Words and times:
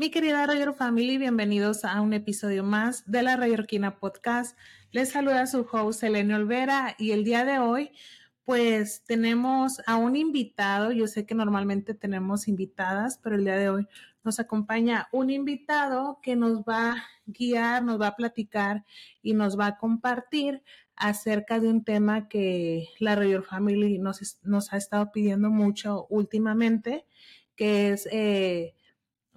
Mi 0.00 0.12
querida 0.12 0.46
Rayor 0.46 0.74
Family, 0.74 1.18
bienvenidos 1.18 1.84
a 1.84 2.00
un 2.00 2.12
episodio 2.12 2.62
más 2.62 3.02
de 3.10 3.24
la 3.24 3.36
Rayorquina 3.36 3.98
Podcast. 3.98 4.56
Les 4.92 5.08
saluda 5.08 5.44
su 5.48 5.66
host 5.72 6.04
Elena 6.04 6.36
Olvera 6.36 6.94
y 7.00 7.10
el 7.10 7.24
día 7.24 7.44
de 7.44 7.58
hoy 7.58 7.90
pues 8.44 9.02
tenemos 9.08 9.82
a 9.88 9.96
un 9.96 10.14
invitado. 10.14 10.92
Yo 10.92 11.08
sé 11.08 11.26
que 11.26 11.34
normalmente 11.34 11.94
tenemos 11.94 12.46
invitadas, 12.46 13.18
pero 13.18 13.34
el 13.34 13.42
día 13.42 13.56
de 13.56 13.70
hoy 13.70 13.88
nos 14.22 14.38
acompaña 14.38 15.08
un 15.10 15.30
invitado 15.30 16.20
que 16.22 16.36
nos 16.36 16.60
va 16.60 16.92
a 16.92 17.04
guiar, 17.26 17.82
nos 17.82 18.00
va 18.00 18.06
a 18.06 18.16
platicar 18.16 18.84
y 19.20 19.34
nos 19.34 19.58
va 19.58 19.66
a 19.66 19.78
compartir 19.78 20.62
acerca 20.94 21.58
de 21.58 21.70
un 21.70 21.82
tema 21.82 22.28
que 22.28 22.86
la 23.00 23.16
Rayor 23.16 23.42
Family 23.42 23.98
nos, 23.98 24.38
nos 24.44 24.72
ha 24.72 24.76
estado 24.76 25.10
pidiendo 25.10 25.50
mucho 25.50 26.06
últimamente, 26.08 27.04
que 27.56 27.90
es... 27.90 28.08
Eh, 28.12 28.76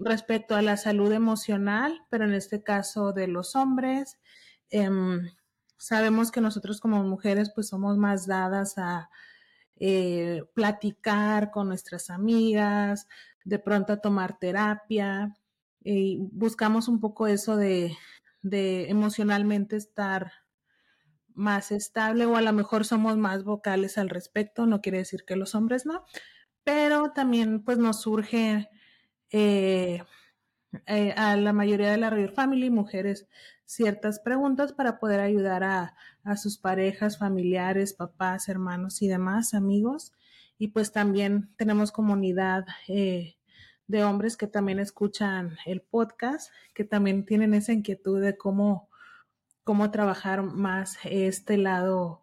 respecto 0.04 0.55
a 0.55 0.61
la 0.61 0.77
salud 0.77 1.11
emocional, 1.11 2.05
pero 2.09 2.25
en 2.25 2.34
este 2.34 2.63
caso 2.63 3.13
de 3.13 3.27
los 3.27 3.55
hombres. 3.55 4.20
Em, 4.70 5.30
sabemos 5.77 6.31
que 6.31 6.41
nosotros 6.41 6.80
como 6.80 7.03
mujeres 7.03 7.52
pues 7.53 7.67
somos 7.70 7.98
más 7.98 8.27
dadas 8.27 8.77
a 8.77 9.09
eh, 9.77 10.43
platicar 10.53 11.52
con 11.52 11.67
nuestras 11.67 12.09
amigas, 12.09 13.07
de 13.43 13.59
pronto 13.59 13.93
a 13.93 14.02
tomar 14.02 14.38
terapia 14.38 15.35
y 15.84 16.20
buscamos 16.31 16.88
un 16.88 16.99
poco 16.99 17.27
eso 17.27 17.55
de, 17.57 17.98
de 18.43 18.90
emocionalmente 18.90 19.76
estar 19.76 20.31
más 21.34 21.71
estable 21.71 22.26
o 22.26 22.35
a 22.35 22.41
lo 22.41 22.54
mejor 22.54 22.85
somos 22.85 23.18
más 23.18 23.43
vocales 23.43 23.98
al 23.98 24.09
respecto, 24.09 24.68
no 24.68 24.81
quiere 24.81 24.99
decir 24.99 25.23
que 25.26 25.35
los 25.35 25.55
hombres 25.55 25.85
no, 25.85 26.05
pero 26.63 27.12
también 27.13 27.63
pues 27.63 27.77
nos 27.77 28.02
surge 28.02 28.70
eh, 29.31 30.03
eh, 30.88 31.13
a 31.17 31.35
la 31.35 31.53
mayoría 31.53 31.91
de 31.91 31.98
la 31.98 32.09
Royal 32.09 32.31
Family, 32.34 32.70
mujeres, 32.70 33.27
ciertas 33.66 34.20
preguntas 34.20 34.74
para 34.74 34.99
poder 34.99 35.20
ayudar 35.20 35.63
a, 35.63 35.96
sus 36.35 36.57
parejas, 36.57 37.18
familiares, 37.18 37.93
papás, 37.93 38.48
hermanos 38.48 39.02
y 39.02 39.07
demás, 39.07 39.54
amigos. 39.54 40.13
Y 40.57 40.68
pues 40.68 40.91
también 40.91 41.49
tenemos 41.57 41.91
comunidad 41.91 42.65
eh, 42.87 43.37
de 43.87 44.04
hombres 44.04 44.37
que 44.37 44.48
también 44.48 44.79
escuchan 44.79 45.57
el 45.65 45.82
podcast, 45.82 46.52
que 46.76 46.84
también 46.84 47.26
tienen 47.26 47.54
esa 47.54 47.74
inquietud 47.74 48.21
de 48.21 48.37
cómo, 48.37 48.90
cómo 49.63 49.90
trabajar 49.90 50.43
más 50.43 50.98
este 51.04 51.57
lado 51.57 52.21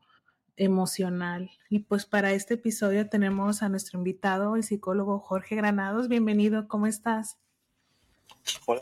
emocional. 0.59 1.51
Y 1.71 1.81
pues 1.81 2.05
para 2.05 2.33
este 2.33 2.55
episodio 2.55 3.09
tenemos 3.09 3.63
a 3.63 3.69
nuestro 3.69 3.99
invitado, 3.99 4.57
el 4.57 4.63
psicólogo 4.63 5.19
Jorge 5.21 5.57
Granados. 5.57 6.09
Bienvenido, 6.09 6.69
¿cómo 6.69 6.87
estás? 6.87 7.39
Hola, 8.67 8.81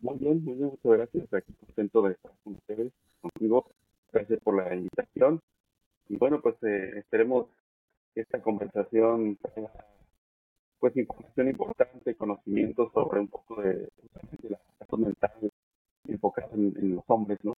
muy 0.00 0.18
bien, 0.18 0.44
muy 0.44 0.54
bien, 0.54 0.70
muchas 0.70 0.92
gracias. 0.92 1.34
Aquí 1.34 1.52
contento 1.54 2.02
de 2.02 2.12
estar 2.12 2.32
con 2.42 2.54
ustedes, 2.54 2.92
contigo. 3.20 3.70
Gracias 4.12 4.40
por 4.40 4.56
la 4.56 4.74
invitación. 4.74 5.40
Y 6.08 6.16
bueno, 6.16 6.40
pues 6.40 6.56
eh, 6.62 6.98
esperemos 6.98 7.46
que 8.14 8.22
esta 8.22 8.40
conversación 8.40 9.36
tenga 9.54 9.70
pues 10.78 10.96
información 10.96 11.48
importante, 11.48 12.14
conocimiento 12.14 12.90
sobre 12.94 13.20
un 13.20 13.28
poco 13.28 13.60
de, 13.60 13.88
la 14.48 14.58
salud 14.88 15.06
mental 15.06 15.50
enfocada 16.08 16.48
en 16.54 16.96
los 16.96 17.04
hombres, 17.06 17.38
¿no? 17.42 17.54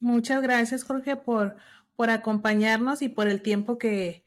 Muchas 0.00 0.40
gracias, 0.42 0.84
Jorge, 0.84 1.16
por, 1.16 1.56
por 1.94 2.08
acompañarnos 2.10 3.02
y 3.02 3.10
por 3.10 3.28
el 3.28 3.42
tiempo 3.42 3.76
que, 3.76 4.24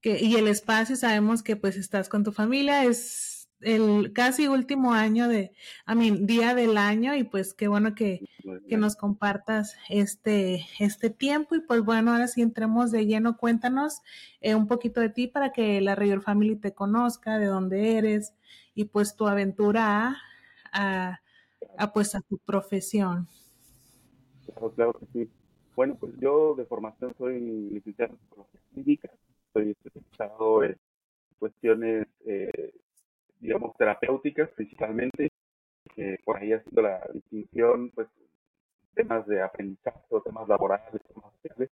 que, 0.00 0.20
y 0.20 0.36
el 0.36 0.46
espacio. 0.48 0.96
Sabemos 0.96 1.42
que 1.42 1.56
pues 1.56 1.76
estás 1.76 2.08
con 2.08 2.22
tu 2.22 2.30
familia. 2.32 2.84
Es 2.84 3.48
el 3.60 4.12
casi 4.12 4.46
último 4.46 4.92
año 4.94 5.26
de, 5.28 5.52
a 5.84 5.96
mí, 5.96 6.12
día 6.12 6.54
del 6.54 6.78
año 6.78 7.16
y 7.16 7.24
pues 7.24 7.52
qué 7.54 7.66
bueno 7.66 7.96
que, 7.96 8.20
que 8.68 8.76
nos 8.76 8.94
compartas 8.94 9.76
este, 9.88 10.64
este 10.78 11.10
tiempo. 11.10 11.56
Y 11.56 11.60
pues 11.62 11.82
bueno, 11.82 12.12
ahora 12.12 12.28
sí 12.28 12.40
entremos 12.42 12.92
de 12.92 13.06
lleno. 13.06 13.36
Cuéntanos 13.36 14.02
eh, 14.40 14.54
un 14.54 14.68
poquito 14.68 15.00
de 15.00 15.10
ti 15.10 15.26
para 15.26 15.52
que 15.52 15.80
la 15.80 15.96
Rayor 15.96 16.22
Family 16.22 16.54
te 16.56 16.74
conozca, 16.74 17.38
de 17.38 17.46
dónde 17.46 17.96
eres 17.98 18.34
y 18.74 18.84
pues 18.84 19.16
tu 19.16 19.26
aventura 19.26 20.16
a, 20.72 21.20
a 21.76 21.92
pues 21.92 22.14
a 22.14 22.20
tu 22.20 22.38
profesión. 22.38 23.28
Claro, 24.74 24.92
que 24.94 25.06
sí. 25.12 25.30
Bueno, 25.76 25.96
pues 25.98 26.12
yo 26.18 26.54
de 26.54 26.64
formación 26.64 27.14
soy 27.16 27.40
licenciado 27.70 28.12
en 28.14 28.18
psicología 28.20 28.60
clínica, 28.72 29.10
soy 29.52 29.70
especializado 29.70 30.64
en 30.64 30.76
cuestiones, 31.38 32.06
eh, 32.26 32.72
digamos, 33.40 33.76
terapéuticas 33.76 34.50
principalmente, 34.50 35.30
por 36.24 36.36
ahí 36.36 36.52
haciendo 36.52 36.82
la 36.82 37.00
distinción, 37.12 37.90
pues, 37.90 38.08
temas 38.94 39.26
de 39.26 39.40
aprendizaje 39.42 40.00
o 40.10 40.20
temas 40.20 40.48
laborales, 40.48 41.00
temas 41.02 41.32
sociales, 41.34 41.70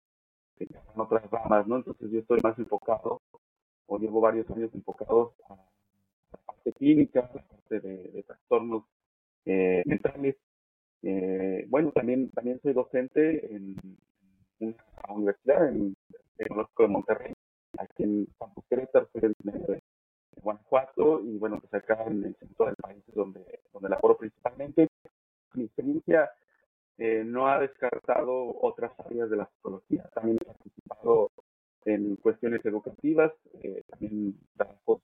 que 0.57 0.65
en 0.65 1.01
otras 1.01 1.31
ramas, 1.31 1.67
¿no? 1.67 1.77
Entonces 1.77 2.11
yo 2.11 2.21
estoy 2.21 2.41
más 2.43 2.59
enfocado, 2.59 3.21
o 3.87 3.99
llevo 3.99 4.21
varios 4.21 4.49
años 4.51 4.71
enfocados 4.75 5.33
a 5.49 5.57
la 5.57 6.39
parte 6.47 6.73
clínica, 6.73 7.31
la 7.35 7.43
parte 7.43 7.81
de, 7.81 8.23
trastornos 8.23 8.85
eh, 9.45 9.83
mentales, 9.87 10.37
eh, 11.03 11.65
bueno, 11.69 11.93
también, 11.93 12.31
también 12.31 12.61
soy 12.63 12.73
docente 12.73 13.55
en 13.55 13.77
una 14.59 14.75
universidad, 15.09 15.69
en 15.69 15.77
el 15.77 15.97
Tecnológico 16.37 16.83
de 16.83 16.89
Monterrey, 16.89 17.33
aquí 17.79 18.03
en 18.03 18.27
Campus 18.39 18.65
Querétaro, 18.69 19.09
soy 19.13 19.23
de, 19.23 19.83
Guanajuato, 20.43 21.23
y 21.23 21.37
bueno, 21.39 21.61
pues 21.61 21.75
acá 21.75 22.05
en 22.07 22.25
el 22.25 22.37
centro 22.37 22.67
del 22.67 22.77
país 22.77 23.03
es 23.07 23.15
donde, 23.15 23.61
donde 23.73 23.89
laboro 23.89 24.17
principalmente. 24.17 24.89
Mi 25.55 25.65
experiencia 25.65 26.31
eh, 26.99 27.25
no 27.25 27.49
ha 27.49 27.59
descartado 27.59 28.57
otras 28.61 28.93
áreas 29.01 29.29
de 29.31 29.37
la 29.37 29.47
psicología, 29.47 30.09
también 30.15 30.39
he 30.41 30.45
participado 30.45 31.31
en 31.85 32.17
cuestiones 32.17 32.65
educativas, 32.65 33.33
eh, 33.63 33.83
también 33.89 34.39
trabajos 34.57 35.03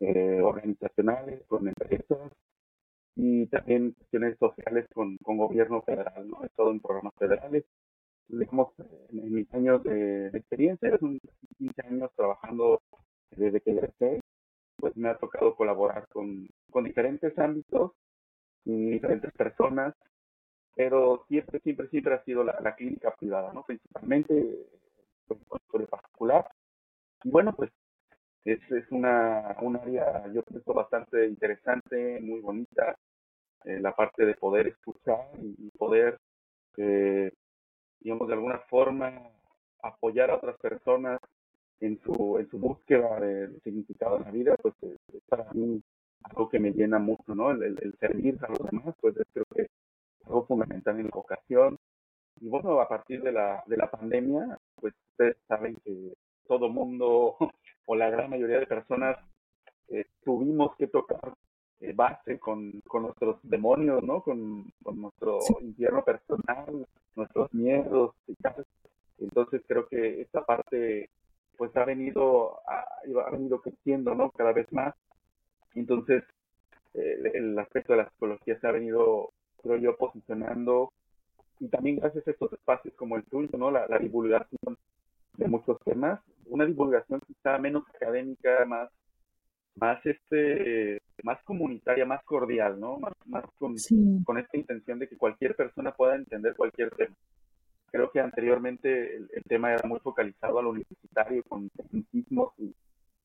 eh, 0.00 0.40
organizacionales 0.40 1.42
con 1.46 1.68
empresas, 1.68 2.32
y 3.16 3.46
también 3.46 3.92
cuestiones 3.92 4.38
sociales 4.38 4.86
con, 4.94 5.16
con 5.18 5.36
gobierno 5.36 5.82
federal, 5.82 6.28
¿no? 6.28 6.42
He 6.42 6.46
estado 6.46 6.70
en 6.70 6.80
programas 6.80 7.14
federales. 7.18 7.64
Digamos, 8.28 8.68
en, 9.10 9.32
mis 9.32 9.52
años 9.52 9.82
de, 9.84 10.28
experiencia, 10.28 10.96
son 10.98 11.20
15 11.58 11.82
años 11.86 12.10
trabajando 12.16 12.80
desde 13.30 13.60
que 13.60 13.70
empecé, 13.72 14.20
pues 14.76 14.96
me 14.96 15.10
ha 15.10 15.18
tocado 15.18 15.54
colaborar 15.54 16.08
con, 16.08 16.48
con 16.70 16.84
diferentes 16.84 17.38
ámbitos 17.38 17.92
y 18.64 18.90
diferentes 18.92 19.32
personas, 19.32 19.94
pero 20.74 21.24
siempre, 21.28 21.60
siempre, 21.60 21.88
siempre 21.88 22.14
ha 22.14 22.24
sido 22.24 22.44
la, 22.44 22.58
la 22.60 22.74
clínica 22.74 23.14
privada, 23.14 23.52
¿no? 23.52 23.64
Principalmente 23.64 24.66
pues, 25.26 25.40
el 25.74 25.86
particular. 25.86 26.48
Y 27.24 27.30
bueno, 27.30 27.52
pues 27.54 27.70
es, 28.44 28.60
es 28.70 28.90
una, 28.90 29.56
un 29.60 29.76
área, 29.76 30.26
yo 30.32 30.42
pienso, 30.42 30.74
bastante 30.74 31.26
interesante, 31.26 32.20
muy 32.20 32.40
bonita. 32.40 32.96
Eh, 33.64 33.78
la 33.80 33.94
parte 33.94 34.26
de 34.26 34.34
poder 34.34 34.66
escuchar 34.66 35.28
y, 35.40 35.70
poder, 35.78 36.18
eh, 36.76 37.30
digamos, 38.00 38.26
de 38.26 38.34
alguna 38.34 38.58
forma 38.68 39.12
apoyar 39.82 40.30
a 40.30 40.36
otras 40.36 40.56
personas 40.58 41.20
en 41.80 42.00
su, 42.02 42.38
en 42.38 42.48
su 42.50 42.58
búsqueda 42.58 43.20
de, 43.20 43.60
significado 43.60 44.16
en 44.16 44.24
la 44.24 44.30
vida, 44.32 44.56
pues 44.60 44.74
es, 44.82 44.98
para 45.28 45.52
mí 45.52 45.80
algo 46.24 46.48
que 46.48 46.58
me 46.58 46.72
llena 46.72 46.98
mucho, 46.98 47.34
¿no? 47.34 47.50
El, 47.52 47.62
el, 47.62 47.94
servir 48.00 48.38
a 48.42 48.48
los 48.48 48.70
demás, 48.70 48.94
pues 49.00 49.14
creo 49.32 49.44
que 49.54 49.62
es 49.62 49.68
algo 50.26 50.44
fundamental 50.46 50.98
en 50.98 51.04
la 51.04 51.10
vocación. 51.12 51.78
Y 52.40 52.48
bueno, 52.48 52.80
a 52.80 52.88
partir 52.88 53.22
de 53.22 53.32
la, 53.32 53.62
de 53.66 53.76
la 53.76 53.90
pandemia, 53.90 54.58
pues 54.76 54.94
ustedes 55.12 55.36
saben 55.46 55.76
que 55.84 56.14
todo 56.48 56.68
mundo 56.68 57.36
o 57.86 57.96
la 57.96 58.10
gran 58.10 58.30
mayoría 58.30 58.58
de 58.58 58.66
personas 58.66 59.16
eh, 59.88 60.06
tuvimos 60.24 60.74
que 60.76 60.86
tocar 60.86 61.34
eh, 61.80 61.92
base 61.94 62.38
con, 62.38 62.80
con, 62.86 63.02
nuestros 63.02 63.38
demonios, 63.42 64.02
¿no? 64.02 64.22
Con, 64.22 64.72
con 64.82 65.00
nuestro 65.00 65.40
infierno 65.60 66.04
personal, 66.04 66.86
nuestros 67.16 67.52
miedos 67.52 68.14
y 68.26 68.34
tal. 68.36 68.64
Entonces 69.18 69.62
creo 69.66 69.86
que 69.88 70.20
esta 70.22 70.44
parte 70.44 71.10
pues 71.56 71.76
ha 71.76 71.84
venido, 71.84 72.60
ha, 72.66 72.84
ha 73.26 73.30
venido 73.30 73.60
creciendo, 73.60 74.14
¿no? 74.14 74.30
Cada 74.30 74.52
vez 74.52 74.72
más. 74.72 74.94
Entonces 75.74 76.22
eh, 76.94 77.32
el 77.34 77.58
aspecto 77.58 77.92
de 77.92 77.98
la 77.98 78.10
psicología 78.10 78.58
se 78.60 78.66
ha 78.66 78.72
venido, 78.72 79.32
creo 79.62 79.76
yo, 79.76 79.96
posicionando 79.96 80.92
y 81.60 81.68
también 81.68 81.96
gracias 81.96 82.26
a 82.26 82.30
estos 82.30 82.52
espacios 82.52 82.94
como 82.94 83.16
el 83.16 83.24
tuyo, 83.24 83.56
¿no? 83.58 83.70
La, 83.70 83.86
la 83.86 83.98
divulgación 83.98 84.78
de 85.36 85.48
muchos 85.48 85.78
temas, 85.84 86.20
una 86.46 86.66
divulgación 86.66 87.20
quizá 87.26 87.58
menos 87.58 87.84
académica, 87.94 88.64
más, 88.66 88.90
más 89.76 90.04
este, 90.04 91.00
más 91.22 91.42
comunitaria, 91.44 92.04
más 92.04 92.22
cordial, 92.24 92.78
¿no? 92.78 92.98
Más, 92.98 93.12
más 93.26 93.44
con, 93.58 93.74
con 94.24 94.38
esta 94.38 94.56
intención 94.56 94.98
de 94.98 95.08
que 95.08 95.16
cualquier 95.16 95.54
persona 95.54 95.92
pueda 95.92 96.16
entender 96.16 96.54
cualquier 96.56 96.90
tema. 96.90 97.14
Creo 97.90 98.10
que 98.10 98.20
anteriormente 98.20 99.16
el, 99.16 99.28
tema 99.46 99.72
era 99.72 99.86
muy 99.86 100.00
focalizado 100.00 100.58
a 100.58 100.62
lo 100.62 100.70
universitario 100.70 101.42
con 101.44 101.68
tecnicismos 101.70 102.54
y, 102.58 102.74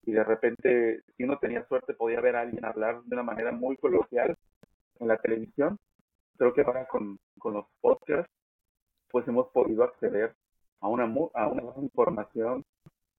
y 0.03 0.11
de 0.11 0.23
repente 0.23 1.03
si 1.15 1.23
uno 1.23 1.37
tenía 1.39 1.65
suerte 1.67 1.93
podía 1.93 2.19
ver 2.19 2.35
a 2.35 2.41
alguien 2.41 2.65
hablar 2.65 3.01
de 3.03 3.15
una 3.15 3.23
manera 3.23 3.51
muy 3.51 3.77
coloquial 3.77 4.35
en 4.99 5.07
la 5.07 5.17
televisión. 5.17 5.77
Creo 6.37 6.53
que 6.53 6.61
ahora 6.61 6.85
con, 6.85 7.17
con 7.39 7.53
los 7.53 7.65
podcasts 7.81 8.31
pues 9.09 9.27
hemos 9.27 9.47
podido 9.49 9.83
acceder 9.83 10.35
a 10.81 10.87
una, 10.89 11.05
a 11.33 11.47
una 11.47 11.63
información 11.81 12.63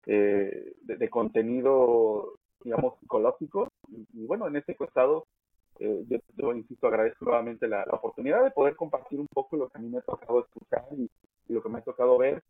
eh, 0.10 0.74
de, 0.84 1.10
contenido, 1.10 2.36
digamos, 2.64 2.98
psicológico. 3.00 3.68
Y, 4.14 4.26
bueno, 4.26 4.48
en 4.48 4.56
ese 4.56 4.74
costado, 4.74 5.26
eh, 5.80 6.06
yo, 6.38 6.54
insisto, 6.54 6.88
agradezco 6.88 7.26
nuevamente 7.26 7.68
la, 7.68 7.84
oportunidad 7.92 8.44
de 8.44 8.52
poder 8.52 8.78
compartir 8.78 9.20
un 9.20 9.28
poco 9.28 9.58
lo 9.58 9.68
que 9.68 9.78
a 9.78 9.82
mí 9.82 9.90
me 9.90 9.98
ha 9.98 10.02
tocado 10.02 10.40
escuchar 10.40 10.86
y, 10.98 11.10
lo 11.54 11.62
que 11.62 11.70
me 11.70 11.80
ha 11.80 11.82
tocado 11.82 12.18
ver 12.18 12.44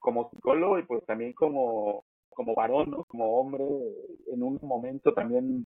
como 0.00 0.28
psicólogo 0.30 0.78
y 0.78 0.82
pues 0.82 1.04
también 1.06 1.32
como, 1.32 2.04
como 2.30 2.54
varón, 2.54 2.90
¿no? 2.90 3.04
como 3.04 3.38
hombre, 3.40 3.64
en 4.26 4.42
un 4.42 4.58
momento 4.62 5.14
también 5.14 5.64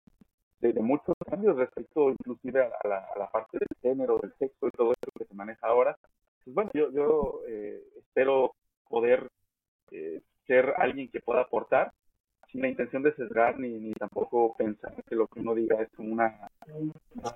de, 0.59 0.73
muchos 0.81 1.15
cambios 1.29 1.57
respecto 1.57 2.09
inclusive 2.09 2.63
a 2.63 2.87
la, 2.87 2.97
a 3.15 3.19
la, 3.19 3.29
parte 3.29 3.59
del 3.59 3.67
género, 3.81 4.17
del 4.17 4.33
sexo 4.39 4.67
y 4.67 4.71
todo 4.71 4.91
eso 4.93 5.11
que 5.17 5.25
se 5.25 5.33
maneja 5.35 5.67
ahora. 5.67 5.95
Pues 6.43 6.55
bueno, 6.55 6.71
yo, 6.73 6.91
yo 6.91 7.41
eh, 7.47 7.83
espero 7.97 8.55
poder 8.89 9.29
eh, 9.91 10.21
ser 10.47 10.73
alguien 10.77 11.09
que 11.09 11.21
pueda 11.21 11.41
aportar 11.41 11.93
sin 12.51 12.61
la 12.61 12.69
intención 12.69 13.01
de 13.01 13.13
sesgar 13.15 13.59
ni, 13.59 13.79
ni 13.79 13.93
tampoco 13.93 14.55
pensar 14.55 14.93
que 15.09 15.15
lo 15.15 15.27
que 15.27 15.39
uno 15.39 15.55
diga 15.55 15.81
es 15.81 15.89
una, 15.97 16.49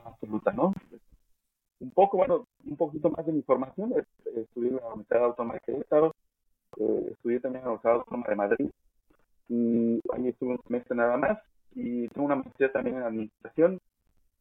absoluta, 0.06 0.52
¿no? 0.52 0.74
Un 1.80 1.92
poco, 1.92 2.18
bueno, 2.18 2.48
un 2.66 2.78
poquito 2.78 3.10
más 3.10 3.26
de 3.26 3.32
mi 3.32 3.42
formación. 3.42 3.94
Estudié 4.36 4.70
en 4.70 4.76
la 4.78 4.88
Universidad 4.88 5.26
Autónoma 5.26 5.56
de 5.56 5.60
Querétaro, 5.62 6.16
eh, 6.78 7.08
estudié 7.12 7.40
también 7.40 7.62
en 7.62 7.66
la 7.66 7.72
Universidad 7.72 7.96
Autónoma 7.96 8.28
de 8.30 8.36
Madrid 8.36 8.70
y 9.50 10.02
ahí 10.14 10.28
estuve 10.28 10.52
un 10.52 10.62
semestre 10.64 10.96
nada 10.96 11.18
más 11.18 11.40
y 11.74 12.08
tengo 12.10 12.26
una 12.26 12.36
maestría 12.36 12.72
también 12.72 12.98
en 12.98 13.04
administración, 13.04 13.80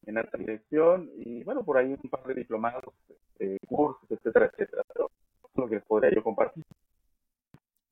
en 0.05 0.19
alta 0.19 0.37
dirección 0.37 1.11
y 1.17 1.43
bueno, 1.45 1.65
por 1.65 1.79
ahí 1.79 1.97
un 2.03 2.11
par 2.11 2.25
de 2.25 2.35
diplomados, 2.35 2.93
eh, 3.39 3.59
cursos, 3.67 4.11
etcétera, 4.11 4.47
etcétera. 4.47 4.83
Pero 4.93 5.11
lo 5.55 5.69
que 5.69 5.77
les 5.77 5.85
podría 5.85 6.15
yo 6.15 6.23
compartir. 6.23 6.65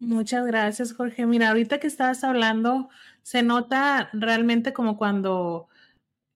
Muchas 0.00 0.46
gracias, 0.46 0.92
Jorge. 0.92 1.26
Mira, 1.26 1.48
ahorita 1.48 1.78
que 1.78 1.86
estabas 1.86 2.24
hablando, 2.24 2.88
se 3.22 3.42
nota 3.42 4.10
realmente 4.12 4.72
como 4.72 4.96
cuando 4.96 5.68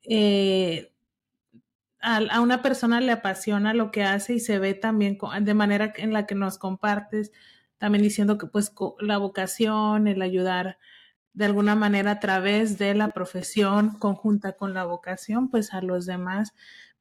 eh, 0.03 0.93
a, 2.01 2.41
una 2.41 2.63
persona 2.63 3.01
le 3.01 3.13
apasiona 3.13 3.75
lo 3.75 3.91
que 3.91 4.05
hace 4.05 4.35
y 4.35 4.41
se 4.41 4.59
ve 4.59 4.75
también 4.75 5.19
de 5.43 5.55
manera 5.55 5.93
en 5.97 6.13
la 6.13 6.27
que 6.27 6.35
nos 6.35 6.59
compartes, 6.59 7.33
también 7.79 8.03
diciendo 8.03 8.39
que 8.39 8.47
pues 8.47 8.73
la 9.01 9.19
vocación, 9.19 10.09
el 10.09 10.23
ayudar 10.23 10.79
de 11.33 11.45
alguna 11.45 11.75
manera 11.75 12.13
a 12.13 12.21
través 12.21 12.79
de 12.79 12.95
la 12.95 13.09
profesión 13.11 13.99
conjunta 13.99 14.53
con 14.53 14.75
la 14.75 14.85
vocación, 14.85 15.51
pues 15.51 15.75
a 15.75 15.83
los 15.83 16.07
demás, 16.07 16.55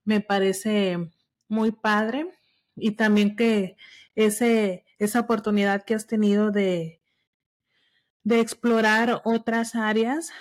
me 0.04 0.22
parece 0.22 1.12
muy 1.48 1.72
padre 1.72 2.28
y 2.76 2.92
también 2.92 3.36
que 3.36 3.78
ese 4.16 4.86
esa 5.00 5.20
oportunidad 5.22 5.84
que 5.84 5.96
has 5.96 6.08
tenido 6.08 6.52
de, 6.52 7.02
de 8.24 8.40
explorar 8.40 9.22
otras 9.24 9.76
áreas, 9.76 10.32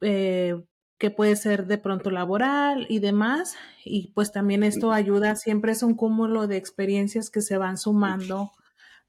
eh, 0.00 0.62
que 0.98 1.10
puede 1.10 1.36
ser 1.36 1.66
de 1.66 1.78
pronto 1.78 2.10
laboral 2.10 2.86
y 2.88 3.00
demás. 3.00 3.56
Y 3.84 4.12
pues 4.14 4.30
también 4.32 4.62
esto 4.62 4.92
ayuda, 4.92 5.36
siempre 5.36 5.72
es 5.72 5.82
un 5.82 5.94
cúmulo 5.94 6.46
de 6.46 6.56
experiencias 6.56 7.30
que 7.30 7.40
se 7.40 7.58
van 7.58 7.76
sumando 7.76 8.52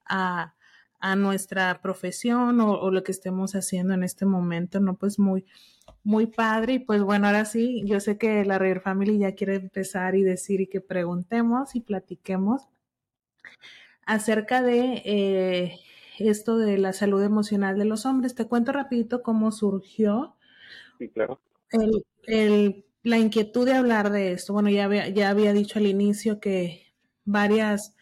a, 0.04 0.54
a 1.04 1.16
nuestra 1.16 1.80
profesión 1.82 2.60
o, 2.60 2.90
lo 2.90 3.04
que 3.04 3.12
estemos 3.12 3.54
haciendo 3.54 3.94
en 3.94 4.02
este 4.02 4.26
momento, 4.26 4.80
¿no? 4.80 4.96
Pues 4.96 5.18
muy, 5.18 5.44
muy 6.02 6.26
padre. 6.26 6.74
Y 6.74 6.78
pues 6.78 7.02
bueno, 7.02 7.26
ahora 7.26 7.44
sí, 7.44 7.82
yo 7.84 8.00
sé 8.00 8.18
que 8.18 8.44
la 8.44 8.58
Real 8.58 8.80
Family 8.80 9.18
ya 9.18 9.34
quiere 9.34 9.56
empezar 9.56 10.14
y 10.14 10.22
decir 10.22 10.62
y 10.62 10.66
que 10.66 10.80
preguntemos 10.80 11.76
y 11.76 11.80
platiquemos 11.80 12.68
acerca 14.06 14.62
de 14.62 15.02
eh, 15.04 15.80
esto 16.18 16.58
de 16.58 16.78
la 16.78 16.92
salud 16.92 17.22
emocional 17.22 17.78
de 17.78 17.84
los 17.84 18.06
hombres. 18.06 18.34
Te 18.34 18.46
cuento 18.46 18.72
rapidito 18.72 19.22
cómo 19.22 19.52
surgió 19.52 20.36
sí, 20.98 21.08
claro. 21.08 21.40
el, 22.26 22.84
la 23.02 23.18
inquietud 23.18 23.66
de 23.66 23.74
hablar 23.74 24.10
de 24.10 24.32
esto. 24.32 24.52
Bueno, 24.52 24.70
ya 24.70 24.84
había, 24.84 25.08
ya 25.08 25.30
había 25.30 25.52
dicho 25.52 25.78
al 25.78 25.86
inicio 25.86 26.40
que 26.40 26.92
varias 27.24 27.96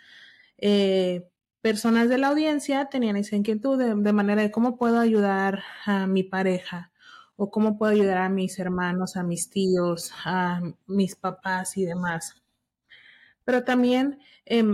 eh, 0.59 1.29
personas 1.61 2.09
de 2.09 2.19
la 2.19 2.29
audiencia 2.29 2.87
tenían 2.87 3.17
esa 3.17 3.37
inquietud 3.37 3.79
de, 3.79 3.95
de 3.95 4.13
manera 4.13 4.43
de 4.43 4.51
cómo 4.51 4.77
puedo 4.77 4.99
ayudar 4.99 5.63
a 5.87 6.07
mi 6.07 6.23
pareja 6.23 6.93
o 7.37 7.51
cómo 7.51 7.79
puedo 7.79 7.93
ayudar 7.93 8.19
a 8.19 8.29
mis 8.29 8.59
hermanos, 8.59 9.17
a 9.17 9.23
mis 9.23 9.51
tíos, 9.51 10.13
a 10.25 10.61
mis 10.87 11.17
papás 11.17 11.77
y 11.77 11.85
demás. 11.85 12.43
Pero 13.45 13.65
también 13.65 14.21
eh, 14.47 14.65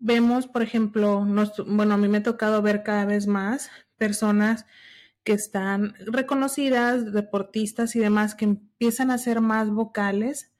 vemos, 0.00 0.48
por 0.48 0.62
ejemplo, 0.62 1.24
bueno, 1.66 1.94
a 1.94 1.96
mí 1.96 2.08
me 2.08 2.18
ha 2.18 2.22
tocado 2.22 2.60
ver 2.62 2.82
cada 2.82 3.04
vez 3.04 3.26
más 3.26 3.70
personas 3.96 4.66
que 5.22 5.32
están 5.34 5.94
reconocidas, 6.06 7.12
deportistas 7.12 7.94
y 7.94 8.00
demás, 8.00 8.34
que 8.34 8.46
empiezan 8.46 9.10
a 9.10 9.18
ser 9.18 9.40
más 9.40 9.70
vocales 9.70 10.52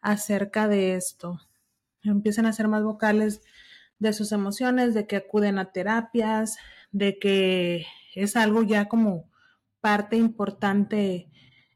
acerca 0.00 0.68
de 0.68 0.94
esto. 0.94 1.40
Empiezan 2.02 2.46
a 2.46 2.52
ser 2.52 2.68
más 2.68 2.84
vocales 2.84 3.42
de 3.98 4.12
sus 4.12 4.32
emociones, 4.32 4.94
de 4.94 5.06
que 5.06 5.16
acuden 5.16 5.58
a 5.58 5.72
terapias, 5.72 6.56
de 6.92 7.18
que 7.18 7.86
es 8.14 8.36
algo 8.36 8.62
ya 8.62 8.86
como 8.86 9.30
parte 9.80 10.16
importante 10.16 11.28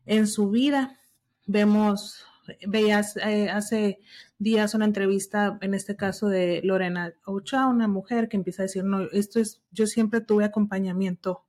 en 0.06 0.28
su 0.28 0.50
vida. 0.50 1.00
Vemos 1.46 2.24
veías 2.66 3.16
eh, 3.16 3.50
hace 3.50 4.00
días 4.38 4.74
una 4.74 4.84
entrevista, 4.84 5.58
en 5.60 5.74
este 5.74 5.96
caso 5.96 6.28
de 6.28 6.60
Lorena 6.64 7.14
Ochoa, 7.24 7.66
una 7.66 7.88
mujer 7.88 8.28
que 8.28 8.36
empieza 8.36 8.62
a 8.62 8.66
decir, 8.66 8.84
no, 8.84 9.02
esto 9.12 9.40
es, 9.40 9.62
yo 9.70 9.86
siempre 9.86 10.20
tuve 10.20 10.44
acompañamiento 10.44 11.44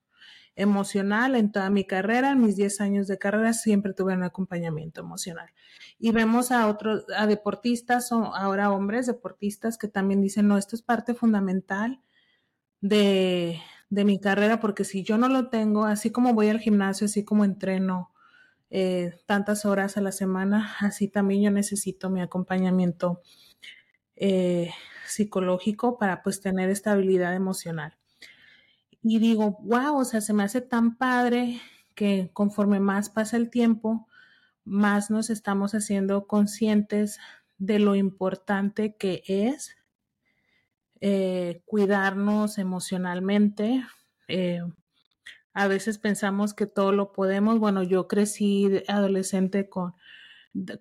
emocional 0.56 1.36
en 1.36 1.52
toda 1.52 1.70
mi 1.70 1.86
carrera, 1.86 2.32
en 2.32 2.42
mis 2.42 2.58
10 2.58 2.82
años 2.82 3.08
de 3.08 3.18
carrera, 3.18 3.54
siempre 3.54 3.94
tuve 3.94 4.14
un 4.14 4.24
acompañamiento 4.24 5.00
emocional. 5.02 5.50
Y 5.98 6.12
vemos 6.12 6.52
a 6.52 6.68
otros, 6.68 7.06
a 7.16 7.28
deportistas, 7.28 8.12
o 8.12 8.36
ahora 8.36 8.72
hombres 8.72 9.08
deportistas 9.08 9.78
que 9.78 9.88
también 9.88 10.22
dicen, 10.22 10.48
no, 10.48 10.58
esto 10.58 10.76
es 10.76 10.82
parte 10.82 11.14
fundamental 11.14 12.02
de, 12.82 13.62
de 13.90 14.06
mi 14.06 14.20
carrera, 14.20 14.60
porque 14.60 14.84
si 14.84 15.04
yo 15.04 15.18
no 15.18 15.30
lo 15.30 15.50
tengo, 15.50 15.86
así 15.86 16.12
como 16.12 16.34
voy 16.34 16.50
al 16.50 16.60
gimnasio, 16.60 17.06
así 17.06 17.24
como 17.24 17.46
entreno, 17.46 18.12
eh, 18.70 19.20
tantas 19.26 19.66
horas 19.66 19.98
a 19.98 20.02
la 20.02 20.12
semana, 20.12 20.76
así 20.80 21.08
también 21.08 21.42
yo 21.42 21.52
necesito 21.52 22.10
mi 22.10 22.22
acompañamiento 22.22 23.22
eh, 24.16 24.72
psicológico 25.08 25.98
para 25.98 26.22
pues 26.22 26.42
tener 26.42 26.70
estabilidad 26.70 27.34
emocional. 27.36 27.98
Y 29.02 29.20
digo, 29.20 29.58
wow, 29.62 29.98
o 29.98 30.06
sea, 30.06 30.22
se 30.22 30.34
me 30.34 30.44
hace 30.44 30.62
tan 30.62 30.98
padre 30.98 31.60
que 31.96 32.30
conforme 32.34 32.80
más 32.80 33.10
pasa 33.10 33.38
el 33.38 33.50
tiempo, 33.50 34.08
más 34.66 35.10
nos 35.10 35.30
estamos 35.30 35.74
haciendo 35.74 36.28
conscientes 36.28 37.20
de 37.58 37.80
lo 37.80 37.96
importante 37.96 38.96
que 38.96 39.24
es 39.26 39.76
eh, 41.02 41.62
cuidarnos 41.66 42.58
emocionalmente, 42.58 43.84
a 45.54 45.68
veces 45.68 45.98
pensamos 45.98 46.54
que 46.54 46.66
todo 46.66 46.92
lo 46.92 47.12
podemos. 47.12 47.60
Bueno, 47.60 47.84
yo 47.84 48.08
crecí 48.08 48.84
adolescente 48.88 49.70
con, 49.70 49.96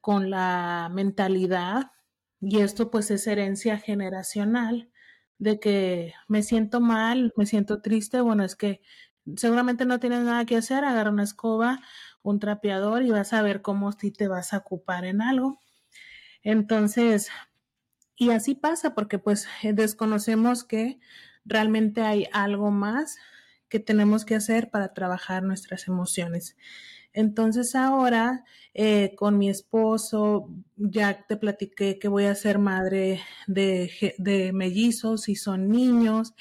con 0.00 0.30
la 0.30 0.90
mentalidad 0.92 1.92
y 2.40 2.60
esto 2.60 2.90
pues 2.90 3.10
es 3.10 3.26
herencia 3.26 3.78
generacional 3.78 4.90
de 5.38 5.60
que 5.60 6.14
me 6.26 6.42
siento 6.42 6.80
mal, 6.80 7.32
me 7.36 7.46
siento 7.46 7.80
triste, 7.80 8.20
bueno, 8.20 8.44
es 8.44 8.56
que 8.56 8.80
seguramente 9.36 9.84
no 9.84 10.00
tienes 10.00 10.24
nada 10.24 10.44
que 10.46 10.56
hacer, 10.56 10.84
agarra 10.84 11.10
una 11.10 11.22
escoba, 11.22 11.80
un 12.22 12.40
trapeador 12.40 13.02
y 13.02 13.10
vas 13.10 13.32
a 13.32 13.42
ver 13.42 13.62
cómo 13.62 13.92
si 13.92 14.10
te 14.10 14.28
vas 14.28 14.52
a 14.52 14.58
ocupar 14.58 15.04
en 15.04 15.22
algo. 15.22 15.60
Entonces, 16.42 17.30
y 18.16 18.30
así 18.30 18.54
pasa 18.54 18.94
porque 18.94 19.18
pues 19.18 19.46
desconocemos 19.62 20.64
que 20.64 20.98
realmente 21.44 22.02
hay 22.02 22.26
algo 22.32 22.70
más 22.70 23.18
que 23.68 23.80
tenemos 23.80 24.24
que 24.24 24.34
hacer 24.34 24.70
para 24.70 24.94
trabajar 24.94 25.42
nuestras 25.42 25.88
emociones. 25.88 26.56
Entonces 27.12 27.74
ahora 27.74 28.44
eh, 28.74 29.14
con 29.16 29.38
mi 29.38 29.48
esposo 29.50 30.50
ya 30.76 31.26
te 31.26 31.36
platiqué 31.36 31.98
que 31.98 32.08
voy 32.08 32.26
a 32.26 32.34
ser 32.34 32.58
madre 32.58 33.20
de, 33.46 34.14
de 34.18 34.52
mellizos 34.52 35.28
y 35.28 35.36
son 35.36 35.68
niños. 35.68 36.34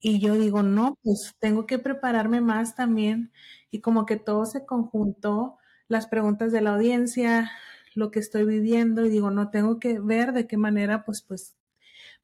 Y 0.00 0.20
yo 0.20 0.34
digo, 0.34 0.62
no, 0.62 0.98
pues 1.02 1.34
tengo 1.38 1.66
que 1.66 1.78
prepararme 1.78 2.40
más 2.40 2.74
también. 2.76 3.32
Y 3.70 3.80
como 3.80 4.06
que 4.06 4.16
todo 4.16 4.44
se 4.46 4.66
conjuntó, 4.66 5.58
las 5.88 6.06
preguntas 6.06 6.52
de 6.52 6.60
la 6.60 6.74
audiencia, 6.74 7.50
lo 7.94 8.10
que 8.10 8.18
estoy 8.20 8.44
viviendo, 8.44 9.04
y 9.06 9.10
digo, 9.10 9.30
no, 9.30 9.50
tengo 9.50 9.78
que 9.78 9.98
ver 10.00 10.32
de 10.32 10.46
qué 10.46 10.56
manera 10.56 11.04
pues, 11.04 11.22
pues 11.22 11.56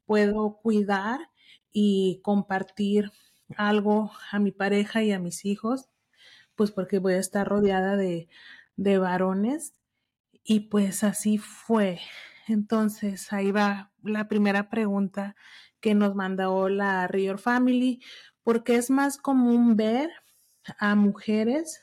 puedo 0.06 0.58
cuidar 0.62 1.20
y 1.72 2.20
compartir 2.22 3.12
algo 3.57 4.12
a 4.30 4.38
mi 4.38 4.52
pareja 4.52 5.02
y 5.02 5.12
a 5.12 5.19
mis 5.19 5.45
hijos, 5.45 5.88
pues 6.57 6.71
porque 6.73 6.99
voy 6.99 7.14
a 7.14 7.19
estar 7.19 7.49
rodeada 7.49 7.97
de, 7.97 8.28
de 8.76 8.99
varones 8.99 9.75
y 10.45 10.61
pues 10.61 11.04
así 11.04 11.38
fue. 11.38 12.00
Entonces 12.49 13.33
ahí 13.33 13.52
va 13.52 13.92
la 14.02 14.28
primera 14.28 14.71
pregunta 14.71 15.37
que 15.80 15.95
nos 15.95 16.14
mandó 16.14 16.69
la 16.69 17.07
Rior 17.09 17.38
Family, 17.38 18.02
porque 18.42 18.76
es 18.76 18.90
más 18.90 19.19
común 19.19 19.76
ver 19.76 20.11
a 20.78 20.95
mujeres 20.95 21.80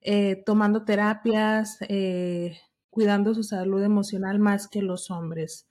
eh, 0.00 0.42
tomando 0.46 0.84
terapias, 0.84 1.78
eh, 1.88 2.58
cuidando 2.90 3.34
su 3.34 3.42
salud 3.42 3.82
emocional 3.82 4.38
más 4.38 4.68
que 4.68 4.82
los 4.82 5.10
hombres. 5.10 5.67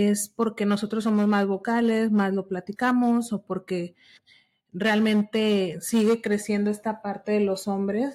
¿Es 0.00 0.28
porque 0.28 0.64
nosotros 0.64 1.02
somos 1.02 1.26
más 1.26 1.44
vocales, 1.48 2.12
más 2.12 2.32
lo 2.32 2.46
platicamos 2.46 3.32
o 3.32 3.42
porque 3.42 3.96
realmente 4.72 5.80
sigue 5.80 6.22
creciendo 6.22 6.70
esta 6.70 7.02
parte 7.02 7.32
de 7.32 7.40
los 7.40 7.66
hombres? 7.66 8.14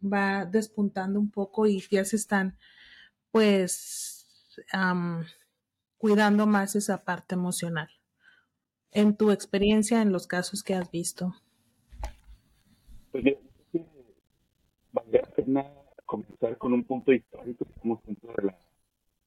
Va 0.00 0.44
despuntando 0.44 1.18
un 1.18 1.28
poco 1.28 1.66
y 1.66 1.82
ya 1.90 2.04
se 2.04 2.14
están 2.14 2.56
pues 3.32 4.54
cuidando 5.98 6.46
más 6.46 6.76
esa 6.76 7.02
parte 7.02 7.34
emocional. 7.34 7.88
En 8.92 9.16
tu 9.16 9.32
experiencia, 9.32 10.02
en 10.02 10.12
los 10.12 10.28
casos 10.28 10.62
que 10.62 10.76
has 10.76 10.92
visto. 10.92 11.34
Pues 13.10 13.24
bien, 13.24 13.38
vale 14.92 15.22
la 15.22 15.28
pena 15.34 15.66
comenzar 16.04 16.56
con 16.56 16.72
un 16.72 16.84
punto 16.84 17.12
histórico, 17.12 17.66
como 17.82 18.00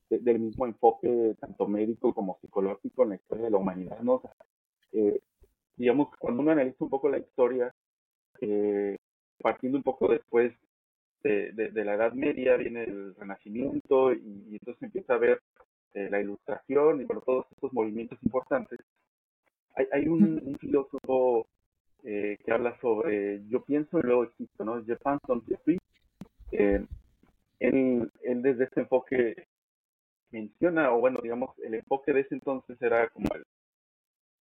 punto 0.09 0.23
del 0.23 0.39
mismo 0.39 0.65
enfoque 0.65 1.35
tanto 1.39 1.67
médico 1.67 2.13
como 2.13 2.37
psicológico 2.41 3.03
en 3.03 3.09
la 3.09 3.15
historia 3.15 3.45
de 3.45 3.51
la 3.51 3.57
humanidad, 3.57 3.99
¿no? 4.01 4.21
Eh, 4.91 5.19
digamos, 5.75 6.09
cuando 6.17 6.41
uno 6.41 6.51
analiza 6.51 6.83
un 6.83 6.89
poco 6.89 7.09
la 7.09 7.19
historia, 7.19 7.73
eh, 8.41 8.97
partiendo 9.41 9.77
un 9.77 9.83
poco 9.83 10.07
después 10.09 10.53
de, 11.23 11.51
de, 11.51 11.85
la 11.85 11.95
Edad 11.95 12.13
Media, 12.13 12.55
viene 12.57 12.83
el 12.83 13.15
Renacimiento 13.15 14.13
y, 14.13 14.49
entonces 14.51 14.81
empieza 14.83 15.13
a 15.13 15.17
ver 15.17 15.41
eh, 15.93 16.09
la 16.09 16.21
ilustración 16.21 17.01
y 17.01 17.05
bueno, 17.05 17.21
todos 17.25 17.45
estos 17.51 17.73
movimientos 17.73 18.17
importantes. 18.23 18.79
Hay, 19.75 19.87
hay 19.91 20.07
un, 20.07 20.41
un 20.43 20.57
filósofo 20.57 21.47
eh, 22.03 22.37
que 22.45 22.51
habla 22.51 22.79
sobre 22.79 23.41
yo 23.49 23.63
pienso 23.63 23.99
y 23.99 24.03
luego 24.03 24.23
existo, 24.23 24.63
¿no? 24.63 24.81
Jeffrey. 24.83 25.77
Eh, 26.51 26.85
él, 27.59 28.11
él, 28.23 28.41
desde 28.41 28.65
ese 28.65 28.81
enfoque 28.81 29.47
menciona, 30.31 30.91
o 30.91 30.99
bueno, 30.99 31.19
digamos, 31.21 31.57
el 31.59 31.75
enfoque 31.75 32.13
de 32.13 32.21
ese 32.21 32.35
entonces 32.35 32.81
era 32.81 33.09
como 33.09 33.27
el, 33.35 33.43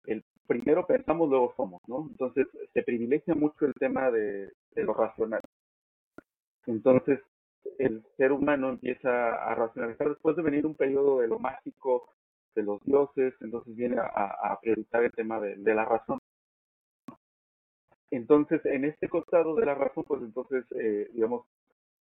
el 0.08 0.24
primero 0.48 0.86
pensamos, 0.88 1.30
luego 1.30 1.54
somos, 1.58 1.82
¿no? 1.88 2.08
Entonces 2.10 2.48
se 2.74 2.84
privilegia 2.84 3.36
mucho 3.36 3.66
el 3.66 3.74
tema 3.76 4.12
de, 4.12 4.52
de 4.72 4.84
lo 4.84 4.94
racional. 4.94 5.42
Entonces 6.68 7.20
el 7.80 8.04
ser 8.18 8.32
humano 8.32 8.70
empieza 8.70 9.36
a 9.36 9.56
racionalizar 9.56 10.10
después 10.10 10.36
de 10.36 10.44
venir 10.44 10.66
un 10.66 10.76
periodo 10.76 11.20
de 11.20 11.28
lo 11.28 11.40
mágico, 11.40 12.10
de 12.56 12.64
los 12.64 12.82
dioses, 12.84 13.34
entonces 13.42 13.76
viene 13.76 13.98
a, 14.00 14.06
a 14.06 14.60
priorizar 14.62 15.04
el 15.04 15.12
tema 15.12 15.40
de, 15.40 15.56
de 15.58 15.76
la 15.76 15.86
razón. 15.86 16.20
Entonces, 18.12 18.66
en 18.66 18.86
este 18.86 19.10
costado 19.10 19.56
de 19.56 19.66
la 19.66 19.76
razón, 19.76 20.06
pues 20.08 20.22
entonces, 20.22 20.64
eh, 20.80 21.10
digamos, 21.14 21.46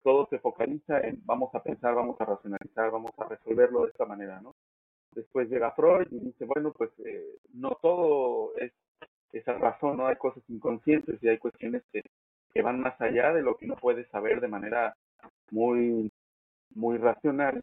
todo 0.02 0.26
se 0.28 0.38
focaliza 0.38 1.00
en 1.00 1.20
vamos 1.24 1.54
a 1.54 1.62
pensar, 1.62 1.94
vamos 1.94 2.20
a 2.20 2.24
racionalizar, 2.24 2.90
vamos 2.90 3.12
a 3.18 3.24
resolverlo 3.28 3.84
de 3.84 3.90
esta 3.90 4.04
manera, 4.04 4.40
¿no? 4.40 4.54
Después 5.14 5.48
llega 5.48 5.72
Freud 5.72 6.08
y 6.10 6.18
dice, 6.20 6.44
bueno, 6.44 6.72
pues 6.72 6.90
eh, 7.04 7.36
no 7.52 7.76
todo 7.82 8.56
es 8.56 8.72
esa 9.32 9.54
razón, 9.54 9.98
¿no? 9.98 10.06
Hay 10.06 10.16
cosas 10.16 10.42
inconscientes 10.48 11.22
y 11.22 11.28
hay 11.28 11.38
cuestiones 11.38 11.82
que, 11.92 12.02
que 12.52 12.62
van 12.62 12.80
más 12.80 12.98
allá 13.00 13.32
de 13.32 13.42
lo 13.42 13.56
que 13.56 13.66
uno 13.66 13.76
puede 13.76 14.06
saber 14.06 14.40
de 14.40 14.48
manera 14.48 14.96
muy, 15.50 16.10
muy 16.74 16.98
racional. 16.98 17.62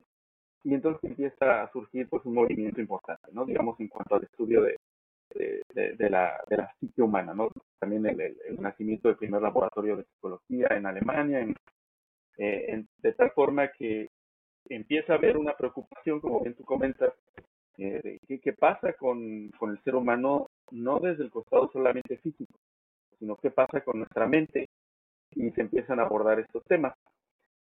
Y 0.64 0.74
entonces 0.74 1.04
empieza 1.10 1.64
a 1.64 1.72
surgir 1.72 2.10
pues 2.10 2.26
un 2.26 2.34
movimiento 2.34 2.82
importante, 2.82 3.30
¿no? 3.32 3.46
Digamos, 3.46 3.80
en 3.80 3.88
cuanto 3.88 4.16
al 4.16 4.24
estudio 4.24 4.62
de, 4.62 4.78
de, 5.74 6.10
la, 6.10 6.42
de 6.50 6.58
la 6.58 6.74
psique 6.80 7.02
humana, 7.02 7.34
¿no? 7.34 7.50
También 7.80 8.06
el, 8.06 8.20
el, 8.20 8.62
nacimiento 8.62 9.08
del 9.08 9.18
primer 9.18 9.42
laboratorio 9.42 9.96
de 9.96 10.04
psicología 10.04 10.68
en 10.72 10.86
Alemania, 10.86 11.40
en, 11.40 11.56
eh, 12.40 12.86
de 12.98 13.14
tal 13.14 13.32
forma 13.32 13.70
que 13.72 14.10
empieza 14.70 15.14
a 15.14 15.18
haber 15.18 15.38
una 15.38 15.56
preocupación, 15.56 16.22
como 16.22 16.40
bien 16.42 16.56
tú 16.56 16.64
comentas, 16.64 17.14
eh, 17.78 18.20
de 18.28 18.40
qué, 18.40 18.54
pasa 18.54 18.94
con, 18.94 19.50
con 19.60 19.72
el 19.72 19.84
ser 19.84 19.96
humano, 19.96 20.50
no 20.72 21.00
desde 21.00 21.24
el 21.24 21.32
costado 21.32 21.70
solamente 21.72 22.18
físico, 22.18 22.54
sino 23.20 23.36
qué 23.36 23.52
pasa 23.52 23.82
con 23.82 24.00
nuestra 24.00 24.26
mente, 24.26 24.70
y 25.36 25.52
se 25.52 25.62
empiezan 25.62 26.00
a 26.00 26.04
abordar 26.04 26.40
estos 26.40 26.64
temas. 26.64 26.94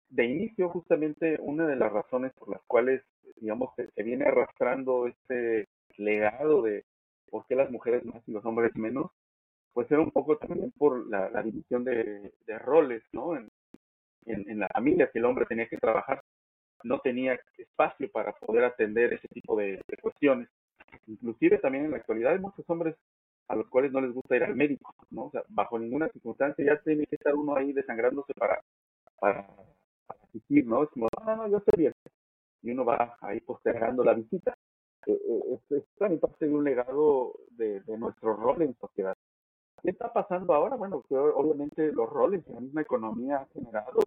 De 0.09 0.25
inicio, 0.25 0.69
justamente, 0.69 1.37
una 1.39 1.65
de 1.65 1.77
las 1.77 1.91
razones 1.91 2.33
por 2.33 2.49
las 2.49 2.61
cuales, 2.67 3.01
digamos, 3.37 3.73
se 3.75 4.03
viene 4.03 4.25
arrastrando 4.25 5.07
este 5.07 5.67
legado 5.97 6.61
de, 6.61 6.83
por 7.29 7.45
qué 7.47 7.55
las 7.55 7.71
mujeres 7.71 8.05
más 8.05 8.21
y 8.27 8.31
los 8.31 8.45
hombres 8.45 8.75
menos, 8.75 9.11
pues 9.73 9.89
era 9.91 10.01
un 10.01 10.11
poco 10.11 10.37
también 10.37 10.71
por 10.77 11.07
la, 11.07 11.43
división 11.43 11.83
de, 11.83 12.31
roles, 12.59 13.03
¿no? 13.11 13.35
En, 13.35 13.49
en, 14.25 14.59
la 14.59 14.67
familia, 14.69 15.09
que 15.11 15.19
el 15.19 15.25
hombre 15.25 15.45
tenía 15.45 15.67
que 15.67 15.77
trabajar, 15.77 16.21
no 16.83 16.99
tenía 16.99 17.39
espacio 17.57 18.11
para 18.11 18.33
poder 18.33 18.65
atender 18.65 19.13
ese 19.13 19.27
tipo 19.29 19.57
de, 19.57 19.81
cuestiones. 20.01 20.49
Inclusive 21.07 21.57
también 21.57 21.85
en 21.85 21.91
la 21.91 21.97
actualidad 21.97 22.33
hay 22.33 22.39
muchos 22.39 22.65
hombres 22.69 22.95
a 23.47 23.55
los 23.55 23.67
cuales 23.69 23.91
no 23.91 24.01
les 24.01 24.11
gusta 24.11 24.35
ir 24.35 24.43
al 24.43 24.55
médico, 24.55 24.93
¿no? 25.11 25.25
O 25.25 25.31
sea, 25.31 25.43
bajo 25.49 25.77
ninguna 25.77 26.09
circunstancia 26.09 26.65
ya 26.65 26.81
tiene 26.81 27.05
que 27.05 27.15
estar 27.15 27.35
uno 27.35 27.55
ahí 27.55 27.73
desangrándose 27.73 28.33
para, 28.33 28.59
para, 29.19 29.47
asistir, 30.07 30.65
¿no? 30.65 30.83
Es 30.83 30.89
como, 30.89 31.07
no, 31.25 31.35
no, 31.35 31.47
yo 31.47 31.57
estoy 31.57 31.77
bien. 31.77 31.93
Y 32.63 32.71
uno 32.71 32.85
va 32.85 33.17
ahí 33.21 33.39
postergando 33.41 34.03
la 34.03 34.13
visita. 34.13 34.55
Eh, 35.05 35.13
eh, 35.13 35.59
es, 35.69 35.83
también 35.97 36.19
parte 36.19 36.47
de 36.47 36.53
un 36.53 36.63
legado 36.63 37.33
de, 37.51 37.81
nuestro 37.97 38.35
rol 38.35 38.61
en 38.63 38.75
sociedad. 38.75 39.15
¿Qué 39.85 39.91
está 39.91 40.11
pasando 40.11 40.51
ahora? 40.55 40.75
Bueno, 40.77 41.03
obviamente 41.09 41.91
los 41.91 42.09
roles 42.09 42.43
en 42.47 42.55
la 42.55 42.61
misma 42.61 42.81
economía 42.81 43.37
han 43.37 43.49
generado, 43.49 44.01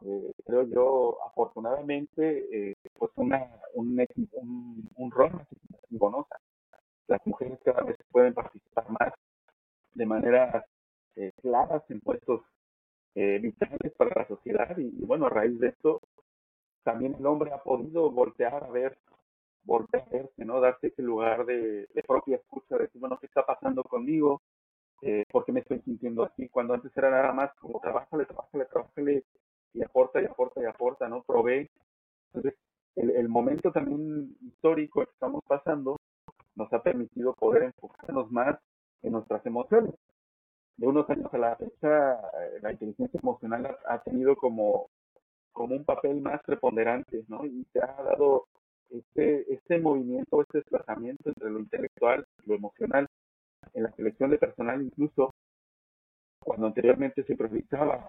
eh, 0.00 0.32
creo 0.46 0.62
yo, 0.62 1.18
afortunadamente, 1.26 2.74
pues 2.98 3.10
una, 3.16 3.46
un, 3.74 5.10
rol 5.10 5.32
más 5.32 5.46
¿no? 5.90 6.26
las 7.06 7.26
mujeres 7.26 7.58
cada 7.62 7.82
vez 7.82 7.98
pueden 8.10 8.32
participar 8.32 8.88
más 8.88 9.12
de 9.92 10.06
manera 10.06 10.64
claras 11.42 11.82
en 11.90 12.00
puestos 12.00 12.40
vitales 13.14 13.92
para 13.98 14.22
la 14.22 14.26
sociedad 14.26 14.74
y, 14.78 15.04
bueno, 15.04 15.26
a 15.26 15.28
raíz 15.28 15.60
de 15.60 15.68
esto 15.68 16.00
también 16.82 17.14
el 17.18 17.26
hombre 17.26 17.52
ha 17.52 17.62
podido 17.62 18.10
voltear 18.10 18.64
a 18.64 18.70
ver 18.70 18.96
verse, 20.10 20.44
¿no? 20.44 20.60
Darse 20.60 20.88
ese 20.88 21.02
lugar 21.02 21.44
de, 21.44 21.86
propia 22.06 22.36
escucha, 22.36 22.76
de 22.76 22.84
decir, 22.84 23.00
bueno, 23.00 23.18
¿qué 23.18 23.26
está 23.26 23.44
pasando 23.44 23.82
conmigo? 23.82 24.40
Eh, 25.02 25.24
¿Por 25.30 25.50
me 25.52 25.60
estoy 25.60 25.80
sintiendo 25.80 26.24
así? 26.24 26.48
Cuando 26.48 26.74
antes 26.74 26.94
era 26.96 27.10
nada 27.10 27.32
más 27.32 27.54
como, 27.54 27.80
trabájale, 27.80 28.26
trabájale, 28.26 28.64
trabájale, 28.66 29.24
y 29.72 29.82
aporta, 29.82 30.20
y 30.20 30.26
aporta, 30.26 30.60
y 30.62 30.66
aporta, 30.66 31.08
¿no? 31.08 31.22
Provee. 31.22 31.68
Entonces, 32.32 32.58
el, 32.96 33.10
el 33.10 33.28
momento 33.28 33.72
también 33.72 34.36
histórico 34.42 35.04
que 35.04 35.10
estamos 35.10 35.42
pasando 35.46 35.96
nos 36.54 36.72
ha 36.72 36.82
permitido 36.82 37.34
poder 37.34 37.64
enfocarnos 37.64 38.30
más 38.30 38.58
en 39.02 39.12
nuestras 39.12 39.44
emociones. 39.46 39.94
De 40.76 40.86
unos 40.86 41.08
años 41.10 41.32
a 41.32 41.38
la 41.38 41.56
fecha, 41.56 42.14
eh, 42.14 42.58
la 42.62 42.72
inteligencia 42.72 43.20
emocional 43.22 43.66
ha, 43.66 43.94
ha 43.94 44.02
tenido 44.02 44.36
como, 44.36 44.88
como 45.52 45.76
un 45.76 45.84
papel 45.84 46.20
más 46.20 46.42
preponderante, 46.44 47.24
¿no? 47.28 47.44
Y 47.46 47.64
se 47.72 47.80
ha 47.80 48.02
dado 48.02 48.46
este, 48.90 49.52
este 49.52 49.78
movimiento, 49.78 50.42
este 50.42 50.58
desplazamiento 50.58 51.28
entre 51.28 51.50
lo 51.50 51.60
intelectual 51.60 52.26
y 52.44 52.48
lo 52.48 52.56
emocional 52.56 53.06
en 53.74 53.84
la 53.84 53.92
selección 53.92 54.30
de 54.30 54.38
personal, 54.38 54.82
incluso 54.82 55.34
cuando 56.40 56.66
anteriormente 56.66 57.22
se 57.24 57.36
priorizaba 57.36 58.08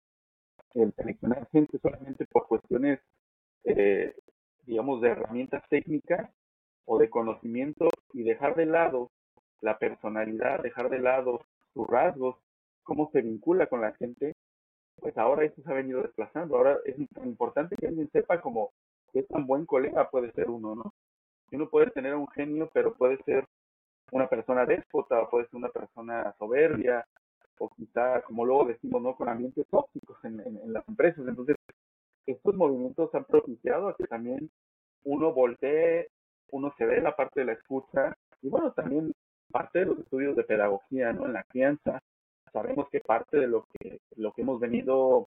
el 0.74 0.93
seleccionar 0.93 1.48
gente 1.51 1.77
solamente 1.79 2.25
por 2.25 2.48
cuestiones, 2.48 3.00
eh, 3.63 4.15
digamos, 4.65 5.01
de 5.01 5.10
herramientas 5.10 5.63
técnicas 5.70 6.29
o 6.86 6.98
de 6.98 7.10
conocimiento 7.10 7.89
y 8.13 8.24
dejar 8.24 8.55
de 8.55 8.65
lado 8.65 9.12
la 9.62 9.77
personalidad, 9.77 10.62
dejar 10.62 10.89
de 10.89 11.00
lado 11.00 11.41
sus 11.74 11.88
rasgos, 11.88 12.38
cómo 12.84 13.10
se 13.12 13.22
vincula 13.22 13.67
con 13.67 13.81
la 13.81 13.93
gente, 13.93 14.34
pues 14.98 15.17
ahora 15.17 15.46
eso 15.46 15.62
se 15.62 15.72
ha 15.72 15.75
venido 15.75 16.01
desplazando. 16.01 16.58
Ahora 16.58 16.77
es 16.86 16.98
importante 17.24 17.75
que 17.75 17.88
alguien 17.88 18.10
sepa 18.12 18.41
como 18.41 18.72
qué 19.13 19.24
tan 19.24 19.46
buen 19.46 19.65
colega 19.65 20.10
puede 20.10 20.31
ser 20.31 20.50
uno, 20.50 20.75
¿no? 20.75 20.93
Uno 21.51 21.70
puede 21.70 21.91
tener 21.91 22.15
un 22.15 22.27
genio, 22.29 22.70
pero 22.74 22.93
puede 22.93 23.22
ser 23.24 23.46
una 24.12 24.27
persona 24.27 24.65
déspota, 24.65 25.27
puede 25.30 25.46
ser 25.46 25.56
una 25.56 25.70
persona 25.70 26.34
soberbia, 26.38 27.06
o 27.58 27.70
quizá, 27.70 28.22
como 28.24 28.46
luego 28.46 28.65
decimos, 28.65 29.01
¿no? 29.01 29.15
Con 29.15 29.30
ambientes 29.30 29.65
tóxicos 29.68 30.18
en, 30.24 30.39
en, 30.39 30.74
las 30.74 30.88
empresas. 30.88 31.25
Entonces, 31.27 31.56
estos 32.25 32.56
movimientos 32.56 33.13
han 33.13 33.25
propiciado 33.25 33.88
a 33.88 33.96
que 33.96 34.06
también 34.08 34.50
uno 35.03 35.34
voltee, 35.34 36.10
uno 36.50 36.74
se 36.77 36.86
ve 36.86 37.01
la 37.01 37.15
parte 37.15 37.41
de 37.41 37.46
la 37.48 37.53
escucha, 37.53 38.15
y 38.41 38.50
bueno, 38.50 38.72
también 38.74 39.13
parte 39.51 39.80
de 39.80 39.86
los 39.86 40.00
estudios 40.00 40.36
de 40.36 40.44
pedagogía, 40.44 41.13
¿no? 41.13 41.25
En 41.25 41.34
la 41.34 41.44
crianza, 41.44 42.01
sabemos 42.51 42.89
que 42.89 43.00
parte 43.00 43.38
de 43.38 43.48
lo 43.48 43.65
que, 43.74 44.00
lo 44.15 44.34
que 44.34 44.41
hemos 44.41 44.60
venido 44.60 45.27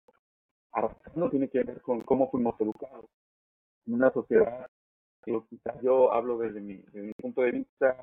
arrastrando 0.72 1.30
tiene 1.30 1.50
que 1.50 1.64
ver 1.64 1.82
con 1.82 2.02
cómo 2.02 2.30
fuimos 2.30 2.60
educados. 2.60 3.06
En 3.86 3.94
una 3.94 4.12
sociedad, 4.12 4.68
quizás 5.24 5.82
yo 5.82 6.12
hablo 6.12 6.38
desde 6.38 6.60
mi, 6.62 6.78
desde 6.78 7.02
mi 7.02 7.14
punto 7.14 7.42
de 7.42 7.52
vista, 7.52 7.96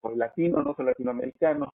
soy 0.00 0.16
latino, 0.16 0.62
no 0.62 0.74
soy 0.74 0.86
latinoamericano, 0.86 1.72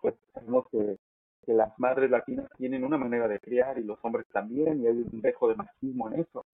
pues 0.00 0.14
sabemos 0.32 0.66
que, 0.70 0.96
que 1.44 1.52
las 1.52 1.78
madres 1.78 2.10
latinas 2.10 2.48
tienen 2.56 2.84
una 2.84 2.98
manera 2.98 3.28
de 3.28 3.40
criar 3.40 3.78
y 3.78 3.84
los 3.84 3.98
hombres 4.02 4.26
también, 4.32 4.82
y 4.82 4.86
hay 4.86 4.96
un 5.12 5.20
dejo 5.20 5.48
de 5.48 5.56
machismo 5.56 6.08
en 6.08 6.20
eso. 6.20 6.44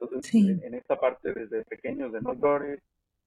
Entonces, 0.00 0.34
en, 0.34 0.74
esta 0.74 0.98
parte, 0.98 1.32
desde 1.32 1.64
pequeños, 1.64 2.12
de 2.12 2.20
no 2.20 2.34
llores, 2.34 2.80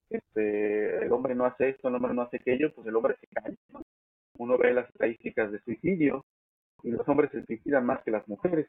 este, 0.10 1.06
el 1.06 1.12
hombre 1.12 1.34
no 1.34 1.46
hace 1.46 1.70
esto, 1.70 1.88
el 1.88 1.96
hombre 1.96 2.14
no 2.14 2.24
hace 2.24 2.38
aquello, 2.38 2.74
pues 2.74 2.88
el 2.88 2.96
hombre 2.96 3.16
se 3.20 3.28
cae. 3.28 3.56
Uno 4.38 4.58
ve 4.58 4.74
las 4.74 4.90
estadísticas 4.90 5.52
de 5.52 5.62
suicidio 5.62 6.26
y 6.84 6.92
los 6.92 7.08
hombres 7.08 7.32
se 7.32 7.46
suicidan 7.46 7.86
más 7.86 8.04
que 8.04 8.12
las 8.12 8.28
mujeres. 8.28 8.68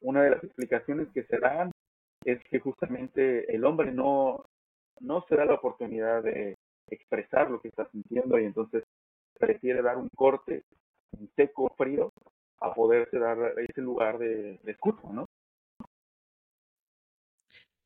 Una 0.00 0.22
de 0.22 0.30
las 0.30 0.42
explicaciones 0.42 1.08
que 1.12 1.24
se 1.24 1.38
dan 1.38 1.70
es 2.24 2.42
que 2.44 2.58
justamente 2.58 3.54
el 3.54 3.64
hombre 3.64 3.92
no, 3.92 4.44
no 5.00 5.24
se 5.28 5.36
da 5.36 5.44
la 5.44 5.54
oportunidad 5.54 6.22
de 6.22 6.56
expresar 6.90 7.50
lo 7.50 7.60
que 7.60 7.68
está 7.68 7.88
sintiendo 7.90 8.38
y 8.38 8.44
entonces 8.44 8.84
prefiere 9.38 9.82
dar 9.82 9.96
un 9.96 10.08
corte 10.14 10.64
un 11.18 11.30
seco, 11.36 11.72
frío, 11.76 12.12
a 12.60 12.74
poderse 12.74 13.18
dar 13.18 13.38
ese 13.58 13.80
lugar 13.80 14.18
de, 14.18 14.60
de 14.62 14.76
¿no? 15.12 15.26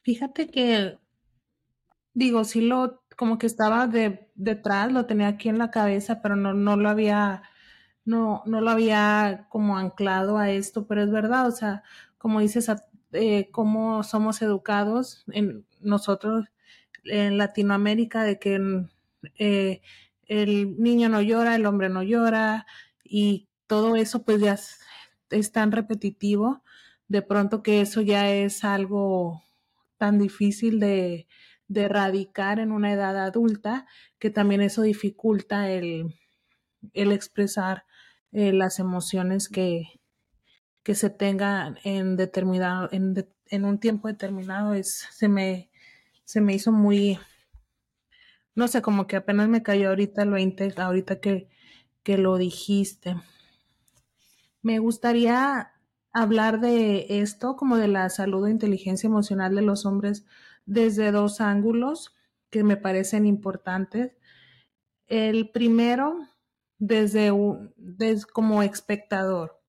Fíjate 0.02 0.48
que, 0.48 0.98
digo, 2.12 2.44
sí 2.44 2.60
lo, 2.60 3.02
como 3.16 3.38
que 3.38 3.46
estaba 3.46 3.86
de, 3.86 4.28
detrás, 4.34 4.92
lo 4.92 5.06
tenía 5.06 5.28
aquí 5.28 5.48
en 5.48 5.58
la 5.58 5.70
cabeza, 5.70 6.20
pero 6.20 6.36
no, 6.36 6.52
no 6.52 6.76
lo 6.76 6.88
había, 6.88 7.42
no, 8.04 8.42
no 8.46 8.60
lo 8.60 8.70
había 8.70 9.46
como 9.48 9.78
anclado 9.78 10.36
a 10.36 10.50
esto, 10.50 10.86
pero 10.86 11.02
es 11.02 11.10
verdad, 11.10 11.46
o 11.46 11.52
sea, 11.52 11.82
como 12.18 12.40
dices, 12.40 12.70
eh, 13.12 13.50
cómo 13.50 14.02
somos 14.02 14.42
educados 14.42 15.24
en 15.28 15.66
nosotros 15.80 16.46
en 17.04 17.38
Latinoamérica, 17.38 18.24
de 18.24 18.38
que 18.38 18.86
eh, 19.38 19.80
el 20.26 20.80
niño 20.80 21.08
no 21.08 21.20
llora, 21.20 21.54
el 21.54 21.66
hombre 21.66 21.88
no 21.88 22.02
llora, 22.02 22.66
y 23.04 23.48
todo 23.66 23.96
eso 23.96 24.24
pues 24.24 24.40
ya 24.40 24.58
es 25.30 25.52
tan 25.52 25.72
repetitivo, 25.72 26.62
de 27.08 27.22
pronto 27.22 27.62
que 27.62 27.80
eso 27.80 28.00
ya 28.00 28.30
es 28.30 28.64
algo 28.64 29.42
tan 29.98 30.18
difícil 30.18 30.80
de, 30.80 31.26
erradicar 31.74 32.60
en 32.60 32.70
una 32.70 32.92
edad 32.92 33.18
adulta, 33.18 33.86
que 34.18 34.30
también 34.30 34.60
eso 34.60 34.82
dificulta 34.82 35.70
el, 35.70 36.14
expresar 36.92 37.84
eh, 38.32 38.52
las 38.52 38.78
emociones 38.78 39.48
que, 39.48 40.00
que 40.84 40.94
se 40.94 41.10
tengan 41.10 41.78
en 41.82 42.16
determinado, 42.16 42.88
en, 42.92 43.26
en, 43.46 43.64
un 43.64 43.78
tiempo 43.80 44.08
determinado, 44.08 44.74
es, 44.74 45.08
se 45.10 45.28
me, 45.28 45.70
se 46.24 46.40
me 46.40 46.54
hizo 46.54 46.70
muy, 46.70 47.18
no 48.54 48.68
sé, 48.68 48.82
como 48.82 49.06
que 49.06 49.16
apenas 49.16 49.48
me 49.48 49.62
cayó 49.62 49.88
ahorita 49.88 50.22
el 50.22 50.30
20, 50.30 50.74
ahorita 50.76 51.20
que, 51.20 51.48
que 52.02 52.18
lo 52.18 52.36
dijiste. 52.38 53.16
Me 54.62 54.78
gustaría 54.78 55.72
hablar 56.12 56.60
de 56.60 57.06
esto, 57.20 57.56
como 57.56 57.76
de 57.76 57.88
la 57.88 58.08
salud 58.08 58.46
e 58.46 58.50
inteligencia 58.50 59.08
emocional 59.08 59.54
de 59.54 59.62
los 59.62 59.84
hombres, 59.84 60.24
desde 60.64 61.10
dos 61.10 61.40
ángulos 61.40 62.14
que 62.50 62.62
me 62.62 62.76
parecen 62.76 63.26
importantes. 63.26 64.12
El 65.08 65.50
primero, 65.50 66.16
desde, 66.78 67.32
un, 67.32 67.74
como 68.32 68.62
espectador, 68.62 69.60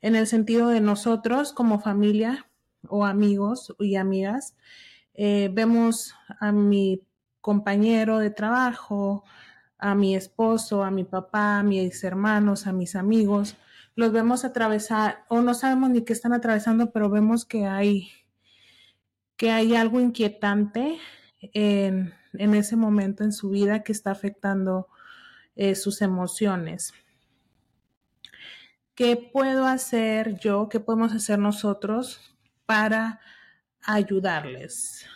en 0.00 0.14
el 0.14 0.26
sentido 0.26 0.68
de 0.68 0.80
nosotros 0.80 1.52
como 1.52 1.80
familia 1.80 2.48
o 2.88 3.04
amigos 3.04 3.74
y 3.78 3.96
amigas, 3.96 4.56
eh, 5.14 5.50
vemos 5.52 6.14
a 6.38 6.52
mi 6.52 7.02
compañero 7.40 8.18
de 8.18 8.30
trabajo, 8.30 9.24
a 9.78 9.94
mi 9.94 10.14
esposo, 10.14 10.84
a 10.84 10.90
mi 10.90 11.04
papá, 11.04 11.58
a 11.58 11.62
mis 11.62 12.04
hermanos, 12.04 12.66
a 12.66 12.72
mis 12.72 12.96
amigos, 12.96 13.56
los 13.96 14.12
vemos 14.12 14.44
atravesar 14.44 15.24
o 15.28 15.40
no 15.40 15.54
sabemos 15.54 15.90
ni 15.90 16.02
qué 16.02 16.12
están 16.12 16.32
atravesando, 16.32 16.90
pero 16.90 17.10
vemos 17.10 17.44
que 17.44 17.66
hay 17.66 18.10
que 19.36 19.50
hay 19.50 19.74
algo 19.74 20.00
inquietante 20.00 20.98
en, 21.40 22.12
ese 22.34 22.76
momento 22.76 23.24
en 23.24 23.32
su 23.32 23.48
vida 23.48 23.82
que 23.82 23.92
está 23.92 24.10
afectando 24.10 24.88
eh, 25.56 25.74
sus 25.74 26.02
emociones. 26.02 26.92
¿Qué 28.94 29.16
puedo 29.16 29.64
hacer 29.64 30.38
yo? 30.38 30.68
¿Qué 30.68 30.78
podemos 30.78 31.14
hacer 31.14 31.38
nosotros 31.38 32.36
para 32.66 33.20
ayudarles? 33.80 35.06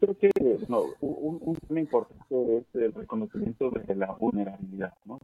Creo 0.00 0.16
que 0.16 0.30
no, 0.68 0.84
un, 1.00 1.56
tema 1.66 1.80
importante 1.80 2.56
es 2.58 2.64
el 2.74 2.92
reconocimiento 2.92 3.70
de 3.70 3.94
la 3.94 4.12
vulnerabilidad, 4.12 4.94
¿no? 5.04 5.18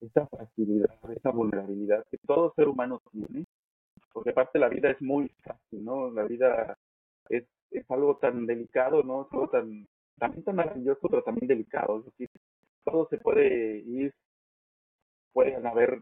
esa 0.00 0.26
fragilidad, 0.26 0.96
esa 1.14 1.30
vulnerabilidad 1.30 2.04
que 2.10 2.18
todo 2.18 2.52
ser 2.54 2.68
humano 2.68 3.00
tiene, 3.10 3.44
porque 4.12 4.30
aparte 4.30 4.58
la 4.58 4.68
vida 4.68 4.90
es 4.90 5.00
muy 5.02 5.28
fácil, 5.42 5.84
¿no? 5.84 6.10
La 6.10 6.24
vida 6.24 6.76
es, 7.28 7.44
es 7.70 7.90
algo 7.90 8.16
tan 8.16 8.46
delicado, 8.46 9.02
¿no? 9.02 9.26
Todo 9.30 9.48
tan, 9.48 9.86
también 10.18 10.44
tan 10.44 10.56
maravilloso, 10.56 11.08
pero 11.08 11.22
también 11.22 11.48
delicado, 11.48 11.98
es 11.98 12.04
decir, 12.06 12.28
todo 12.84 13.08
se 13.08 13.18
puede 13.18 13.78
ir, 13.78 14.14
pueden 15.32 15.66
haber 15.66 16.00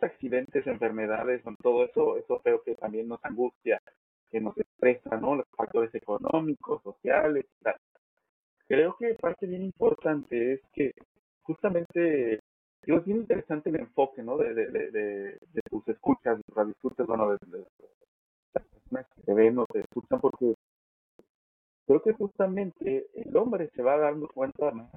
accidentes, 0.00 0.66
enfermedades, 0.66 1.42
con 1.42 1.56
todo 1.56 1.84
eso, 1.84 2.16
eso 2.18 2.40
creo 2.42 2.62
que 2.62 2.74
también 2.74 3.08
nos 3.08 3.24
angustia, 3.24 3.80
que 4.30 4.40
nos 4.40 4.56
expresa, 4.56 5.16
¿no? 5.16 5.36
Los 5.36 5.46
factores 5.56 5.94
económicos, 5.94 6.82
sociales, 6.82 7.46
tal. 7.62 7.76
Creo 8.66 8.96
que 8.98 9.14
parte 9.14 9.46
bien 9.46 9.62
importante 9.64 10.54
es 10.54 10.60
que 10.72 10.92
justamente, 11.42 12.40
digo, 12.82 12.98
es 12.98 13.04
bien 13.06 13.18
interesante 13.18 13.70
el 13.70 13.80
enfoque, 13.80 14.22
¿no? 14.22 14.36
De, 14.36 14.52
de, 14.52 14.66
de, 14.70 14.90
de, 14.90 15.62
tus 15.70 15.88
escuchas, 15.88 16.36
de 16.36 16.42
tus 16.44 16.68
escuchas, 16.68 17.06
bueno, 17.06 17.30
de, 17.30 17.66
las 18.54 18.64
personas 18.66 19.06
que 19.14 19.22
te 19.22 19.34
ven 19.34 19.58
o 19.58 19.66
te 19.66 19.80
escuchan, 19.80 20.20
porque 20.20 20.54
creo 21.86 22.02
que 22.02 22.12
justamente 22.12 23.08
el 23.14 23.34
hombre 23.36 23.70
se 23.74 23.82
va 23.82 23.96
dando 23.96 24.28
cuenta 24.28 24.70
más, 24.70 24.92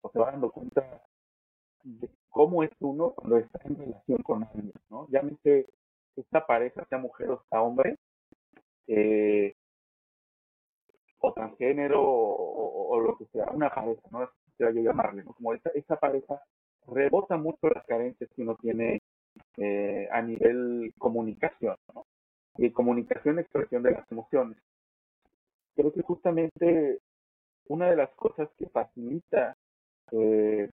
o 0.00 0.10
se 0.10 0.18
va 0.18 0.30
dando 0.30 0.50
cuenta 0.50 1.02
de 1.84 2.08
cómo 2.30 2.62
es 2.62 2.70
uno 2.80 3.10
cuando 3.10 3.36
está 3.36 3.60
en 3.64 3.76
relación 3.76 4.22
con 4.22 4.44
alguien, 4.44 4.72
¿no? 4.88 5.06
Llámese 5.10 5.66
esta 6.16 6.46
pareja, 6.46 6.86
sea 6.88 6.98
mujer 6.98 7.30
o 7.30 7.42
sea 7.50 7.60
hombre, 7.62 7.98
eh, 8.90 9.54
o 11.20 11.32
transgénero 11.32 12.02
o, 12.02 13.00
lo 13.00 13.16
que 13.16 13.26
sea, 13.26 13.46
una 13.52 13.70
pareja, 13.70 14.02
¿no? 14.10 14.28
Quisiera 14.46 14.72
yo 14.72 14.82
llamarle, 14.82 15.22
¿no? 15.22 15.32
Como 15.32 15.54
esa, 15.54 15.70
esa 15.74 15.96
pareja 15.96 16.42
rebota 16.86 17.36
mucho 17.36 17.68
las 17.68 17.86
carencias 17.86 18.28
que 18.34 18.42
uno 18.42 18.56
tiene 18.56 19.00
eh, 19.58 20.08
a 20.10 20.20
nivel 20.22 20.92
comunicación, 20.98 21.76
¿no? 21.94 22.04
Y 22.58 22.70
comunicación, 22.72 23.38
expresión 23.38 23.82
de 23.82 23.92
las 23.92 24.10
emociones. 24.10 24.58
Creo 25.76 25.92
que 25.92 26.02
justamente 26.02 26.98
una 27.68 27.90
de 27.90 27.96
las 27.96 28.10
cosas 28.16 28.48
que 28.58 28.68
facilita 28.68 29.56
eh, 30.10 30.68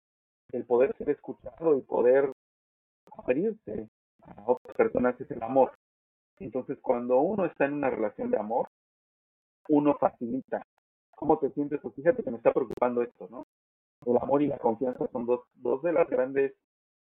el 0.53 0.64
poder 0.64 0.96
ser 0.96 1.11
escuchado 1.11 1.77
y 1.77 1.83
poder 1.83 2.31
abrirse 3.16 3.88
a 4.22 4.44
otras 4.46 4.77
personas 4.77 5.20
es 5.20 5.31
el 5.33 5.42
amor. 5.42 5.72
Entonces, 6.38 6.79
cuando 6.81 7.20
uno 7.20 7.44
está 7.44 7.66
en 7.66 7.75
una 7.75 7.90
relación 7.90 8.31
de 8.31 8.38
amor, 8.38 8.68
uno 9.68 9.94
facilita. 9.94 10.66
¿Cómo 11.11 11.38
te 11.38 11.51
sientes? 11.51 11.81
Pues 11.81 11.94
fíjate 11.94 12.23
que 12.23 12.31
me 12.31 12.37
está 12.37 12.53
preocupando 12.53 13.03
esto, 13.03 13.29
¿no? 13.31 13.47
El 14.05 14.16
amor 14.18 14.42
y 14.42 14.49
la 14.49 14.59
confianza 14.59 15.07
son 15.12 15.27
dos, 15.27 15.40
dos 15.55 15.83
de 15.83 15.92
las 15.92 16.09
grandes 16.09 16.53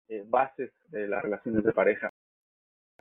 eh, 0.10 0.24
bases 0.28 0.72
de 0.90 1.08
las 1.08 1.24
relaciones 1.24 1.64
de 1.64 1.72
pareja. 1.72 2.10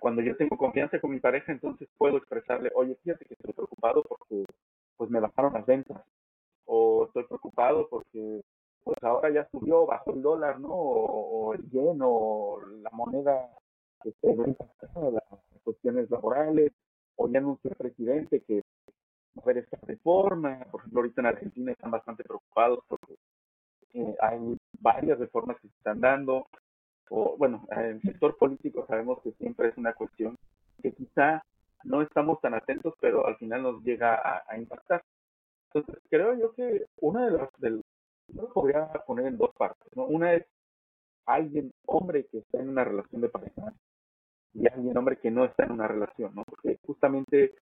Cuando 0.01 0.23
yo 0.23 0.37
tengo 0.37 0.57
confianza 0.57 0.99
con 1.01 1.11
mi 1.11 1.21
pareja, 1.21 1.53
entonces 1.53 1.88
puedo 1.99 2.16
expresarle, 2.16 2.71
oye, 2.75 2.97
fíjate 3.03 3.27
que 3.27 3.35
estoy 3.35 3.53
preocupado 3.53 4.03
porque 4.03 4.45
pues 4.97 5.11
me 5.11 5.21
bajaron 5.21 5.53
las 5.53 5.66
ventas. 5.66 6.03
O 6.64 7.05
estoy 7.07 7.25
preocupado 7.25 7.88
porque 7.90 8.43
pues 8.85 8.97
ahora 9.03 9.31
ya 9.31 9.47
subió, 9.51 9.87
bajó 9.87 10.12
el 10.12 10.23
dólar, 10.23 10.61
¿no? 10.61 10.69
O, 10.71 11.55
el 11.55 11.69
yen 11.71 11.99
o 12.03 12.61
la 12.83 12.90
moneda 12.90 13.51
que 14.03 14.12
las 14.23 15.25
cuestiones 15.62 16.11
laborales, 16.11 16.73
o 17.16 17.29
ya 17.29 17.38
anunció 17.38 17.70
el 17.70 17.77
presidente 17.77 18.42
que 18.42 18.62
va 19.37 19.40
a 19.40 19.42
haber 19.42 19.59
esta 19.59 19.79
reforma, 19.83 20.66
por 20.70 20.81
ejemplo, 20.81 21.01
ahorita 21.01 21.20
en 21.20 21.27
Argentina 21.27 21.73
están 21.73 21.90
bastante 21.90 22.25
preocupados 22.25 22.81
porque 22.88 23.14
eh, 23.94 24.16
hay 24.20 24.57
varias 24.81 25.18
reformas 25.18 25.57
que 25.61 25.68
se 25.68 25.77
están 25.77 26.01
dando, 26.01 26.46
o 27.11 27.37
bueno, 27.37 27.66
en 27.73 27.81
el 27.81 28.03
sector 28.03 28.37
político 28.37 28.87
sabemos 28.87 29.20
que 29.23 29.33
siempre 29.33 29.68
es 29.68 29.77
una 29.77 29.92
cuestión 29.92 30.37
que 30.81 30.92
quizá 30.92 31.44
no 31.85 32.03
estamos 32.03 32.40
tan 32.40 32.55
atentos, 32.55 32.94
pero 33.01 33.27
al 33.27 33.37
final 33.37 33.62
nos 33.62 33.83
llega 33.83 34.42
a, 34.46 34.59
impactar. 34.59 35.03
Entonces, 35.73 36.03
creo 36.09 36.35
yo 36.35 36.53
que 36.55 36.87
una 37.01 37.27
de 37.27 37.33
las, 37.33 37.49
del, 37.59 37.83
yo 38.29 38.42
lo 38.42 38.53
podría 38.53 38.87
poner 39.07 39.27
en 39.27 39.38
dos 39.38 39.51
partes, 39.57 39.88
¿no? 39.96 40.05
Una 40.05 40.35
es 40.35 40.46
alguien 41.27 41.73
hombre 41.87 42.27
que 42.27 42.38
está 42.38 42.61
en 42.61 42.70
una 42.70 42.85
relación 42.85 43.20
de 43.20 43.29
pareja 43.29 43.73
y 44.55 44.67
alguien 44.67 44.97
hombre 44.97 45.19
que 45.19 45.31
no 45.31 45.45
está 45.45 45.65
en 45.65 45.73
una 45.73 45.87
relación, 45.87 46.35
¿no? 46.35 46.45
Porque 46.45 46.79
justamente 46.85 47.55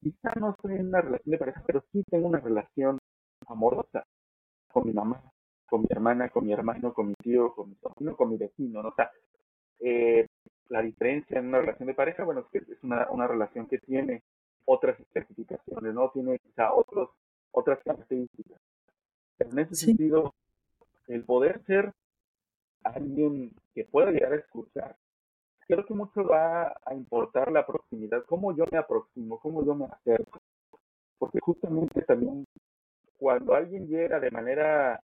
quizá 0.00 0.32
no 0.38 0.50
estoy 0.50 0.76
en 0.76 0.88
una 0.88 1.00
relación 1.00 1.30
de 1.30 1.38
pareja, 1.38 1.62
pero 1.66 1.84
sí 1.92 2.02
tengo 2.10 2.28
una 2.28 2.40
relación 2.40 2.98
amorosa 3.46 4.04
con 4.72 4.86
mi 4.86 4.92
mamá, 4.92 5.22
con 5.66 5.82
mi 5.82 5.88
hermana, 5.90 6.28
con 6.28 6.44
mi 6.44 6.52
hermano, 6.52 6.92
con 6.92 7.08
mi 7.08 7.14
tío, 7.14 7.54
con 7.54 7.70
mi 7.70 7.76
sobrino, 7.76 8.16
con 8.16 8.30
mi 8.30 8.36
vecino, 8.36 8.82
¿no? 8.82 8.88
O 8.88 8.94
sea, 8.94 9.10
eh, 9.80 10.26
la 10.68 10.82
diferencia 10.82 11.38
en 11.38 11.48
una 11.48 11.60
relación 11.60 11.86
de 11.86 11.94
pareja, 11.94 12.24
bueno, 12.24 12.40
es 12.40 12.46
que 12.48 12.72
es 12.72 12.82
una, 12.82 13.08
una 13.10 13.26
relación 13.26 13.66
que 13.66 13.78
tiene 13.78 14.22
otras 14.64 14.98
especificaciones, 15.00 15.94
¿no? 15.94 16.10
Tiene 16.10 16.38
quizá 16.38 16.74
otros, 16.74 17.10
otras 17.52 17.78
características. 17.84 18.60
Pero 19.38 19.50
en 19.52 19.58
ese 19.60 19.74
sentido, 19.76 20.34
el 21.06 21.24
poder 21.24 21.62
ser 21.64 21.92
alguien 22.82 23.52
que 23.74 23.84
pueda 23.84 24.10
llegar 24.10 24.32
a 24.32 24.36
escuchar, 24.36 24.96
creo 25.68 25.84
que 25.84 25.94
mucho 25.94 26.24
va 26.24 26.74
a 26.84 26.94
importar 26.94 27.52
la 27.52 27.66
proximidad, 27.66 28.24
cómo 28.26 28.56
yo 28.56 28.64
me 28.72 28.78
aproximo, 28.78 29.38
cómo 29.38 29.64
yo 29.64 29.74
me 29.74 29.84
acerco. 29.84 30.40
Porque 31.18 31.40
justamente 31.40 32.00
también 32.02 32.46
cuando 33.18 33.54
alguien 33.54 33.86
llega 33.86 34.18
de 34.18 34.30
manera, 34.30 35.00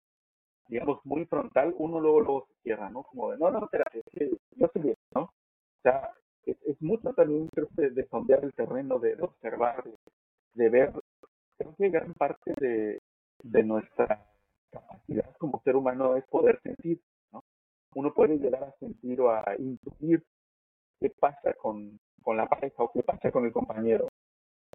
digamos, 0.68 1.04
muy 1.04 1.24
frontal, 1.26 1.74
uno 1.78 1.98
luego, 2.00 2.20
luego 2.20 2.46
se 2.46 2.54
cierra, 2.62 2.90
¿no? 2.90 3.02
Como 3.02 3.32
de, 3.32 3.38
no, 3.38 3.50
no, 3.50 3.64
espérate, 3.64 4.02
yo 4.56 4.68
soy 4.72 4.82
bien, 4.82 4.96
¿no? 5.14 5.22
O 5.22 5.82
sea, 5.82 6.12
es, 6.44 6.80
mucho 6.80 7.12
también, 7.12 7.48
creo 7.48 7.68
que, 7.76 7.90
de 7.90 8.06
sondear 8.08 8.44
el 8.44 8.54
terreno, 8.54 8.98
de, 8.98 9.16
observar, 9.20 9.82
de, 10.54 10.68
ver. 10.68 10.92
Creo 11.58 11.74
que 11.76 11.88
gran 11.90 12.14
parte 12.14 12.54
de, 12.60 13.00
de 13.42 13.62
nuestra 13.64 14.24
capacidad 14.70 15.36
como 15.38 15.60
ser 15.62 15.76
humano 15.76 16.16
es 16.16 16.24
poder 16.26 16.60
sentir, 16.62 17.00
¿no? 17.32 17.42
Uno 17.94 18.14
puede 18.14 18.38
llegar 18.38 18.64
a 18.64 18.72
sentir 18.78 19.20
o 19.20 19.30
a 19.30 19.44
intuir 19.58 20.22
qué 21.02 21.10
pasa 21.10 21.52
con, 21.54 21.98
con 22.22 22.36
la 22.36 22.46
pareja 22.46 22.82
o 22.82 22.92
qué 22.92 23.02
pasa 23.02 23.32
con 23.32 23.44
el 23.44 23.52
compañero. 23.52 24.08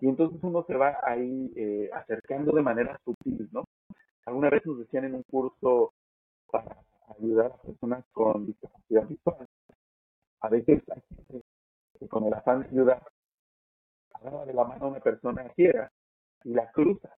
Y 0.02 0.10
entonces 0.10 0.40
uno 0.44 0.64
se 0.68 0.76
va 0.76 1.00
ahí 1.04 1.52
eh, 1.56 1.90
acercando 1.94 2.52
de 2.52 2.62
manera 2.62 3.00
sutil, 3.04 3.50
¿no? 3.52 3.64
Alguna 4.26 4.50
vez 4.50 4.66
nos 4.66 4.80
decían 4.80 5.06
en 5.06 5.16
un 5.16 5.24
curso 5.24 5.94
para 6.52 6.84
ayudar 7.18 7.54
a 7.54 7.62
personas 7.62 8.06
con 8.12 8.46
discapacidad 8.46 9.08
visual. 9.08 9.48
A 10.42 10.50
veces 10.50 10.84
hay 10.92 11.02
gente 11.16 11.42
que 11.98 12.08
con 12.08 12.26
el 12.26 12.34
afán 12.34 12.62
de 12.62 12.68
ayudar 12.68 13.02
agarra 14.14 14.46
de 14.46 14.54
la 14.54 14.66
mano 14.66 14.86
a 14.86 14.90
una 14.90 15.00
persona 15.00 15.50
ciega 15.56 15.92
y 16.44 16.54
la 16.54 16.70
cruza. 16.72 17.16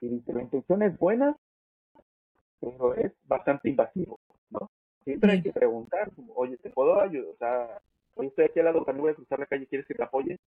Y 0.00 0.08
dice, 0.08 0.32
la 0.32 0.42
intención 0.42 0.82
es 0.82 0.96
buena, 0.98 1.36
pero 2.60 2.94
es 2.94 3.12
bastante 3.24 3.70
invasivo, 3.70 4.20
¿no? 4.50 4.70
Siempre 5.02 5.32
hay 5.32 5.42
que 5.42 5.52
preguntar, 5.52 6.10
oye, 6.34 6.58
¿te 6.58 6.70
puedo 6.70 7.00
ayudar? 7.00 7.30
O 7.32 7.36
sea, 7.36 7.80
oye, 8.18 8.28
estoy 8.28 8.46
aquí 8.46 8.58
al 8.58 8.66
lado, 8.66 8.84
no 8.86 9.00
voy 9.00 9.12
a 9.12 9.14
cruzar 9.14 9.38
la 9.38 9.46
calle, 9.46 9.66
¿quieres 9.66 9.86
que 9.86 9.94
te 9.94 10.02
apoye? 10.02 10.38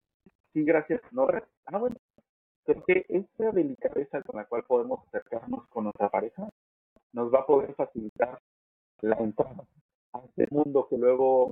Sí, 0.53 0.63
gracias, 0.63 1.01
no, 1.11 1.27
Ah, 1.65 1.77
bueno, 1.77 1.95
creo 2.65 2.83
que 2.85 3.05
esa 3.09 3.51
delicadeza 3.51 4.21
con 4.23 4.37
la 4.37 4.45
cual 4.45 4.63
podemos 4.65 5.07
acercarnos 5.07 5.67
con 5.69 5.85
nuestra 5.85 6.09
pareja 6.09 6.49
nos 7.13 7.33
va 7.33 7.39
a 7.39 7.45
poder 7.45 7.73
facilitar 7.75 8.39
la 9.01 9.17
entrada 9.17 9.65
a 10.13 10.19
este 10.25 10.47
mundo 10.51 10.87
que 10.89 10.97
luego, 10.97 11.51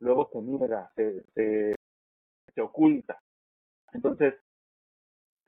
luego 0.00 0.28
se 0.32 0.42
niega, 0.42 0.90
se, 0.96 1.22
se, 1.34 1.76
se 2.54 2.60
oculta. 2.60 3.18
Entonces, 3.92 4.34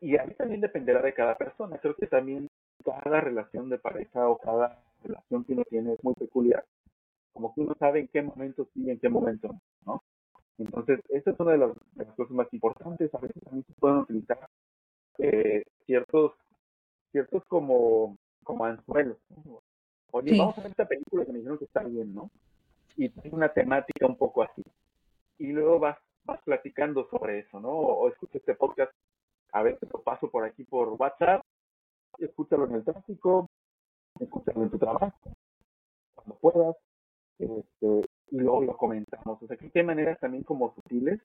y 0.01 0.17
ahí 0.17 0.35
también 0.35 0.61
dependerá 0.61 1.01
de 1.01 1.15
cada 1.15 1.37
persona. 1.37 1.79
Creo 1.79 1.95
que 1.95 2.07
también 2.07 2.49
cada 2.85 3.21
relación 3.21 3.69
de 3.71 3.79
pareja 3.79 4.29
o 4.29 4.39
cada 4.39 4.83
relación 5.03 5.45
que 5.45 5.53
uno 5.53 5.65
tiene 5.71 5.95
es 5.95 6.05
muy 6.05 6.15
peculiar. 6.15 6.65
Como 7.33 7.55
que 7.55 7.61
uno 7.63 7.75
sabe 7.79 8.01
en 8.01 8.09
qué 8.09 8.23
momento 8.23 8.69
sí 8.73 8.83
y 8.85 8.91
en 8.91 8.99
qué 8.99 9.09
momento 9.09 9.49
no, 9.87 10.03
Entonces, 10.59 11.01
esa 11.09 11.31
es 11.31 11.41
una 11.41 11.53
de 11.53 11.59
las, 11.59 11.73
cosas 12.17 12.33
más 12.33 12.53
importantes. 12.53 13.15
A 13.15 13.19
veces 13.19 13.43
también 13.43 13.65
se 13.65 13.73
pueden 13.75 13.99
utilizar 13.99 14.49
eh, 15.19 15.65
ciertos, 15.87 16.33
ciertos 17.11 17.45
como, 17.47 18.17
como 18.45 18.65
anzuelos. 18.65 19.19
Oye, 20.11 20.37
vamos 20.39 20.59
a 20.59 20.63
ver 20.63 20.71
esta 20.71 20.87
película 20.87 21.25
que 21.25 21.33
me 21.33 21.39
dijeron 21.39 21.59
que 21.59 21.65
está 21.65 21.83
bien, 21.85 22.15
¿no? 22.15 22.31
Y 22.97 23.09
tiene 23.09 23.35
una 23.35 23.49
temática 23.49 24.07
un 24.07 24.17
poco 24.17 24.43
así. 24.43 24.63
Y 25.39 25.53
luego 25.53 25.79
vas, 25.79 25.99
vas 26.25 26.41
platicando 26.43 27.09
sobre 27.09 27.41
eso, 27.41 27.59
¿no? 27.59 27.71
O, 27.71 28.09
escucha 28.09 28.39
este 28.39 28.55
podcast, 28.55 28.93
a 29.53 29.65
te 29.65 29.87
lo 29.91 30.03
paso 30.03 30.31
por 30.31 30.45
aquí 30.45 30.65
por 30.65 30.89
WhatsApp 30.91 31.43
escúchalo 32.19 32.67
en 32.67 32.75
el 32.75 32.85
tráfico, 32.85 33.51
escúchalo 34.21 34.63
en 34.63 34.71
tu 34.71 34.79
trabajo, 34.79 35.13
cuando 36.15 36.35
puedas, 36.37 36.77
este, 37.39 38.09
y 38.31 38.39
luego 38.39 38.63
lo 38.63 38.77
comentamos. 39.63 39.69
O 39.69 39.69
sea, 39.69 39.71
que 39.71 39.79
hay 39.79 39.87
maneras 39.87 40.19
también 40.21 40.43
como 40.45 40.75
sutiles 40.75 41.21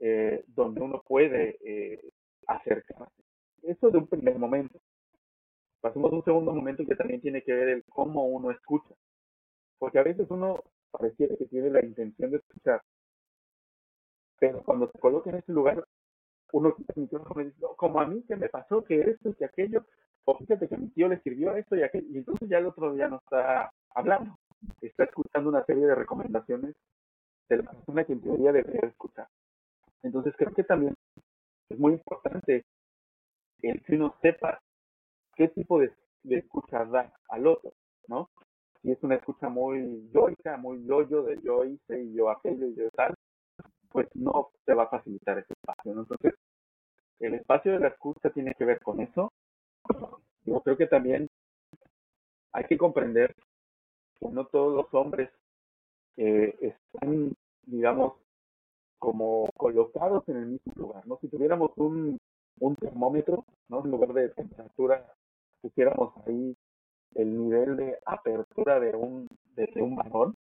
eh, 0.00 0.44
donde 0.48 0.80
uno 0.80 1.02
puede 1.06 1.58
eh, 1.62 2.10
acercarse. 2.46 3.22
Eso 3.62 3.90
de 3.90 3.98
un 3.98 4.06
primer 4.06 4.38
momento. 4.38 4.80
Pasemos 5.80 6.12
a 6.12 6.16
un 6.16 6.24
segundo 6.24 6.52
momento 6.52 6.84
que 6.86 6.96
también 6.96 7.20
tiene 7.20 7.42
que 7.42 7.52
ver 7.52 7.68
el 7.68 7.84
cómo 7.84 8.26
uno 8.26 8.50
escucha. 8.50 8.94
Porque 9.78 9.98
a 9.98 10.02
veces 10.02 10.26
uno 10.30 10.62
pareciera 10.90 11.36
que 11.36 11.46
tiene 11.46 11.70
la 11.70 11.84
intención 11.84 12.30
de 12.30 12.38
escuchar, 12.38 12.82
pero 14.40 14.62
cuando 14.62 14.90
se 14.90 14.98
coloca 14.98 15.30
en 15.30 15.36
ese 15.36 15.52
lugar, 15.52 15.84
uno 16.52 16.74
quita 16.74 16.94
el 16.96 17.02
micrófono 17.02 17.42
y 17.42 17.44
dice, 17.44 17.60
como 17.76 18.00
a 18.00 18.06
mí 18.06 18.24
que 18.26 18.36
me 18.36 18.48
pasó 18.48 18.82
que 18.82 19.00
esto 19.00 19.28
y 19.28 19.34
que 19.34 19.44
aquello, 19.44 19.84
o 20.24 20.36
fíjate 20.36 20.68
que 20.68 20.76
mi 20.76 20.88
tío 20.88 21.08
le 21.08 21.16
escribió 21.16 21.54
esto 21.54 21.76
y 21.76 21.82
aquello, 21.82 22.06
y 22.10 22.18
entonces 22.18 22.48
ya 22.48 22.58
el 22.58 22.66
otro 22.66 22.92
día 22.92 23.08
no 23.08 23.16
está 23.16 23.70
hablando, 23.94 24.38
está 24.80 25.04
escuchando 25.04 25.50
una 25.50 25.64
serie 25.64 25.86
de 25.86 25.94
recomendaciones 25.94 26.74
de 27.50 27.62
la 27.62 27.70
persona 27.70 28.04
que 28.04 28.12
en 28.12 28.22
teoría 28.22 28.52
debería 28.52 28.88
escuchar. 28.88 29.28
Entonces 30.02 30.34
creo 30.36 30.54
que 30.54 30.64
también 30.64 30.94
es 31.68 31.78
muy 31.78 31.92
importante 31.92 32.64
el 33.62 33.82
que 33.82 33.96
uno 33.96 34.14
sepa 34.22 34.60
qué 35.34 35.48
tipo 35.48 35.80
de, 35.80 35.92
escucha 36.24 36.84
da 36.84 37.12
al 37.28 37.46
otro, 37.46 37.72
¿no? 38.08 38.30
Si 38.80 38.90
es 38.90 39.02
una 39.02 39.16
escucha 39.16 39.48
muy 39.48 40.08
yoica, 40.12 40.56
muy 40.56 40.86
yo-yo, 40.86 41.22
de 41.22 41.38
yo 41.42 41.64
hice 41.64 42.02
y 42.02 42.14
yo 42.14 42.30
aquello 42.30 42.66
y 42.66 42.74
yo 42.74 42.88
tal, 42.90 43.14
pues 43.90 44.08
no 44.14 44.50
te 44.64 44.72
va 44.72 44.84
a 44.84 44.88
facilitar 44.88 45.38
ese 45.38 45.52
espacio. 45.52 45.92
Entonces, 45.92 46.34
el 47.18 47.34
espacio 47.34 47.72
de 47.72 47.80
la 47.80 47.88
escucha 47.88 48.30
tiene 48.30 48.54
que 48.54 48.64
ver 48.64 48.80
con 48.80 49.00
eso. 49.00 49.30
Yo 50.44 50.60
creo 50.62 50.76
que 50.78 50.86
también 50.86 51.28
hay 52.52 52.64
que 52.64 52.78
comprender 52.78 53.34
que 54.18 54.28
no 54.28 54.46
todos 54.46 54.74
los 54.74 54.94
hombres 54.94 55.30
eh, 56.16 56.54
están, 56.60 57.32
digamos, 57.70 58.14
como 58.98 59.48
colocados 59.56 60.28
en 60.28 60.36
el 60.36 60.46
mismo 60.46 60.72
lugar, 60.76 61.06
¿no? 61.06 61.18
Si 61.20 61.28
tuviéramos 61.28 61.70
un, 61.76 62.18
un 62.60 62.76
termómetro, 62.76 63.44
¿no? 63.68 63.84
En 63.84 63.90
lugar 63.90 64.12
de 64.12 64.28
temperatura, 64.30 65.14
pusiéramos 65.62 66.14
ahí 66.26 66.56
el 67.14 67.38
nivel 67.38 67.76
de 67.76 67.98
apertura 68.04 68.78
de 68.78 68.94
un, 68.94 69.26
de 69.56 69.82
un 69.82 69.96
balón, 69.96 70.36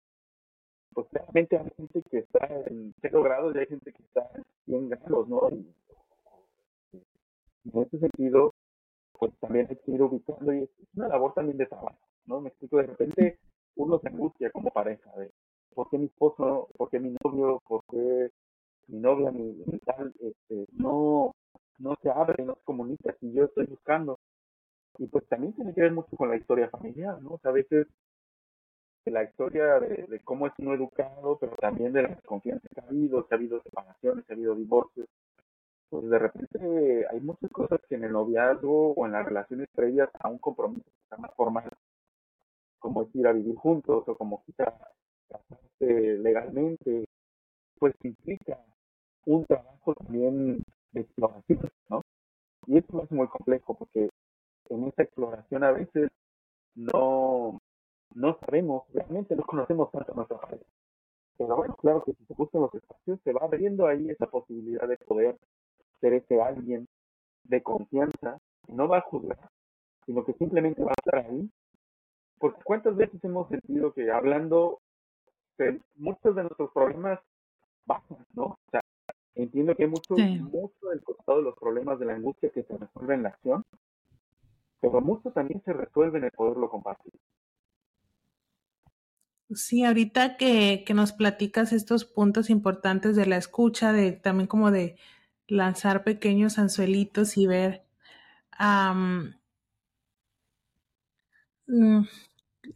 pues 0.93 1.07
realmente 1.13 1.59
hay 1.59 1.71
gente 1.77 2.03
que 2.11 2.19
está 2.19 2.47
en 2.47 2.95
0 3.03 3.23
grados 3.23 3.55
y 3.55 3.59
hay 3.59 3.67
gente 3.67 3.93
que 3.93 4.03
está 4.03 4.29
en 4.35 4.43
100 4.65 4.89
grados, 4.89 5.29
¿no? 5.29 5.49
En 5.51 5.75
ese 7.83 7.99
sentido, 7.99 8.55
pues 9.13 9.33
también 9.41 9.67
hay 9.69 9.77
que 9.77 9.91
ir 9.91 10.03
ubicando 10.03 10.55
y 10.55 10.63
es 10.63 10.71
una 10.95 11.09
labor 11.09 11.35
también 11.35 11.59
de 11.59 11.67
trabajo, 11.67 11.99
¿no? 12.25 12.41
Me 12.41 12.49
explico, 12.49 12.79
de 12.79 12.85
repente 12.85 13.39
uno 13.77 13.99
se 13.99 14.09
angustia 14.09 14.51
como 14.51 14.71
pareja 14.71 15.11
de 15.17 15.31
por 15.75 15.91
qué 15.91 15.99
mi 15.99 16.07
esposo, 16.07 16.69
por 16.77 16.91
qué 16.91 17.01
mi 17.01 17.15
novio, 17.23 17.63
por 17.67 17.83
qué 17.91 18.31
mi 18.89 18.99
novia, 18.99 19.31
mi, 19.31 19.55
tal, 19.85 20.13
este, 20.21 20.67
no, 20.73 21.35
no 21.79 21.97
se 22.03 22.11
abre, 22.11 22.45
no 22.45 22.55
se 22.55 22.65
comunica 22.65 23.15
si 23.21 23.33
yo 23.33 23.45
estoy 23.45 23.67
buscando. 23.67 24.19
Y 24.99 25.07
pues 25.07 25.27
también 25.29 25.53
tiene 25.53 25.75
que 25.75 25.83
ver 25.83 25.93
mucho 25.93 26.17
con 26.17 26.31
la 26.31 26.37
historia 26.37 26.71
familiar, 26.71 27.21
¿no? 27.23 27.35
O 27.35 27.39
sea, 27.39 27.51
a 27.51 27.55
veces 27.55 27.87
la 29.11 29.23
historia 29.23 29.79
de, 29.81 30.21
cómo 30.25 30.47
es 30.47 30.53
uno 30.59 30.75
educado, 30.75 31.39
pero 31.39 31.55
también 31.57 31.93
de 31.93 32.03
la 32.03 32.09
desconfianza 32.09 32.69
que 32.75 32.81
ha 32.81 32.85
habido, 32.85 33.27
que 33.27 33.35
ha 33.35 33.39
habido 33.39 33.63
separaciones, 33.63 34.25
que 34.25 34.33
ha 34.33 34.37
habido 34.37 34.55
divorcios. 34.55 35.09
Pues 35.89 36.09
de 36.11 36.19
repente 36.19 37.07
hay 37.11 37.21
muchas 37.21 37.51
cosas 37.51 37.81
que 37.89 37.95
en 37.95 38.05
el 38.05 38.13
noviazgo 38.13 38.93
o 38.93 39.07
en 39.07 39.13
las 39.13 39.25
relaciones 39.25 39.69
previas 39.75 40.11
a 40.21 40.29
un 40.29 40.39
compromiso 40.39 40.85
más 41.19 41.33
formal, 41.35 41.71
como 42.79 43.03
es 43.03 43.15
ir 43.15 43.27
a 43.27 43.33
vivir 43.33 43.55
juntos 43.57 44.05
o 44.09 44.17
como 44.17 44.43
casarse 44.57 44.85
legalmente, 46.37 47.07
pues 47.79 47.95
implica 48.03 48.59
un 49.25 49.45
trabajo 49.47 49.95
también 49.95 50.63
de 50.93 51.01
exploración, 51.01 51.69
¿no? 51.89 52.03
Y 52.67 52.79
esto 52.79 53.03
es 53.03 53.11
muy 53.11 53.29
complejo 53.29 53.75
porque 53.75 54.09
en 54.69 54.85
esa 54.85 55.03
exploración 55.03 55.65
a 55.65 55.73
veces 55.73 56.11
no, 56.75 57.59
no 58.15 58.39
sabemos, 58.41 58.85
realmente 58.93 59.37
no 59.37 59.43
conocemos 59.43 59.91
tanto 59.91 60.15
nuestra 60.15 60.39
pareja. 60.39 60.65
Pero 61.39 61.57
bueno, 61.57 61.77
claro 61.77 62.03
que 62.03 62.13
si 62.13 62.25
se 62.25 62.35
buscan 62.35 62.63
los 62.63 62.75
espacios, 62.75 63.21
se 63.23 63.33
va 63.33 63.43
abriendo 63.43 63.87
ahí 63.87 64.09
esa 64.09 64.27
posibilidad 64.27 64.89
de 64.89 64.97
poder 64.97 65.37
ser 66.01 66.15
ese 66.15 66.41
alguien 66.41 66.87
de 67.45 67.63
confianza, 67.63 68.39
no 68.69 68.89
va 68.89 68.99
a 68.99 69.03
juzgar, 69.03 69.51
sino 70.07 70.25
que 70.25 70.33
simplemente 70.35 70.83
va 70.83 70.91
a 70.91 71.01
estar 71.01 71.27
ahí 71.27 71.51
porque 72.39 72.63
cuántas 72.65 72.97
veces 72.97 73.23
hemos 73.25 73.49
sentido 73.49 73.93
que 73.93 74.11
hablando 74.11 74.81
muchos 75.97 76.35
de 76.35 76.43
nuestros 76.43 76.71
problemas 76.73 77.21
bajan, 77.85 78.27
¿no? 78.35 78.45
O 78.45 78.59
sea, 78.71 78.81
entiendo 79.35 79.75
que 79.75 79.85
hay 79.85 79.91
mucho, 79.91 80.17
mucho 80.17 80.87
del 80.91 81.03
costado 81.03 81.39
de 81.39 81.45
los 81.45 81.59
problemas 81.59 81.99
de 81.99 82.07
la 82.07 82.15
angustia 82.15 82.51
que 82.51 82.63
se 82.63 82.77
resuelve 82.77 83.15
en 83.15 83.23
la 83.23 83.29
acción, 83.31 83.65
pero 84.81 85.01
mucho 85.01 85.31
también 85.31 85.63
se 85.65 85.73
resuelve 85.73 86.19
en 86.19 86.25
el 86.25 86.31
poderlo 86.33 86.69
compartir. 86.69 87.13
Sí, 89.55 89.85
ahorita 89.85 90.37
que, 90.37 90.83
que 90.85 90.95
nos 90.95 91.13
platicas 91.13 91.73
estos 91.73 92.05
puntos 92.05 92.51
importantes 92.51 93.15
de 93.15 93.27
la 93.27 93.37
escucha, 93.37 93.93
de 93.93 94.13
también 94.13 94.49
como 94.49 94.73
de 94.73 94.97
lanzar 95.47 96.03
pequeños 96.03 96.59
anzuelitos 96.59 97.37
y 97.37 97.47
ver 97.47 97.87
Mm, 101.69 102.03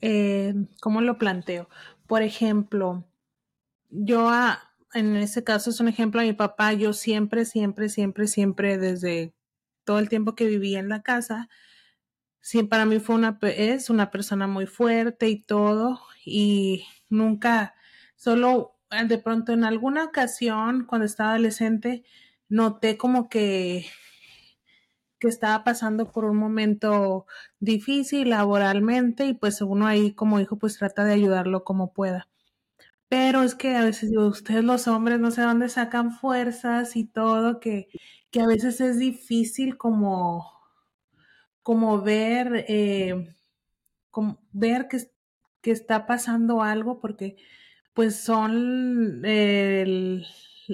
eh, 0.00 0.54
¿cómo 0.80 1.00
lo 1.00 1.18
planteo? 1.18 1.68
Por 2.10 2.22
ejemplo, 2.22 3.04
yo 3.88 4.32
en 4.94 5.14
ese 5.14 5.44
caso 5.44 5.70
es 5.70 5.78
un 5.78 5.86
ejemplo 5.86 6.20
a 6.20 6.24
mi 6.24 6.32
papá, 6.32 6.72
yo 6.72 6.92
siempre, 6.92 7.44
siempre, 7.44 7.88
siempre, 7.88 8.26
siempre, 8.26 8.78
desde 8.78 9.32
todo 9.84 10.00
el 10.00 10.08
tiempo 10.08 10.34
que 10.34 10.48
vivía 10.48 10.80
en 10.80 10.88
la 10.88 11.02
casa, 11.02 11.48
siempre 12.40 12.70
para 12.70 12.84
mí 12.84 12.98
fue 12.98 13.14
una, 13.14 13.38
es 13.42 13.90
una 13.90 14.10
persona 14.10 14.48
muy 14.48 14.66
fuerte 14.66 15.28
y 15.28 15.40
todo, 15.40 16.00
y 16.24 16.84
nunca, 17.10 17.76
solo 18.16 18.80
de 19.06 19.18
pronto 19.18 19.52
en 19.52 19.62
alguna 19.62 20.02
ocasión, 20.02 20.86
cuando 20.86 21.04
estaba 21.06 21.34
adolescente, 21.34 22.02
noté 22.48 22.96
como 22.96 23.28
que 23.28 23.86
que 25.20 25.28
estaba 25.28 25.64
pasando 25.64 26.10
por 26.12 26.24
un 26.24 26.36
momento 26.38 27.26
difícil 27.60 28.30
laboralmente 28.30 29.26
y 29.26 29.34
pues 29.34 29.60
uno 29.62 29.86
ahí 29.86 30.12
como 30.14 30.40
hijo 30.40 30.58
pues 30.58 30.78
trata 30.78 31.04
de 31.04 31.14
ayudarlo 31.14 31.64
como 31.64 31.92
pueda. 31.92 32.28
Pero 33.08 33.42
es 33.42 33.54
que 33.56 33.76
a 33.76 33.84
veces 33.84 34.10
ustedes 34.16 34.64
los 34.64 34.88
hombres 34.88 35.20
no 35.20 35.30
sé 35.32 35.42
dónde 35.42 35.68
sacan 35.68 36.12
fuerzas 36.12 36.96
y 36.96 37.04
todo, 37.06 37.60
que, 37.60 37.88
que 38.30 38.40
a 38.40 38.46
veces 38.46 38.80
es 38.80 38.98
difícil 38.98 39.76
como, 39.76 40.46
como 41.62 42.00
ver, 42.02 42.64
eh, 42.68 43.34
como 44.10 44.40
ver 44.52 44.88
que, 44.88 44.98
que 45.62 45.72
está 45.72 46.06
pasando 46.06 46.62
algo 46.62 47.00
porque 47.00 47.36
pues 47.94 48.16
son 48.16 49.24
el 49.24 50.26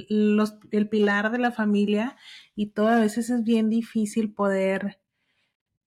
el 0.08 0.88
pilar 0.88 1.30
de 1.30 1.38
la 1.38 1.52
familia 1.52 2.16
y 2.54 2.66
todo 2.68 2.88
a 2.88 2.98
veces 3.00 3.30
es 3.30 3.42
bien 3.44 3.70
difícil 3.70 4.32
poder 4.32 5.00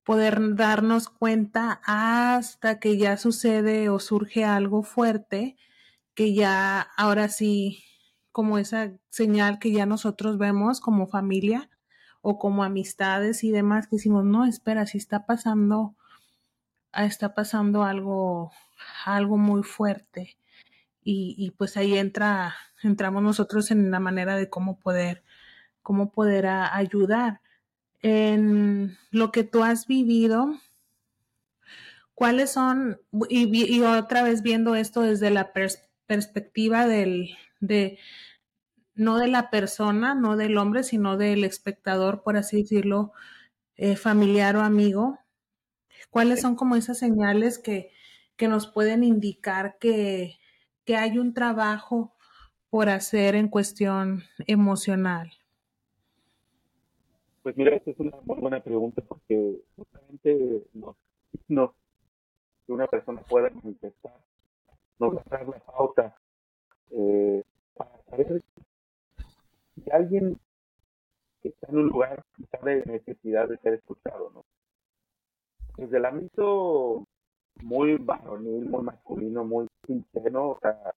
poder 0.03 0.55
darnos 0.55 1.07
cuenta 1.09 1.81
hasta 1.85 2.79
que 2.79 2.97
ya 2.97 3.17
sucede 3.17 3.89
o 3.89 3.99
surge 3.99 4.43
algo 4.43 4.81
fuerte 4.81 5.55
que 6.15 6.33
ya 6.33 6.81
ahora 6.97 7.29
sí 7.29 7.83
como 8.31 8.57
esa 8.57 8.93
señal 9.09 9.59
que 9.59 9.71
ya 9.71 9.85
nosotros 9.85 10.37
vemos 10.37 10.81
como 10.81 11.07
familia 11.07 11.69
o 12.21 12.39
como 12.39 12.63
amistades 12.63 13.43
y 13.43 13.51
demás 13.51 13.87
que 13.87 13.97
decimos 13.97 14.25
no 14.25 14.45
espera 14.45 14.85
si 14.85 14.97
está 14.97 15.25
pasando 15.25 15.95
está 16.93 17.35
pasando 17.35 17.83
algo 17.83 18.51
algo 19.05 19.37
muy 19.37 19.63
fuerte 19.63 20.37
y, 21.03 21.51
pues 21.57 21.77
ahí 21.77 21.97
entra, 21.97 22.55
entramos 22.83 23.23
nosotros 23.23 23.71
en 23.71 23.91
la 23.91 23.99
manera 23.99 24.35
de 24.35 24.49
cómo 24.49 24.79
poder, 24.79 25.23
cómo 25.81 26.11
poder 26.11 26.47
ayudar. 26.47 27.41
En 28.01 28.97
lo 29.11 29.31
que 29.31 29.43
tú 29.43 29.63
has 29.63 29.87
vivido, 29.87 30.53
¿cuáles 32.13 32.51
son, 32.51 33.01
y, 33.29 33.81
otra 33.81 34.23
vez 34.23 34.41
viendo 34.41 34.75
esto 34.75 35.01
desde 35.01 35.31
la 35.31 35.51
perspectiva 36.05 36.87
del, 36.87 37.37
de, 37.59 37.97
no 38.95 39.17
de 39.17 39.27
la 39.27 39.49
persona, 39.49 40.15
no 40.15 40.37
del 40.37 40.57
hombre, 40.57 40.83
sino 40.83 41.17
del 41.17 41.43
espectador, 41.43 42.23
por 42.23 42.37
así 42.37 42.61
decirlo, 42.61 43.13
eh, 43.75 43.95
familiar 43.95 44.57
o 44.57 44.61
amigo, 44.61 45.19
¿cuáles 46.09 46.41
son 46.41 46.55
como 46.55 46.75
esas 46.75 46.99
señales 46.99 47.59
que, 47.59 47.91
que 48.35 48.47
nos 48.47 48.67
pueden 48.67 49.03
indicar 49.03 49.77
que, 49.79 50.39
que 50.89 50.95
hay 50.95 51.19
un 51.19 51.35
trabajo 51.35 52.15
por 52.71 52.89
hacer 52.89 53.35
en 53.35 53.47
cuestión 53.47 54.23
emocional? 54.47 55.31
Pues 57.43 57.55
mira, 57.55 57.75
esta 57.75 57.91
es 57.91 57.99
una 57.99 58.17
muy 58.25 58.39
buena 58.39 58.59
pregunta 58.59 59.03
porque 59.07 59.61
justamente 59.75 60.63
nos, 60.73 60.95
nos 61.47 61.69
que 62.65 62.73
una 62.73 62.87
persona 62.87 63.21
pueda 63.21 63.51
manifestar, 63.51 64.17
nos 64.97 65.15
va 65.15 65.21
a 65.27 65.29
dar 65.29 65.47
la 65.47 65.59
pauta 65.59 66.17
eh, 66.89 67.43
para 67.75 68.01
saber 68.09 68.41
si 69.75 69.91
alguien 69.91 70.39
que 71.43 71.49
está 71.49 71.67
en 71.67 71.77
un 71.77 71.87
lugar 71.89 72.25
está 72.41 72.65
de 72.65 72.83
necesidad 72.87 73.47
de 73.47 73.59
ser 73.59 73.75
escuchado, 73.75 74.31
¿no? 74.31 74.43
Desde 75.77 75.97
el 75.97 76.05
ámbito 76.05 77.07
muy 77.63 77.97
varonil, 77.97 78.65
muy 78.65 78.83
masculino, 78.83 79.43
muy 79.43 79.67
sincero, 79.85 80.49
o 80.49 80.59
sea, 80.61 80.93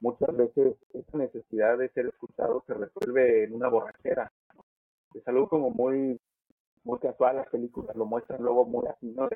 muchas 0.00 0.36
veces 0.36 0.76
esa 0.92 1.18
necesidad 1.18 1.78
de 1.78 1.88
ser 1.90 2.06
escuchado 2.06 2.62
se 2.66 2.74
resuelve 2.74 3.44
en 3.44 3.54
una 3.54 3.68
borrachera. 3.68 4.32
Es 5.14 5.26
algo 5.28 5.48
como 5.48 5.70
muy 5.70 6.18
muy 6.84 6.98
casual, 6.98 7.36
las 7.36 7.48
películas 7.48 7.94
lo 7.94 8.04
muestran 8.04 8.42
luego 8.42 8.64
muy 8.64 8.86
así, 8.86 9.06
¿no? 9.12 9.28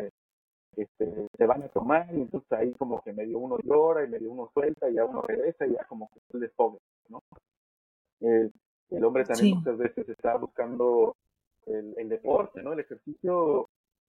este, 0.77 1.29
se 1.37 1.47
van 1.47 1.63
a 1.63 1.69
tomar 1.69 2.07
y 2.13 2.23
entonces 2.23 2.53
ahí 2.53 2.73
como 2.75 3.01
que 3.03 3.13
medio 3.13 3.39
uno 3.39 3.59
llora 3.63 4.05
y 4.05 4.09
medio 4.09 4.31
uno 4.31 4.51
suelta 4.53 4.91
y 4.91 4.95
ya 4.95 5.05
uno 5.05 5.23
regresa 5.23 5.67
y 5.67 5.73
ya 5.73 5.85
como 5.85 6.11
que 6.13 6.21
se 6.31 6.39
desfogue, 6.39 6.79
¿no? 7.09 7.23
El, 8.21 8.53
el 8.91 9.05
hombre 9.05 9.25
también 9.25 9.59
muchas 9.59 9.79
veces 9.79 10.09
está 10.09 10.37
buscando 10.37 11.17
el, 11.67 11.95
el 11.97 12.09
deporte, 12.09 12.63
¿no? 12.63 12.73
El 12.73 12.81
ejercicio 12.81 13.66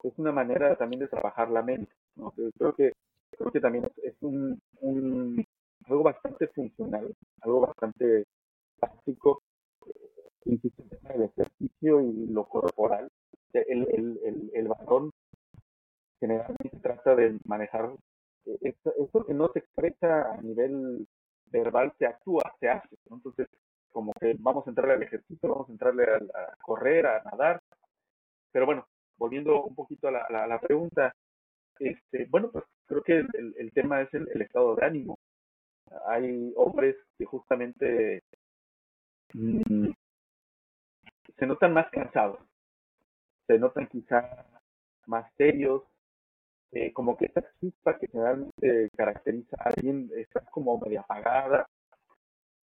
es 0.10 0.17
una 0.17 0.32
manera 0.32 0.76
también 0.76 1.02
de 1.02 1.08
trabajar 1.08 1.50
la 1.50 1.62
mente. 1.62 1.93
¿no? 2.15 2.34
Creo 2.58 2.74
que 2.74 2.93
creo 3.38 3.52
que 3.52 3.60
también 3.60 3.89
es, 4.04 4.15
un, 4.22 4.60
algo 5.86 6.04
bastante 6.04 6.48
funcional, 6.48 7.13
algo 7.41 7.62
bastante 7.62 8.26
práctico, 8.80 9.43
eh, 9.86 9.91
insisto, 10.46 10.84
el 11.13 11.24
ejercicio 11.24 12.02
y 12.02 12.28
lo 12.28 12.46
corporal. 12.46 13.10
El, 13.54 13.88
el, 13.91 14.20
el, 14.24 14.52
el 14.54 14.67
varón 14.67 15.12
generalmente 16.20 16.78
trata 16.82 17.15
de 17.15 17.39
manejar 17.46 17.91
eh, 18.46 18.58
esto, 18.62 18.93
que 19.26 19.34
no 19.34 19.50
se 19.52 19.60
expresa 19.60 20.34
a 20.34 20.41
nivel 20.41 21.08
verbal, 21.46 21.93
se 21.98 22.06
actúa, 22.06 22.56
se 22.60 22.70
hace. 22.70 22.96
Entonces, 23.10 23.48
como 23.91 24.13
que 24.20 24.36
vamos 24.39 24.67
a 24.67 24.70
entrarle 24.70 24.96
al 24.96 25.04
ejercicio, 25.04 25.50
vamos 25.50 25.70
a 25.70 25.72
entrarle 25.72 26.04
a, 26.04 26.15
a 26.17 26.56
correr, 26.58 27.08
a 27.08 27.24
nadar. 27.24 27.62
Pero 28.52 28.65
bueno, 28.65 28.86
volviendo 29.17 29.63
un 29.63 29.75
poquito 29.75 30.08
a 30.08 30.47
la, 30.47 30.60
pregunta, 30.60 31.13
este, 31.80 32.25
bueno, 32.30 32.49
pues 32.51 32.65
creo 32.86 33.03
que 33.03 33.19
el, 33.19 33.56
el 33.58 33.71
tema 33.71 34.01
es 34.01 34.13
el, 34.13 34.41
estado 34.41 34.75
de 34.75 34.86
ánimo. 34.86 35.19
Hay 36.08 36.53
hombres 36.56 36.95
que 37.17 37.25
justamente 37.25 38.23
mm, 39.34 39.91
se 41.38 41.45
notan 41.45 41.73
más 41.73 41.89
cansados, 41.91 42.39
se 43.47 43.58
notan 43.60 43.88
quizá 43.88 44.45
más 45.06 45.32
serios, 45.38 45.84
eh, 46.71 46.91
como 46.93 47.15
que 47.17 47.25
esa 47.25 47.43
chispa 47.60 47.97
que 47.97 48.08
generalmente 48.08 48.89
caracteriza 48.95 49.56
a 49.60 49.69
alguien 49.69 50.10
está 50.15 50.41
como 50.51 50.80
media 50.80 51.01
apagada. 51.01 51.65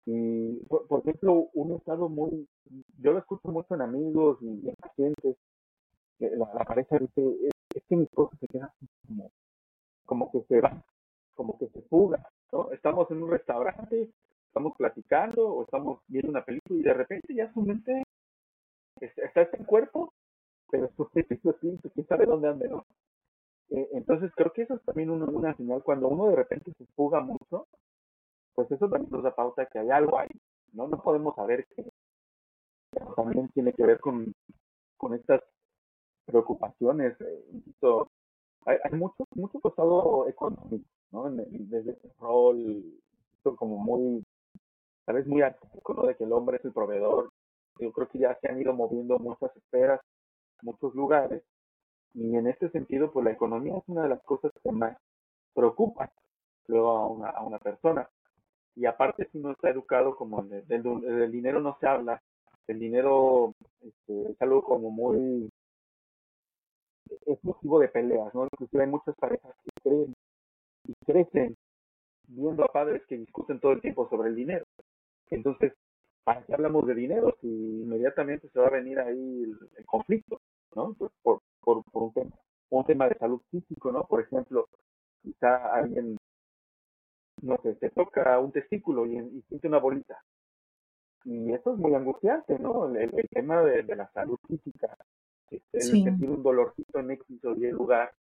Y, 0.07 0.57
por, 0.67 1.01
ejemplo, 1.01 1.49
un 1.55 1.77
estado 1.77 2.09
muy, 2.09 2.47
yo 2.99 3.13
lo 3.13 3.21
escucho 3.21 3.49
mucho 3.49 3.75
en 3.75 3.83
amigos 3.83 4.39
y 4.43 4.69
en 4.69 4.75
pacientes, 4.75 5.37
la, 6.19 6.65
pareja 6.65 6.99
dice, 6.99 7.51
es, 7.75 7.83
que 7.89 7.97
mi 7.97 8.05
esposo 8.05 8.37
se 8.39 8.47
queda 8.47 8.73
como, 9.07 9.31
como 10.07 10.33
que 10.33 10.43
se 10.43 10.61
va, 10.61 10.83
como 11.35 11.59
que 11.59 11.69
se 11.69 11.83
fuga, 11.83 12.29
¿no? 12.53 12.71
Estamos 12.73 13.11
en 13.11 13.23
un 13.23 13.31
restaurante, 13.31 14.11
estamos 14.47 14.75
platicando 14.77 15.49
o 15.49 15.65
estamos 15.65 16.01
viendo 16.07 16.31
una 16.31 16.45
película 16.45 16.79
y 16.79 16.83
de 16.83 16.95
repente 16.95 17.35
ya 17.35 17.53
su 17.53 17.61
mente 17.63 18.03
está 19.01 19.49
en 19.53 19.65
cuerpo, 19.65 20.13
pero 20.71 20.89
su 20.97 21.09
mente 21.13 21.39
su 21.41 21.51
espíritu, 21.51 21.91
quién 21.91 22.07
sabe 22.07 22.27
dónde 22.27 22.49
anda, 22.49 22.69
¿no? 22.69 22.87
Eh, 23.71 23.89
entonces 23.93 24.31
creo 24.37 24.53
que 24.53 24.63
eso 24.63 24.75
es 24.75 24.83
también 24.83 25.11
una, 25.11 25.25
una 25.27 25.57
señal, 25.57 25.83
cuando 25.83 26.09
uno 26.09 26.29
de 26.29 26.37
repente 26.37 26.73
se 26.79 26.87
fuga 26.95 27.21
mucho, 27.21 27.67
pues 28.55 28.71
eso 28.71 28.89
también 28.89 29.11
nos 29.11 29.23
da 29.23 29.35
pauta 29.35 29.67
que 29.67 29.79
hay 29.81 29.91
algo 29.91 30.19
ahí, 30.19 30.31
¿no? 30.73 30.87
No 30.87 31.03
podemos 31.03 31.35
saber 31.35 31.67
que 31.67 31.85
también 33.17 33.49
tiene 33.49 33.73
que 33.73 33.85
ver 33.85 33.99
con, 33.99 34.33
con 34.97 35.15
estas 35.15 35.43
preocupaciones, 36.25 37.21
eh, 37.21 37.45
hay, 38.67 38.79
hay, 38.83 38.93
mucho, 38.99 39.27
mucho 39.35 39.61
costado 39.61 40.29
económico, 40.29 40.89
¿no? 41.11 41.31
desde 41.31 41.93
ese 41.93 42.09
rol 42.19 42.85
como 43.53 43.77
muy, 43.77 44.25
tal 45.05 45.17
vez 45.17 45.27
muy 45.27 45.43
artístico. 45.43 46.07
De 46.07 46.17
que 46.17 46.25
el 46.25 46.33
hombre 46.33 46.57
es 46.57 46.65
el 46.65 46.73
proveedor. 46.73 47.31
Yo 47.79 47.93
creo 47.93 48.09
que 48.09 48.19
ya 48.21 48.39
se 48.41 48.49
han 48.49 48.61
ido 48.61 48.73
moviendo 48.73 49.19
muchas 49.19 49.55
esferas, 49.57 50.01
muchos 50.63 50.95
lugares. 50.95 51.43
Y 52.15 52.37
en 52.37 52.47
este 52.47 52.71
sentido, 52.71 53.11
pues 53.13 53.25
la 53.25 53.33
economía 53.33 53.77
es 53.77 53.85
una 53.89 54.05
de 54.05 54.09
las 54.11 54.23
cosas 54.23 54.53
que 54.63 54.71
más, 54.71 54.97
preocupan 55.53 56.09
luego 56.69 56.91
a 56.91 57.09
una, 57.09 57.31
a 57.31 57.43
una 57.45 57.59
persona. 57.59 58.09
Y 58.77 58.87
aparte, 58.87 59.29
si 59.31 59.39
no 59.39 59.53
está 59.53 59.71
educado, 59.71 60.17
como 60.17 60.43
del, 60.43 60.67
del, 60.67 61.33
dinero 61.33 61.61
no 61.61 61.77
se 61.81 61.87
habla, 61.87 62.23
el 62.67 62.79
dinero 62.79 63.55
este, 63.81 64.33
es 64.33 64.43
algo 64.43 64.63
como 64.65 64.91
muy 64.91 65.51
es 67.27 67.45
motivo 67.45 67.79
de 67.81 67.89
peleas, 67.89 68.35
¿no? 68.35 68.45
Inclusive 68.45 68.85
hay 68.85 68.91
muchas 68.91 69.15
parejas 69.17 69.55
que 69.65 69.71
creen 69.83 70.15
y 70.87 70.95
crecen 71.05 71.57
viendo 72.29 72.65
a 72.65 72.69
padres 72.69 73.03
que 73.07 73.19
discuten 73.19 73.61
todo 73.61 73.73
el 73.73 73.81
tiempo 73.81 74.09
sobre 74.09 74.29
el 74.29 74.37
dinero. 74.37 74.65
Entonces, 75.31 75.73
¿para 76.25 76.43
qué 76.45 76.55
hablamos 76.55 76.87
de 76.87 76.95
dinero 76.95 77.37
si 77.41 77.47
inmediatamente 77.49 78.49
se 78.49 78.59
va 78.59 78.69
a 78.69 78.71
venir 78.71 78.99
ahí 78.99 79.43
el, 79.77 79.87
conflicto, 79.87 80.41
¿no? 80.75 80.95
Pues 80.95 81.13
por, 81.23 81.41
por, 81.61 81.85
un, 81.93 82.13
tema, 82.13 82.31
un 82.71 82.85
tema 82.85 83.09
de 83.09 83.19
salud 83.19 83.41
físico, 83.51 83.93
¿no? 83.93 84.05
Por 84.05 84.23
ejemplo, 84.23 84.69
quizá 85.23 85.75
alguien, 85.75 86.17
no 87.43 87.57
sé, 87.63 87.75
se 87.77 87.91
toca 87.91 88.39
un 88.39 88.53
testículo 88.53 89.07
y, 89.07 89.43
siente 89.49 89.69
una 89.69 89.79
bolita. 89.79 90.23
Y 91.25 91.53
eso 91.53 91.73
es 91.73 91.79
muy 91.79 91.95
angustiante, 91.95 92.59
¿no? 92.59 92.95
El, 92.95 93.11
tema 93.31 93.63
de, 93.63 93.83
la 93.97 94.11
salud 94.13 94.39
física, 94.47 94.97
el 95.75 95.83
sentir 95.83 96.31
un 96.31 96.43
dolorcito 96.43 96.99
en 96.99 97.11
X 97.13 97.45
o 97.45 97.53
Y 97.53 97.71
lugar, 97.71 98.13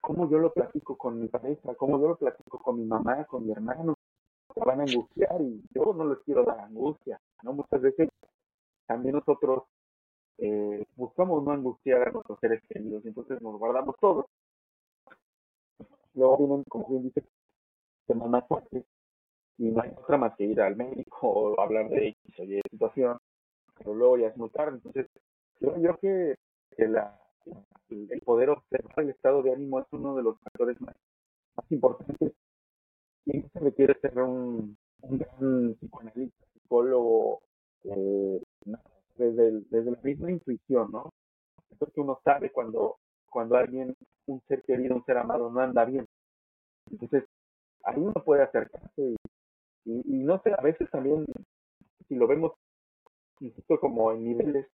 cómo 0.00 0.28
yo 0.28 0.38
lo 0.38 0.52
platico 0.52 0.96
con 0.96 1.20
mi 1.20 1.28
pareja, 1.28 1.74
cómo 1.74 2.00
yo 2.00 2.08
lo 2.08 2.16
platico 2.16 2.58
con 2.58 2.78
mi 2.78 2.84
mamá, 2.84 3.24
con 3.24 3.46
mi 3.46 3.52
hermano, 3.52 3.94
se 4.52 4.60
van 4.60 4.80
a 4.80 4.84
angustiar 4.84 5.40
y 5.40 5.62
yo 5.74 5.94
no 5.94 6.04
les 6.04 6.18
quiero 6.20 6.44
dar 6.44 6.60
angustia, 6.60 7.20
¿no? 7.42 7.52
Muchas 7.52 7.80
veces 7.80 8.08
también 8.86 9.14
nosotros 9.14 9.64
eh, 10.38 10.84
buscamos 10.96 11.42
no 11.44 11.52
angustiar 11.52 12.08
a 12.08 12.10
nuestros 12.10 12.38
seres 12.40 12.62
queridos, 12.68 13.04
entonces 13.06 13.40
nos 13.40 13.58
guardamos 13.58 13.96
todo. 14.00 14.26
Luego 16.14 16.36
vienen, 16.38 16.64
como 16.68 16.88
bien 16.88 17.04
dice, 17.04 17.24
semanas 18.06 18.44
fuertes 18.46 18.84
y 19.58 19.70
no 19.70 19.82
hay 19.82 19.90
otra 19.96 20.18
más 20.18 20.34
que 20.36 20.44
ir 20.44 20.60
al 20.60 20.76
médico 20.76 21.16
o 21.22 21.60
hablar 21.60 21.88
de 21.88 22.08
X 22.08 22.40
o 22.40 22.44
Y 22.44 22.60
situación, 22.70 23.18
pero 23.78 23.94
luego 23.94 24.18
ya 24.18 24.28
es 24.28 24.36
muy 24.36 24.50
tarde. 24.50 24.76
Entonces, 24.76 25.06
yo 25.60 25.72
creo 25.74 25.98
que, 25.98 26.36
que 26.76 26.88
la, 26.88 27.20
el 27.90 28.20
poder 28.22 28.50
observar 28.50 29.00
el 29.00 29.10
estado 29.10 29.42
de 29.42 29.52
ánimo 29.52 29.80
es 29.80 29.86
uno 29.92 30.14
de 30.14 30.22
los 30.22 30.38
factores 30.40 30.80
más, 30.80 30.94
importantes. 31.70 32.32
Y 33.24 33.42
se 33.42 33.60
requiere 33.60 33.98
ser 34.00 34.18
un, 34.18 34.76
un 35.02 35.18
gran 35.18 35.74
psicoanalista, 35.74 36.46
psicólogo, 36.54 37.42
eh, 37.84 38.42
desde, 39.16 39.60
desde 39.70 39.90
la 39.90 40.00
misma 40.02 40.30
intuición, 40.30 40.90
¿no? 40.90 41.10
que 41.94 42.00
uno 42.00 42.20
sabe 42.24 42.50
cuando, 42.50 42.98
cuando 43.28 43.56
alguien, 43.56 43.96
un 44.26 44.40
ser 44.46 44.62
querido, 44.62 44.94
un 44.94 45.04
ser 45.04 45.18
amado, 45.18 45.50
no 45.50 45.60
anda 45.60 45.84
bien. 45.84 46.06
Entonces, 46.90 47.24
ahí 47.84 47.98
uno 47.98 48.14
puede 48.24 48.42
acercarse 48.42 49.02
y, 49.02 49.16
y, 49.84 50.22
no 50.22 50.40
sé, 50.42 50.52
a 50.56 50.62
veces 50.62 50.88
también, 50.90 51.24
si 52.06 52.14
lo 52.14 52.26
vemos, 52.26 52.52
insisto, 53.40 53.80
como 53.80 54.12
en 54.12 54.24
niveles 54.24 54.68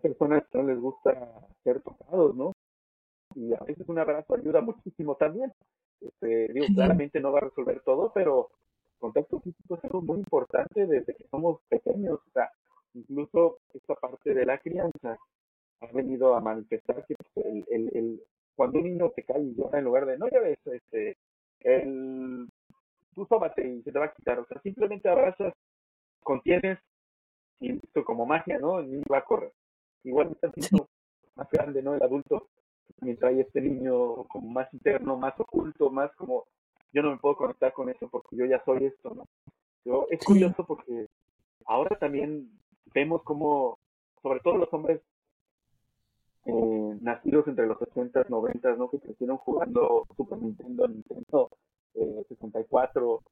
personas 0.00 0.42
que 0.50 0.58
no 0.58 0.64
les 0.64 0.80
gusta 0.80 1.14
ser 1.62 1.80
tocados, 1.82 2.34
¿no? 2.34 2.52
Y 3.34 3.54
a 3.54 3.60
veces 3.60 3.88
un 3.88 3.98
abrazo 3.98 4.34
ayuda 4.34 4.60
muchísimo 4.60 5.14
también. 5.16 5.52
Este, 6.00 6.52
digo, 6.52 6.66
claramente 6.74 7.20
no 7.20 7.32
va 7.32 7.38
a 7.38 7.42
resolver 7.42 7.80
todo, 7.82 8.12
pero 8.12 8.50
contacto 8.98 9.40
físico 9.40 9.76
es 9.76 9.84
algo 9.84 10.02
muy 10.02 10.18
importante 10.18 10.86
desde 10.86 11.14
que 11.14 11.26
somos 11.30 11.60
pequeños. 11.68 12.18
O 12.26 12.30
sea, 12.32 12.50
incluso 12.94 13.58
esta 13.72 13.94
parte 13.94 14.34
de 14.34 14.46
la 14.46 14.58
crianza 14.58 15.18
ha 15.80 15.86
venido 15.92 16.34
a 16.34 16.40
manifestar 16.40 17.04
que 17.06 17.14
pues, 17.14 17.46
el, 17.46 17.64
el, 17.70 17.96
el, 17.96 18.22
cuando 18.54 18.78
un 18.78 18.84
niño 18.84 19.10
te 19.10 19.22
cae 19.22 19.42
y 19.42 19.54
llora 19.54 19.78
en 19.78 19.84
lugar 19.84 20.06
de, 20.06 20.18
no 20.18 20.28
ya 20.28 20.40
ves, 20.40 20.58
este, 20.64 21.16
el, 21.60 22.48
tú 23.14 23.26
sóbate 23.26 23.66
y 23.66 23.82
se 23.82 23.92
te 23.92 23.98
va 23.98 24.06
a 24.06 24.14
quitar. 24.14 24.38
O 24.40 24.46
sea, 24.46 24.60
simplemente 24.62 25.08
abrazas, 25.08 25.54
contienes 26.22 26.78
y 27.60 27.72
listo, 27.72 28.04
como 28.04 28.26
magia, 28.26 28.58
¿no? 28.58 28.80
El 28.80 28.90
niño 28.90 29.04
va 29.10 29.18
a 29.18 29.24
correr 29.24 29.52
igual 30.04 30.30
está 30.32 30.50
siendo 30.52 30.88
más 31.34 31.48
grande, 31.50 31.82
¿no? 31.82 31.94
El 31.94 32.02
adulto, 32.02 32.48
mientras 33.00 33.32
hay 33.32 33.40
este 33.40 33.60
niño 33.60 34.24
como 34.24 34.50
más 34.50 34.72
interno, 34.72 35.16
más 35.16 35.38
oculto, 35.38 35.90
más 35.90 36.14
como, 36.16 36.44
yo 36.92 37.02
no 37.02 37.10
me 37.10 37.18
puedo 37.18 37.36
conectar 37.36 37.72
con 37.72 37.88
eso 37.88 38.08
porque 38.08 38.36
yo 38.36 38.46
ya 38.46 38.62
soy 38.64 38.84
esto, 38.84 39.14
¿no? 39.14 39.26
Yo, 39.84 40.06
es 40.10 40.22
curioso 40.24 40.64
porque 40.66 41.06
ahora 41.66 41.96
también 41.98 42.50
vemos 42.92 43.22
como, 43.22 43.78
sobre 44.22 44.40
todo 44.40 44.58
los 44.58 44.72
hombres 44.72 45.00
eh, 46.46 46.98
nacidos 47.00 47.46
entre 47.48 47.66
los 47.66 47.80
80 47.80 48.24
y 48.28 48.30
90, 48.30 48.76
¿no? 48.76 48.90
Que 48.90 48.98
crecieron 48.98 49.36
jugando 49.38 50.06
Super 50.16 50.38
Nintendo, 50.38 50.88
Nintendo 50.88 51.50
eh, 51.94 52.24
64, 52.28 53.22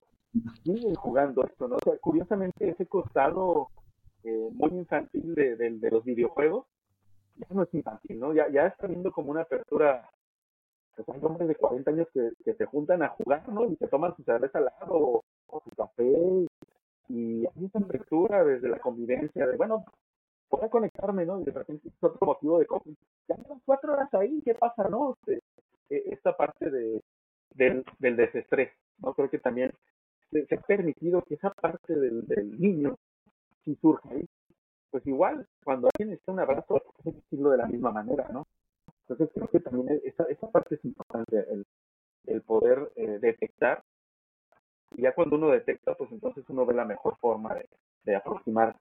siguen 0.62 0.94
jugando 0.94 1.44
esto, 1.44 1.68
¿no? 1.68 1.76
O 1.76 1.80
sea, 1.82 1.98
curiosamente 1.98 2.68
ese 2.68 2.86
costado 2.86 3.68
eh, 4.24 4.48
muy 4.52 4.70
infantil 4.70 5.34
de, 5.34 5.56
de, 5.56 5.90
los 5.90 6.04
videojuegos, 6.04 6.66
ya 7.36 7.46
no 7.50 7.62
es 7.62 7.72
infantil, 7.72 8.18
¿no? 8.18 8.32
Ya, 8.34 8.48
ya 8.48 8.66
está 8.66 8.86
viendo 8.86 9.12
como 9.12 9.30
una 9.30 9.42
apertura, 9.42 10.10
pues 10.96 11.08
hay 11.08 11.20
hombres 11.22 11.48
de 11.48 11.54
40 11.54 11.90
años 11.90 12.08
que, 12.12 12.54
se 12.54 12.66
juntan 12.66 13.02
a 13.02 13.10
jugar, 13.10 13.48
¿no? 13.48 13.66
Y 13.66 13.76
se 13.76 13.86
toman 13.86 14.16
su 14.16 14.24
cerveza 14.24 14.58
al 14.58 14.64
lado 14.64 15.22
o, 15.46 15.62
su 15.62 15.70
café, 15.76 16.46
y 17.08 17.46
hay 17.46 17.64
esa 17.64 17.78
apertura 17.78 18.44
desde 18.44 18.68
la 18.68 18.80
convivencia 18.80 19.46
de, 19.46 19.56
bueno, 19.56 19.84
puedo 20.48 20.68
conectarme, 20.68 21.24
¿no? 21.24 21.40
Y 21.40 21.44
de 21.44 21.52
repente 21.52 21.88
es 21.88 21.94
otro 22.02 22.26
motivo 22.26 22.58
de 22.58 22.66
Ya 23.28 23.36
llevan 23.36 23.60
cuatro 23.64 23.92
horas 23.92 24.12
ahí, 24.14 24.42
¿qué 24.44 24.54
pasa, 24.54 24.88
no? 24.88 25.14
Este, 25.14 25.42
e, 25.90 26.12
esta 26.12 26.36
parte 26.36 26.70
de, 26.70 27.02
del, 27.54 27.84
del 28.00 28.16
desestrés, 28.16 28.72
¿no? 28.98 29.14
Creo 29.14 29.30
que 29.30 29.38
también 29.38 29.72
se, 30.30 30.46
ha 30.54 30.60
permitido 30.60 31.22
que 31.22 31.34
esa 31.34 31.50
parte 31.50 31.94
del 31.94 32.60
niño 32.60 32.98
si 33.68 33.76
surge 33.76 34.08
ahí, 34.10 34.24
pues 34.90 35.06
igual, 35.06 35.46
cuando 35.62 35.90
alguien 35.92 36.16
está 36.16 36.32
un 36.32 36.40
abrazo, 36.40 36.82
hay 37.04 37.12
que 37.12 37.18
decirlo 37.20 37.50
de 37.50 37.58
la 37.58 37.66
misma 37.66 37.92
manera, 37.92 38.26
¿no? 38.32 38.46
Entonces 39.02 39.28
creo 39.34 39.48
que 39.48 39.60
también 39.60 40.00
esa, 40.04 40.24
esa 40.24 40.50
parte 40.50 40.76
es 40.76 40.84
importante, 40.84 41.44
el, 41.50 41.66
el 42.26 42.42
poder 42.42 42.90
eh, 42.96 43.18
detectar. 43.20 43.82
Y 44.96 45.02
ya 45.02 45.14
cuando 45.14 45.36
uno 45.36 45.50
detecta, 45.50 45.94
pues 45.94 46.10
entonces 46.12 46.44
uno 46.48 46.64
ve 46.64 46.74
la 46.74 46.86
mejor 46.86 47.18
forma 47.18 47.54
de, 47.54 47.68
de 48.04 48.16
aproximar. 48.16 48.74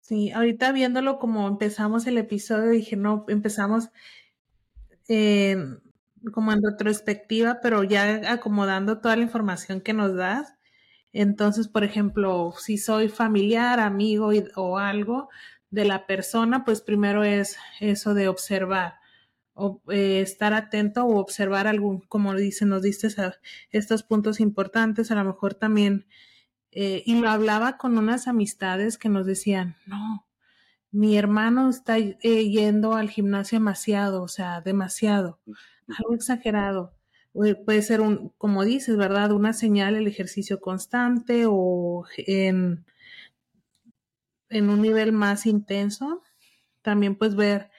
Sí, 0.00 0.32
ahorita 0.32 0.72
viéndolo 0.72 1.20
como 1.20 1.46
empezamos 1.46 2.08
el 2.08 2.18
episodio, 2.18 2.70
dije, 2.70 2.96
no, 2.96 3.24
empezamos 3.28 3.90
eh, 5.08 5.56
como 6.32 6.52
en 6.52 6.62
retrospectiva, 6.62 7.60
pero 7.62 7.84
ya 7.84 8.32
acomodando 8.32 9.00
toda 9.00 9.14
la 9.14 9.22
información 9.22 9.80
que 9.80 9.92
nos 9.92 10.16
das, 10.16 10.56
entonces, 11.12 11.68
por 11.68 11.84
ejemplo, 11.84 12.54
si 12.58 12.78
soy 12.78 13.08
familiar, 13.08 13.80
amigo 13.80 14.30
o 14.56 14.78
algo 14.78 15.28
de 15.70 15.84
la 15.84 16.06
persona, 16.06 16.64
pues 16.64 16.80
primero 16.80 17.24
es 17.24 17.56
eso 17.80 18.14
de 18.14 18.28
observar, 18.28 18.96
o, 19.54 19.82
eh, 19.90 20.20
estar 20.20 20.54
atento 20.54 21.04
o 21.04 21.18
observar 21.18 21.66
algún, 21.66 22.00
como 22.00 22.34
dice, 22.34 22.64
nos 22.64 22.82
diste 22.82 23.08
estos 23.70 24.02
puntos 24.02 24.40
importantes, 24.40 25.10
a 25.10 25.14
lo 25.14 25.24
mejor 25.24 25.54
también, 25.54 26.06
eh, 26.70 27.02
y 27.04 27.20
lo 27.20 27.28
hablaba 27.28 27.76
con 27.76 27.98
unas 27.98 28.28
amistades 28.28 28.96
que 28.96 29.10
nos 29.10 29.26
decían, 29.26 29.76
no, 29.86 30.26
mi 30.90 31.18
hermano 31.18 31.68
está 31.68 31.98
eh, 31.98 32.18
yendo 32.22 32.94
al 32.94 33.10
gimnasio 33.10 33.58
demasiado, 33.58 34.22
o 34.22 34.28
sea, 34.28 34.62
demasiado, 34.62 35.40
algo 35.86 36.14
exagerado 36.14 36.94
puede 37.32 37.82
ser 37.82 38.00
un, 38.00 38.30
como 38.38 38.64
dices, 38.64 38.96
¿verdad? 38.96 39.32
Una 39.32 39.52
señal, 39.52 39.94
el 39.94 40.06
ejercicio 40.06 40.60
constante 40.60 41.44
o 41.48 42.04
en, 42.16 42.84
en 44.50 44.70
un 44.70 44.82
nivel 44.82 45.12
más 45.12 45.46
intenso. 45.46 46.22
También 46.82 47.16
pues 47.16 47.36
ver 47.36 47.70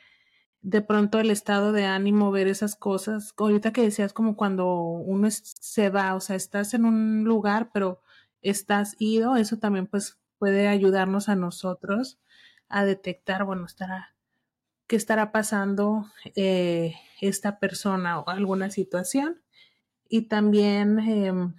de 0.62 0.82
pronto 0.82 1.20
el 1.20 1.30
estado 1.30 1.74
de 1.74 1.86
ánimo, 1.86 2.32
ver 2.32 2.48
esas 2.48 2.76
cosas. 2.76 3.34
Ahorita 3.38 3.74
que 3.74 3.84
decías 3.84 4.14
como 4.14 4.36
cuando 4.36 4.74
uno 4.76 5.28
se 5.30 5.90
va, 5.90 6.16
o 6.16 6.20
sea, 6.22 6.36
estás 6.36 6.74
en 6.74 6.86
un 6.86 7.26
lugar, 7.26 7.70
pero 7.74 8.02
estás 8.42 8.96
ido, 9.00 9.36
eso 9.36 9.58
también 9.60 9.88
pues 9.88 10.20
puede 10.40 10.68
ayudarnos 10.68 11.30
a 11.30 11.36
nosotros 11.36 12.20
a 12.70 12.86
detectar, 12.86 13.46
bueno, 13.46 13.66
estará, 13.66 14.16
qué 14.88 14.96
estará 14.96 15.32
pasando 15.32 16.08
eh, 16.36 16.96
esta 17.22 17.60
persona 17.60 18.20
o 18.20 18.30
alguna 18.30 18.72
situación. 18.72 19.43
Y 20.10 20.24
también, 20.24 21.00
em, 21.00 21.56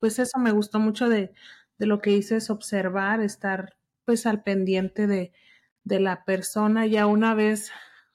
pues 0.00 0.18
eso 0.18 0.38
me 0.38 0.52
gustó 0.52 0.78
mucho 0.80 1.08
de, 1.08 1.32
de, 1.78 1.86
lo 1.86 2.00
que 2.00 2.10
dices, 2.10 2.50
observar, 2.50 3.20
estar 3.20 3.76
pues 4.04 4.26
al 4.26 4.42
pendiente 4.42 5.06
de, 5.06 5.32
de 5.84 6.00
la 6.00 6.24
persona, 6.24 6.86
ya 6.86 7.06
una 7.06 7.34
vez 7.34 7.72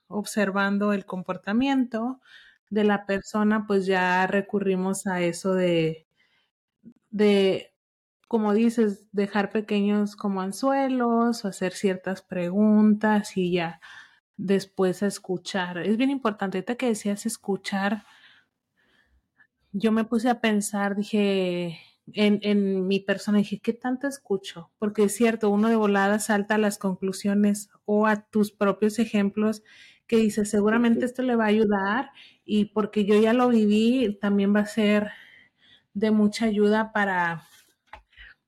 observando 0.08 0.94
el 0.94 1.06
comportamiento 1.06 2.22
de 2.70 2.84
la 2.84 3.06
persona, 3.06 3.66
pues 3.68 3.86
ya 3.86 4.28
recurrimos 4.28 5.08
a 5.08 5.22
eso 5.22 5.54
de, 5.54 6.08
de, 7.10 7.74
como 8.28 8.54
dices, 8.54 9.06
dejar 9.12 9.50
pequeños 9.52 10.16
como 10.16 10.42
anzuelos 10.42 11.46
o 11.46 11.48
hacer 11.48 11.74
ciertas 11.74 12.22
preguntas 12.22 13.38
y 13.38 13.52
ya 13.54 13.82
después 14.38 15.02
escuchar. 15.04 15.80
Es 15.80 15.98
bien 15.98 16.12
importante, 16.12 16.58
ahorita 16.60 16.76
que 16.76 16.88
decías 16.88 17.26
escuchar, 17.26 18.04
yo 19.72 19.92
me 19.92 20.04
puse 20.04 20.30
a 20.30 20.42
pensar, 20.42 20.96
dije, 20.96 21.80
en, 22.14 22.40
en, 22.42 22.88
mi 22.88 23.00
persona, 23.00 23.40
dije, 23.40 23.60
¿qué 23.60 23.74
tanto 23.74 24.08
escucho? 24.08 24.72
Porque 24.80 25.04
es 25.04 25.16
cierto, 25.16 25.50
uno 25.50 25.70
de 25.70 25.76
volada 25.76 26.20
salta 26.20 26.56
a 26.56 26.60
las 26.60 26.78
conclusiones 26.78 27.70
o 27.86 28.08
a 28.08 28.28
tus 28.30 28.52
propios 28.52 29.00
ejemplos 29.00 29.64
que 30.08 30.18
dices, 30.18 30.50
seguramente 30.50 31.06
esto 31.06 31.22
le 31.22 31.36
va 31.36 31.46
a 31.46 31.50
ayudar 31.50 32.12
y 32.44 32.66
porque 32.66 33.06
yo 33.06 33.20
ya 33.22 33.34
lo 33.34 33.50
viví, 33.50 34.18
también 34.20 34.56
va 34.56 34.62
a 34.62 34.66
ser 34.66 35.12
de 35.94 36.10
mucha 36.10 36.46
ayuda 36.46 36.92
para, 36.92 37.44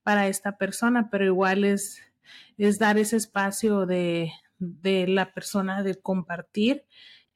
para 0.02 0.28
esta 0.28 0.58
persona, 0.58 1.10
pero 1.12 1.26
igual 1.26 1.64
es, 1.64 2.02
es 2.58 2.80
dar 2.80 2.98
ese 2.98 3.18
espacio 3.18 3.86
de, 3.86 4.32
de 4.58 5.08
la 5.08 5.34
persona 5.34 5.84
de 5.84 6.02
compartir 6.02 6.86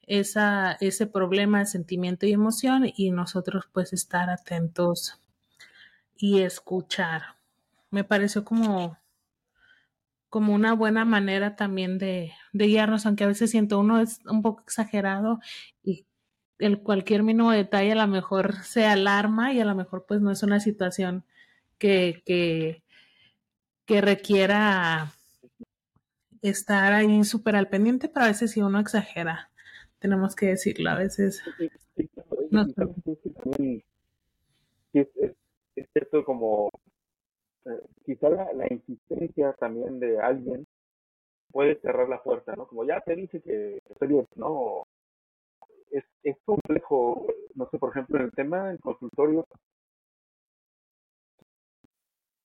esa, 0.06 0.72
ese 0.80 1.06
problema, 1.06 1.64
sentimiento 1.64 2.26
y 2.26 2.32
emoción 2.32 2.84
y 2.96 3.10
nosotros 3.10 3.64
pues 3.72 3.92
estar 3.92 4.30
atentos 4.30 5.20
y 6.16 6.40
escuchar. 6.40 7.36
Me 7.90 8.04
pareció 8.04 8.44
como, 8.44 8.98
como 10.28 10.54
una 10.54 10.74
buena 10.74 11.04
manera 11.04 11.56
también 11.56 11.98
de, 11.98 12.32
de 12.52 12.66
guiarnos, 12.66 13.06
aunque 13.06 13.24
a 13.24 13.28
veces 13.28 13.50
siento 13.50 13.78
uno 13.78 14.00
es 14.00 14.20
un 14.26 14.42
poco 14.42 14.62
exagerado 14.62 15.40
y 15.82 16.06
el 16.58 16.80
cualquier 16.80 17.22
mínimo 17.22 17.50
detalle 17.50 17.92
a 17.92 17.96
lo 17.96 18.06
mejor 18.06 18.62
se 18.62 18.86
alarma 18.86 19.52
y 19.52 19.60
a 19.60 19.64
lo 19.64 19.74
mejor 19.74 20.06
pues 20.06 20.20
no 20.20 20.30
es 20.30 20.42
una 20.42 20.60
situación 20.60 21.24
que, 21.78 22.22
que, 22.24 22.82
que 23.84 24.00
requiera 24.00 25.12
estar 26.42 26.92
ahí 26.92 27.24
súper 27.24 27.56
al 27.56 27.68
pendiente, 27.68 28.08
pero 28.08 28.24
a 28.24 28.28
veces 28.28 28.52
si 28.52 28.62
uno 28.62 28.78
exagera, 28.78 29.50
tenemos 29.98 30.34
que 30.34 30.46
decirlo, 30.46 30.90
a 30.90 30.96
veces. 30.96 31.42
no, 32.50 32.66
es, 34.92 35.08
es, 35.74 35.86
cierto 35.92 36.24
como 36.24 36.70
eh, 37.64 37.80
quizá 38.04 38.30
la, 38.30 38.52
la, 38.52 38.66
insistencia 38.70 39.52
también 39.54 40.00
de 40.00 40.18
alguien 40.18 40.66
puede 41.50 41.80
cerrar 41.80 42.08
la 42.08 42.22
puerta, 42.22 42.54
¿no? 42.56 42.66
Como 42.66 42.84
ya 42.84 43.00
te 43.00 43.14
dice 43.16 43.40
que 43.40 43.78
estoy 43.88 44.08
bien, 44.08 44.26
¿no? 44.36 44.86
Es, 45.90 46.04
es 46.22 46.36
complejo, 46.44 47.26
no 47.54 47.68
sé, 47.70 47.78
por 47.78 47.90
ejemplo, 47.90 48.18
en 48.18 48.24
el 48.24 48.32
tema 48.32 48.68
del 48.68 48.80
consultorio, 48.80 49.46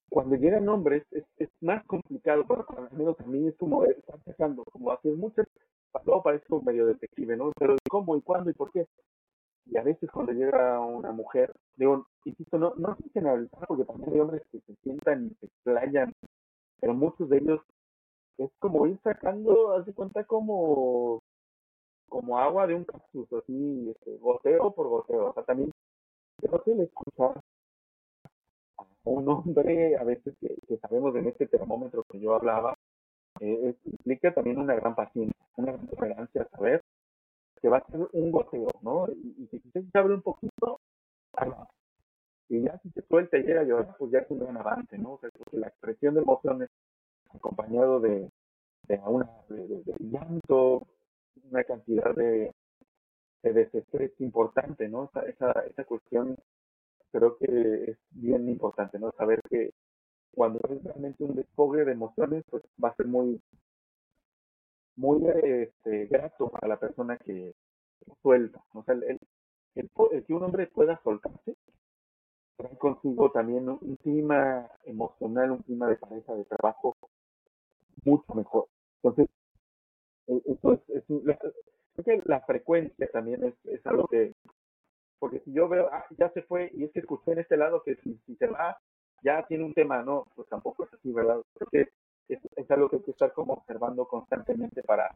cuando 0.09 0.35
llegan 0.35 0.67
hombres 0.67 1.03
es, 1.11 1.23
es 1.37 1.49
más 1.61 1.85
complicado, 1.85 2.45
pero 2.45 2.65
al 2.77 2.97
menos 2.97 3.17
a 3.19 3.23
mí 3.23 3.47
es 3.47 3.55
como 3.55 3.85
estar 3.85 4.19
sacando, 4.25 4.65
como 4.65 4.91
hacer 4.91 5.13
muchas, 5.15 5.47
luego 6.05 6.23
parece 6.23 6.45
como 6.47 6.63
medio 6.63 6.85
detective, 6.85 7.35
¿no? 7.37 7.51
Pero 7.57 7.75
¿cómo 7.89 8.15
y 8.15 8.21
cuándo 8.21 8.49
y 8.49 8.53
por 8.53 8.71
qué? 8.71 8.87
Y 9.65 9.77
a 9.77 9.83
veces 9.83 10.09
cuando 10.11 10.33
llega 10.33 10.79
una 10.79 11.11
mujer, 11.11 11.53
digo, 11.75 12.07
insisto, 12.25 12.57
no, 12.57 12.73
no 12.77 12.89
hay 12.89 13.09
generalizar 13.13 13.67
porque 13.67 13.85
también 13.85 14.13
hay 14.13 14.19
hombres 14.19 14.41
que 14.51 14.59
se 14.61 14.75
sientan 14.83 15.27
y 15.27 15.35
se 15.35 15.45
explayan, 15.45 16.13
pero 16.79 16.93
muchos 16.93 17.29
de 17.29 17.37
ellos 17.37 17.61
es 18.37 18.51
como 18.59 18.87
ir 18.87 18.99
sacando, 19.03 19.73
haz 19.73 19.85
de 19.85 19.93
cuenta 19.93 20.23
como 20.25 21.21
como 22.09 22.37
agua 22.37 22.67
de 22.67 22.75
un 22.75 22.83
cactus, 22.83 23.31
así, 23.31 23.89
este, 23.89 24.17
goteo 24.17 24.73
por 24.75 24.89
goteo. 24.89 25.29
O 25.29 25.33
sea, 25.33 25.43
también 25.43 25.71
creo 26.37 26.61
que 26.61 26.71
el 26.73 26.81
escuchar 26.81 27.39
un 29.05 29.29
hombre, 29.29 29.95
a 29.95 30.03
veces 30.03 30.35
que, 30.39 30.77
sabemos 30.77 31.15
en 31.15 31.27
este 31.27 31.47
termómetro 31.47 32.03
que 32.09 32.19
yo 32.19 32.35
hablaba, 32.35 32.77
eh, 33.41 33.75
implica 33.85 34.31
también 34.33 34.59
una 34.59 34.75
gran 34.75 34.93
paciencia, 34.93 35.35
una 35.57 35.71
gran 35.71 35.87
tolerancia 35.87 36.43
a 36.43 36.49
saber 36.49 36.83
que 37.59 37.69
va 37.69 37.77
a 37.77 37.85
ser 37.87 38.07
un 38.13 38.31
goteo, 38.31 38.69
¿no? 38.81 39.07
Y, 39.09 39.47
si 39.47 39.57
usted 39.57 39.83
se 39.91 39.97
abre 39.97 40.13
un 40.13 40.21
poquito, 40.21 40.79
y 42.49 42.61
ya 42.61 42.77
si 42.83 42.89
se 42.91 43.01
suelta 43.03 43.37
y 43.37 43.43
llega 43.43 43.61
a 43.61 43.63
llorar, 43.63 43.95
pues 43.97 44.11
ya 44.11 44.19
es 44.19 44.29
un 44.29 44.39
gran 44.39 44.57
avance, 44.57 44.97
¿no? 44.97 45.17
Porque 45.17 45.57
la 45.57 45.67
expresión 45.69 46.13
de 46.13 46.21
emociones 46.21 46.69
acompañado 47.33 47.99
de, 47.99 48.29
de, 48.87 48.99
una, 49.05 49.27
llanto, 49.99 50.85
una 51.49 51.63
cantidad 51.63 52.13
de, 52.15 52.53
de 53.41 53.53
desestrés 53.53 54.11
importante, 54.19 54.87
¿no? 54.87 55.05
Esa, 55.05 55.21
esa, 55.21 55.51
esa 55.61 55.83
cuestión 55.85 56.37
creo 57.11 57.37
que 57.37 57.91
es 57.91 57.97
bien 58.11 58.47
importante, 58.49 58.99
¿no? 58.99 59.11
Saber 59.17 59.41
que 59.49 59.71
cuando 60.33 60.59
es 60.69 60.83
realmente 60.83 61.23
un 61.23 61.35
desfogue 61.35 61.85
de 61.85 61.91
emociones, 61.91 62.43
pues 62.49 62.63
va 62.83 62.89
a 62.89 62.95
ser 62.95 63.07
muy, 63.07 63.41
muy 64.95 65.21
este, 65.43 66.05
grato 66.07 66.49
para 66.49 66.67
la 66.67 66.79
persona 66.79 67.17
que 67.17 67.53
suelta. 68.21 68.63
O 68.73 68.83
sea, 68.83 68.95
el, 68.95 69.19
el, 69.75 70.23
que 70.25 70.33
un 70.33 70.43
hombre 70.43 70.67
pueda 70.67 70.99
soltarse, 71.03 71.55
trae 72.57 72.77
consigo 72.77 73.31
también 73.31 73.69
un 73.69 73.95
clima 73.97 74.69
emocional, 74.85 75.51
un 75.51 75.63
clima 75.63 75.87
de 75.87 75.95
pareja, 75.95 76.35
de 76.35 76.45
trabajo 76.45 76.95
mucho 78.03 78.33
mejor. 78.33 78.67
Entonces, 79.03 79.27
e, 80.27 80.41
eso 80.45 80.73
es, 80.73 81.03
creo 81.07 82.05
que 82.05 82.21
la 82.25 82.41
frecuencia 82.41 83.09
también 83.11 83.43
es, 83.43 83.53
es 83.65 83.85
algo 83.85 84.07
que, 84.07 84.33
porque 85.19 85.39
si 85.41 85.53
yo 85.53 85.67
veo, 85.67 85.89
ah, 85.91 86.05
ya 86.17 86.29
se 86.31 86.41
fue 86.43 86.71
y 86.73 86.83
es 86.83 86.91
que 86.91 86.99
escuché 86.99 87.31
en 87.31 87.39
este 87.39 87.57
lado 87.57 87.83
que 87.83 87.95
si, 87.97 88.17
se 88.35 88.47
va, 88.47 88.79
ya 89.21 89.45
tiene 89.47 89.63
un 89.65 89.73
tema, 89.73 90.01
no, 90.03 90.25
pues 90.35 90.47
tampoco 90.49 90.85
es 90.85 90.93
así, 90.93 91.11
¿verdad? 91.11 91.41
Creo 91.53 91.87
es, 92.27 92.71
algo 92.71 92.89
que 92.89 92.97
hay 92.97 93.01
que 93.03 93.11
estar 93.11 93.33
como 93.33 93.53
observando 93.53 94.07
constantemente 94.07 94.81
para, 94.83 95.13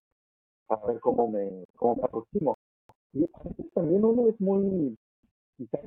para 0.68 0.86
ver 0.86 1.00
cómo 1.00 1.30
me, 1.30 1.66
cómo 1.76 1.96
me 1.96 2.04
aproximo. 2.04 2.58
Y 3.14 3.24
a 3.24 3.44
veces 3.44 3.72
también 3.74 4.04
uno 4.04 4.28
es 4.28 4.40
muy, 4.42 4.98
quizás 5.58 5.82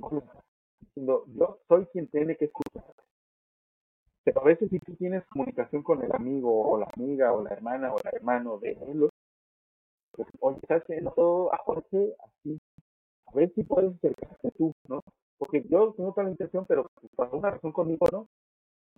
diciendo, 0.81 1.25
yo 1.29 1.59
soy 1.69 1.87
quien 1.87 2.09
tiene 2.09 2.37
que 2.37 2.47
escuchar. 2.47 2.85
Pero 4.25 4.41
a 4.41 4.45
veces 4.45 4.71
si 4.71 4.79
tú 4.81 4.95
tienes 4.97 5.25
comunicación 5.27 5.83
con 5.83 6.03
el 6.03 6.15
amigo 6.15 6.71
o 6.71 6.79
la 6.79 6.89
amiga 6.97 7.33
o 7.33 7.43
la 7.43 7.51
hermana 7.51 7.93
o 7.93 7.99
el 7.99 8.15
hermano 8.15 8.59
de 8.59 8.73
él, 8.73 9.09
pues, 10.13 10.29
oye, 10.41 10.61
¿sabes 10.67 10.85
qué? 10.87 11.03
Todo 11.15 11.53
a 11.55 11.59
Jorge 11.59 12.15
así 12.25 12.59
a 13.33 13.37
ver 13.37 13.53
si 13.55 13.63
puedes 13.63 13.95
acercarte 13.97 14.51
tú, 14.53 14.73
¿no? 14.89 15.03
Porque 15.39 15.65
yo 15.69 15.95
tengo 15.97 16.11
otra 16.11 16.29
intención, 16.29 16.67
pero 16.67 16.91
por 17.15 17.27
alguna 17.27 17.53
razón 17.53 17.73
conmigo 17.73 18.09
no. 18.13 18.29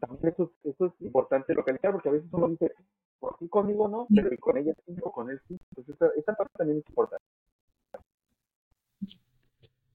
También 0.01 0.33
eso, 0.33 0.51
eso 0.65 0.87
es 0.87 0.93
importante 1.01 1.55
localizar, 1.55 1.93
porque 1.93 2.09
a 2.09 2.13
veces 2.13 2.29
uno 2.33 2.49
dice, 2.49 2.73
por 3.19 3.37
ti 3.37 3.49
conmigo 3.49 3.87
no, 3.87 4.07
pero 4.15 4.31
con 4.39 4.57
ella 4.57 4.75
sí 4.87 4.97
o 5.03 5.13
con 5.13 5.31
él 5.31 5.41
sí. 5.47 5.59
Entonces, 5.77 6.11
esa, 6.17 6.35
parte 6.35 6.53
también 6.57 6.79
es 6.79 6.89
importante. 6.89 7.25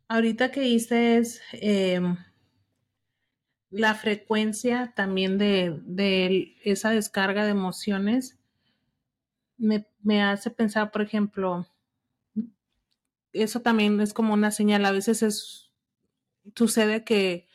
Ahorita 0.08 0.52
que 0.52 0.62
dices 0.62 1.42
eh, 1.54 2.00
la 3.72 3.96
frecuencia 3.96 4.94
también 4.96 5.40
de, 5.40 5.82
de, 5.84 6.56
esa 6.64 6.92
descarga 6.92 7.44
de 7.44 7.52
emociones, 7.52 8.40
me, 9.58 9.88
me 10.04 10.22
hace 10.22 10.52
pensar, 10.52 10.92
por 10.92 11.02
ejemplo, 11.02 11.66
eso 13.34 13.62
también 13.62 14.00
es 14.00 14.14
como 14.14 14.34
una 14.34 14.52
señal. 14.52 14.86
A 14.86 14.92
veces 14.92 15.24
es, 15.24 15.65
sucede 16.56 17.04
que 17.04 17.48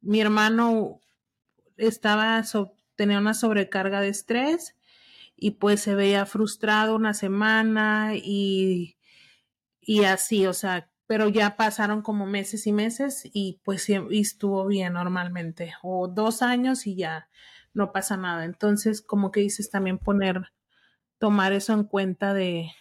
mi 0.00 0.20
hermano 0.20 1.00
estaba, 1.76 2.42
tenía 2.94 3.18
una 3.18 3.34
sobrecarga 3.34 4.00
de 4.00 4.08
estrés 4.08 4.76
y 5.36 5.52
pues 5.52 5.80
se 5.80 5.94
veía 5.94 6.26
frustrado 6.26 6.94
una 6.94 7.14
semana 7.14 8.12
y, 8.14 8.96
y 9.80 10.04
así, 10.04 10.46
o 10.46 10.54
sea, 10.54 10.90
pero 11.06 11.28
ya 11.28 11.56
pasaron 11.56 12.02
como 12.02 12.26
meses 12.26 12.66
y 12.66 12.72
meses 12.72 13.22
y 13.32 13.60
pues 13.64 13.88
y 13.88 14.20
estuvo 14.20 14.66
bien 14.66 14.94
normalmente, 14.94 15.74
o 15.82 16.08
dos 16.08 16.42
años 16.42 16.86
y 16.86 16.96
ya 16.96 17.28
no 17.74 17.92
pasa 17.92 18.16
nada. 18.16 18.44
Entonces, 18.44 19.02
como 19.02 19.30
que 19.30 19.40
dices 19.40 19.70
también 19.70 19.98
poner, 19.98 20.52
tomar 21.18 21.52
eso 21.52 21.74
en 21.74 21.84
cuenta 21.84 22.34
de, 22.34 22.72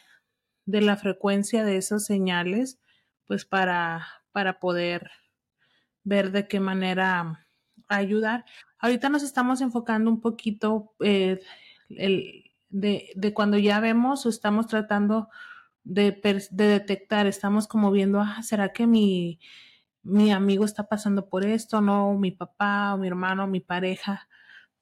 de 0.66 0.82
la 0.82 0.98
frecuencia 0.98 1.64
de 1.66 1.78
esas 1.78 2.06
señales, 2.06 2.80
pues 3.28 3.46
para, 3.46 4.08
para 4.32 4.60
poder 4.60 5.12
ver 6.06 6.32
de 6.32 6.48
qué 6.48 6.62
manera 6.62 7.46
ayudar. 7.90 8.46
Ahorita 8.80 9.10
nos 9.10 9.24
estamos 9.24 9.60
enfocando 9.60 10.10
un 10.10 10.22
poquito 10.22 10.94
eh, 11.02 11.42
el, 11.90 12.52
de, 12.70 13.12
de, 13.16 13.34
cuando 13.34 13.58
ya 13.58 13.80
vemos 13.82 14.26
o 14.26 14.30
estamos 14.30 14.68
tratando 14.68 15.30
de, 15.84 16.12
de, 16.52 16.68
detectar, 16.68 17.28
estamos 17.28 17.68
como 17.68 17.92
viendo, 17.92 18.22
ah, 18.22 18.42
¿será 18.44 18.72
que 18.72 18.88
mi, 18.88 19.40
mi 20.04 20.32
amigo 20.32 20.64
está 20.66 20.88
pasando 20.88 21.28
por 21.28 21.46
esto? 21.46 21.82
No, 21.82 22.14
mi 22.14 22.32
papá 22.32 22.94
o 22.94 22.98
mi 22.98 23.08
hermano 23.08 23.44
o 23.44 23.48
mi 23.48 23.60
pareja. 23.60 24.28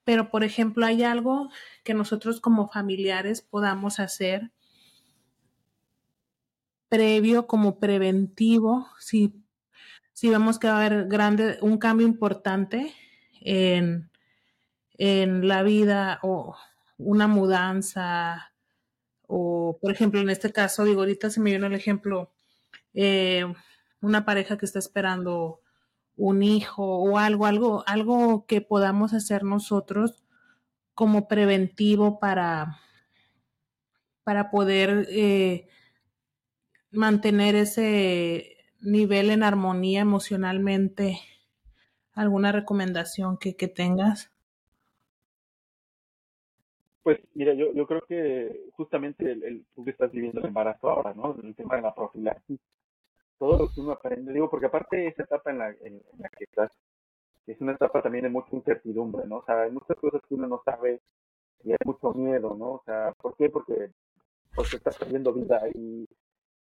Pero, 0.03 0.29
por 0.29 0.43
ejemplo, 0.43 0.85
hay 0.85 1.03
algo 1.03 1.49
que 1.83 1.93
nosotros 1.93 2.41
como 2.41 2.67
familiares 2.67 3.41
podamos 3.41 3.99
hacer 3.99 4.51
previo 6.89 7.47
como 7.47 7.79
preventivo, 7.79 8.87
si, 8.99 9.42
si 10.13 10.29
vemos 10.29 10.59
que 10.59 10.67
va 10.67 10.75
a 10.75 10.85
haber 10.85 11.07
grande, 11.07 11.57
un 11.61 11.77
cambio 11.77 12.07
importante 12.07 12.93
en, 13.41 14.09
en 14.97 15.47
la 15.47 15.63
vida 15.63 16.19
o 16.21 16.55
una 16.97 17.27
mudanza 17.27 18.53
o, 19.27 19.79
por 19.81 19.91
ejemplo, 19.91 20.21
en 20.21 20.29
este 20.29 20.51
caso, 20.51 20.83
digo, 20.83 21.01
ahorita 21.01 21.29
se 21.29 21.39
me 21.39 21.49
viene 21.49 21.67
el 21.67 21.73
ejemplo, 21.73 22.31
eh, 22.93 23.45
una 24.01 24.25
pareja 24.25 24.57
que 24.57 24.65
está 24.65 24.79
esperando 24.79 25.61
un 26.15 26.43
hijo 26.43 26.85
o 26.85 27.17
algo, 27.17 27.45
algo, 27.45 27.83
algo 27.87 28.45
que 28.45 28.61
podamos 28.61 29.13
hacer 29.13 29.43
nosotros 29.43 30.23
como 30.93 31.27
preventivo 31.27 32.19
para, 32.19 32.79
para 34.23 34.51
poder 34.51 35.07
eh, 35.09 35.67
mantener 36.91 37.55
ese 37.55 38.52
nivel 38.83 39.31
en 39.31 39.43
armonía 39.43 40.01
emocionalmente. 40.01 41.19
¿Alguna 42.13 42.51
recomendación 42.51 43.37
que, 43.37 43.55
que 43.55 43.67
tengas? 43.67 44.31
Pues 47.01 47.19
mira, 47.33 47.53
yo, 47.53 47.73
yo 47.73 47.85
creo 47.85 48.01
que 48.07 48.69
justamente 48.73 49.31
el, 49.31 49.65
tú 49.75 49.83
que 49.83 49.91
estás 49.91 50.11
viviendo 50.11 50.39
el 50.39 50.47
embarazo 50.47 50.89
ahora, 50.89 51.13
¿no? 51.13 51.35
El 51.41 51.53
tema 51.55 51.75
de 51.75 51.81
la 51.81 51.93
profilaxis, 51.93 52.59
todo 53.37 53.57
lo 53.57 53.69
que 53.69 53.81
uno 53.81 53.91
aprende, 53.91 54.31
digo, 54.31 54.49
porque 54.49 54.67
aparte 54.67 55.07
esa 55.07 55.23
etapa 55.23 55.51
en 55.51 55.57
la, 55.57 55.69
en, 55.69 56.01
la 56.17 56.29
que 56.29 56.45
estás, 56.45 56.71
es 57.45 57.59
una 57.59 57.73
etapa 57.73 58.01
también 58.01 58.23
de 58.23 58.29
mucha 58.29 58.55
incertidumbre, 58.55 59.27
¿no? 59.27 59.37
O 59.37 59.45
sea, 59.45 59.63
hay 59.63 59.71
muchas 59.71 59.97
cosas 59.97 60.21
que 60.27 60.35
uno 60.35 60.47
no 60.47 60.61
sabe 60.63 61.01
y 61.65 61.71
hay 61.71 61.77
mucho 61.83 62.13
miedo, 62.13 62.55
¿no? 62.55 62.73
O 62.73 62.83
sea, 62.85 63.13
¿por 63.21 63.35
qué? 63.35 63.49
Porque, 63.49 63.91
porque 64.55 64.77
estás 64.77 64.97
perdiendo 64.97 65.33
vida 65.33 65.61
y, 65.73 66.07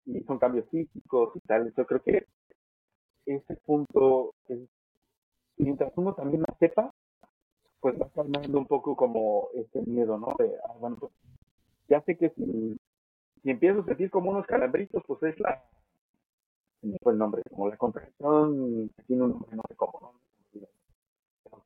y 0.06 0.20
son 0.22 0.38
cambios 0.38 0.68
físicos 0.70 1.30
y 1.34 1.40
tal. 1.40 1.72
Yo 1.76 1.86
creo 1.86 2.02
que 2.02 2.26
ese 3.26 3.56
punto, 3.56 4.34
es, 4.48 4.60
mientras 5.58 5.92
uno 5.96 6.14
también 6.14 6.42
la 6.42 6.56
sepa, 6.58 6.92
pues 7.80 8.00
va 8.00 8.08
calmando 8.14 8.58
un 8.58 8.66
poco 8.66 8.96
como 8.96 9.48
este 9.54 9.82
miedo, 9.82 10.18
¿no? 10.18 10.34
De, 10.38 10.56
ah, 10.68 10.74
bueno, 10.78 10.96
pues 10.98 11.12
ya 11.88 12.00
sé 12.02 12.16
que 12.16 12.30
si, 12.30 12.76
si 13.42 13.50
empiezo 13.50 13.80
a 13.80 13.84
sentir 13.84 14.10
como 14.10 14.30
unos 14.30 14.46
calambritos, 14.46 15.02
pues 15.06 15.22
es 15.24 15.38
la, 15.40 15.62
no 16.82 16.96
fue 17.02 17.12
el 17.12 17.18
nombre, 17.18 17.42
como 17.50 17.68
la 17.68 17.76
contracción, 17.76 18.90
tiene 19.06 19.24
un 19.24 19.30
nombre, 19.32 19.56
no 19.56 19.62
sé 19.68 19.74
cómo, 19.76 19.98
¿no? 20.00 20.26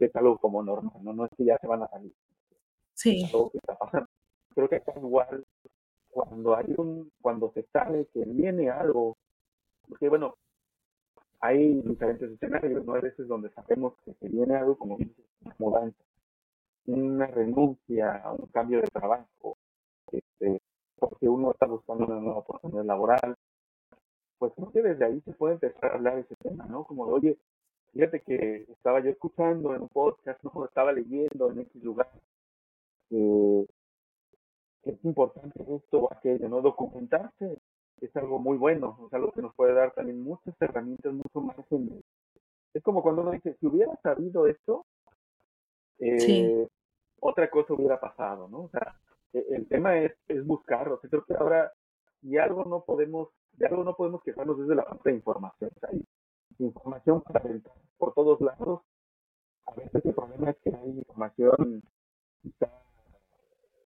es 0.04 0.16
algo 0.16 0.38
como 0.38 0.62
normal, 0.62 0.94
¿no? 1.02 1.12
No 1.12 1.26
es 1.26 1.30
que 1.36 1.44
ya 1.44 1.58
se 1.58 1.66
van 1.66 1.82
a 1.82 1.88
salir. 1.88 2.12
Sí. 2.94 3.22
que 3.30 3.58
está 3.58 3.76
pasando. 3.76 4.08
Creo 4.54 4.68
que 4.68 4.76
acá 4.76 4.92
igual, 4.96 5.44
cuando 6.10 6.56
hay 6.56 6.74
un, 6.76 7.10
cuando 7.20 7.50
se 7.52 7.62
sabe 7.72 8.06
que 8.12 8.24
viene 8.24 8.70
algo, 8.70 9.16
porque 9.88 10.08
bueno, 10.08 10.36
hay 11.40 11.80
diferentes 11.82 12.30
escenarios, 12.30 12.84
¿no? 12.84 12.94
Hay 12.94 13.02
veces 13.02 13.26
donde 13.26 13.50
sabemos 13.50 13.94
que 14.04 14.12
se 14.14 14.28
viene 14.28 14.56
algo 14.56 14.76
como 14.76 14.96
una 14.96 15.54
mudanza, 15.58 16.04
una 16.86 17.26
renuncia, 17.26 18.22
un 18.38 18.46
cambio 18.48 18.80
de 18.80 18.88
trabajo, 18.88 19.56
este, 20.12 20.60
porque 20.98 21.28
uno 21.28 21.52
está 21.52 21.66
buscando 21.66 22.06
una 22.06 22.20
nueva 22.20 22.38
oportunidad 22.40 22.84
laboral, 22.84 23.36
pues 24.38 24.52
creo 24.54 24.72
que 24.72 24.82
desde 24.82 25.04
ahí 25.04 25.20
se 25.22 25.32
puede 25.32 25.54
empezar 25.54 25.92
a 25.92 25.94
hablar 25.94 26.14
de 26.16 26.20
ese 26.22 26.36
tema, 26.36 26.66
¿no? 26.66 26.84
Como 26.84 27.04
oye, 27.04 27.38
fíjate 27.92 28.20
que 28.20 28.66
estaba 28.68 29.00
yo 29.00 29.10
escuchando 29.10 29.74
en 29.74 29.82
un 29.82 29.88
podcast, 29.88 30.42
¿no? 30.44 30.64
Estaba 30.64 30.92
leyendo 30.92 31.50
en 31.50 31.60
ese 31.60 31.78
lugar, 31.78 32.10
que 33.08 33.66
es 34.84 35.04
importante 35.04 35.60
esto 35.74 36.00
o 36.00 36.12
aquello, 36.12 36.48
¿no? 36.48 36.60
Documentarse 36.60 37.58
es 38.00 38.16
algo 38.16 38.38
muy 38.38 38.56
bueno, 38.56 38.98
es 39.06 39.12
algo 39.12 39.32
que 39.32 39.42
nos 39.42 39.54
puede 39.54 39.74
dar 39.74 39.92
también 39.92 40.22
muchas 40.22 40.54
herramientas, 40.60 41.12
mucho 41.12 41.40
más 41.40 41.56
en... 41.70 42.02
Es 42.72 42.82
como 42.82 43.02
cuando 43.02 43.22
uno 43.22 43.32
dice, 43.32 43.56
si 43.58 43.66
hubiera 43.66 43.94
sabido 44.02 44.46
esto, 44.46 44.86
eh, 45.98 46.66
otra 47.20 47.50
cosa 47.50 47.74
hubiera 47.74 48.00
pasado, 48.00 48.48
¿no? 48.48 48.62
O 48.62 48.68
sea, 48.70 48.96
e, 49.32 49.44
el 49.50 49.68
tema 49.68 49.98
es, 49.98 50.12
es 50.28 50.46
buscar, 50.46 50.88
o 50.88 51.00
sea, 51.00 51.10
creo 51.10 51.24
que 51.24 51.34
ahora, 51.34 51.72
si 52.20 52.38
algo 52.38 52.64
no 52.64 52.84
podemos, 52.84 53.28
de 53.52 53.66
algo 53.66 53.84
no 53.84 53.94
podemos 53.94 54.22
quejarnos 54.22 54.58
desde 54.58 54.74
la 54.74 54.84
parte 54.84 55.10
de 55.10 55.16
información, 55.16 55.70
o 55.76 55.80
sea, 55.80 55.90
hay 55.90 56.04
información 56.58 57.22
para 57.22 57.42
por 57.98 58.14
todos 58.14 58.40
lados, 58.40 58.80
a 59.66 59.74
veces 59.74 60.04
el 60.04 60.14
problema 60.14 60.50
es 60.50 60.56
que 60.58 60.74
hay 60.74 60.90
información 60.90 61.82
quizá 62.42 62.70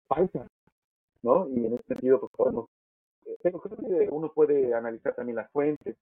falsa, 0.06 0.46
¿no? 1.24 1.48
Y 1.48 1.66
en 1.66 1.74
ese 1.74 1.84
sentido, 1.84 2.20
pues 2.20 2.32
podemos 2.36 2.68
pero 3.42 3.60
creo 3.60 3.76
que 3.76 4.08
uno 4.10 4.32
puede 4.32 4.74
analizar 4.74 5.14
también 5.14 5.36
las 5.36 5.50
fuentes 5.50 5.96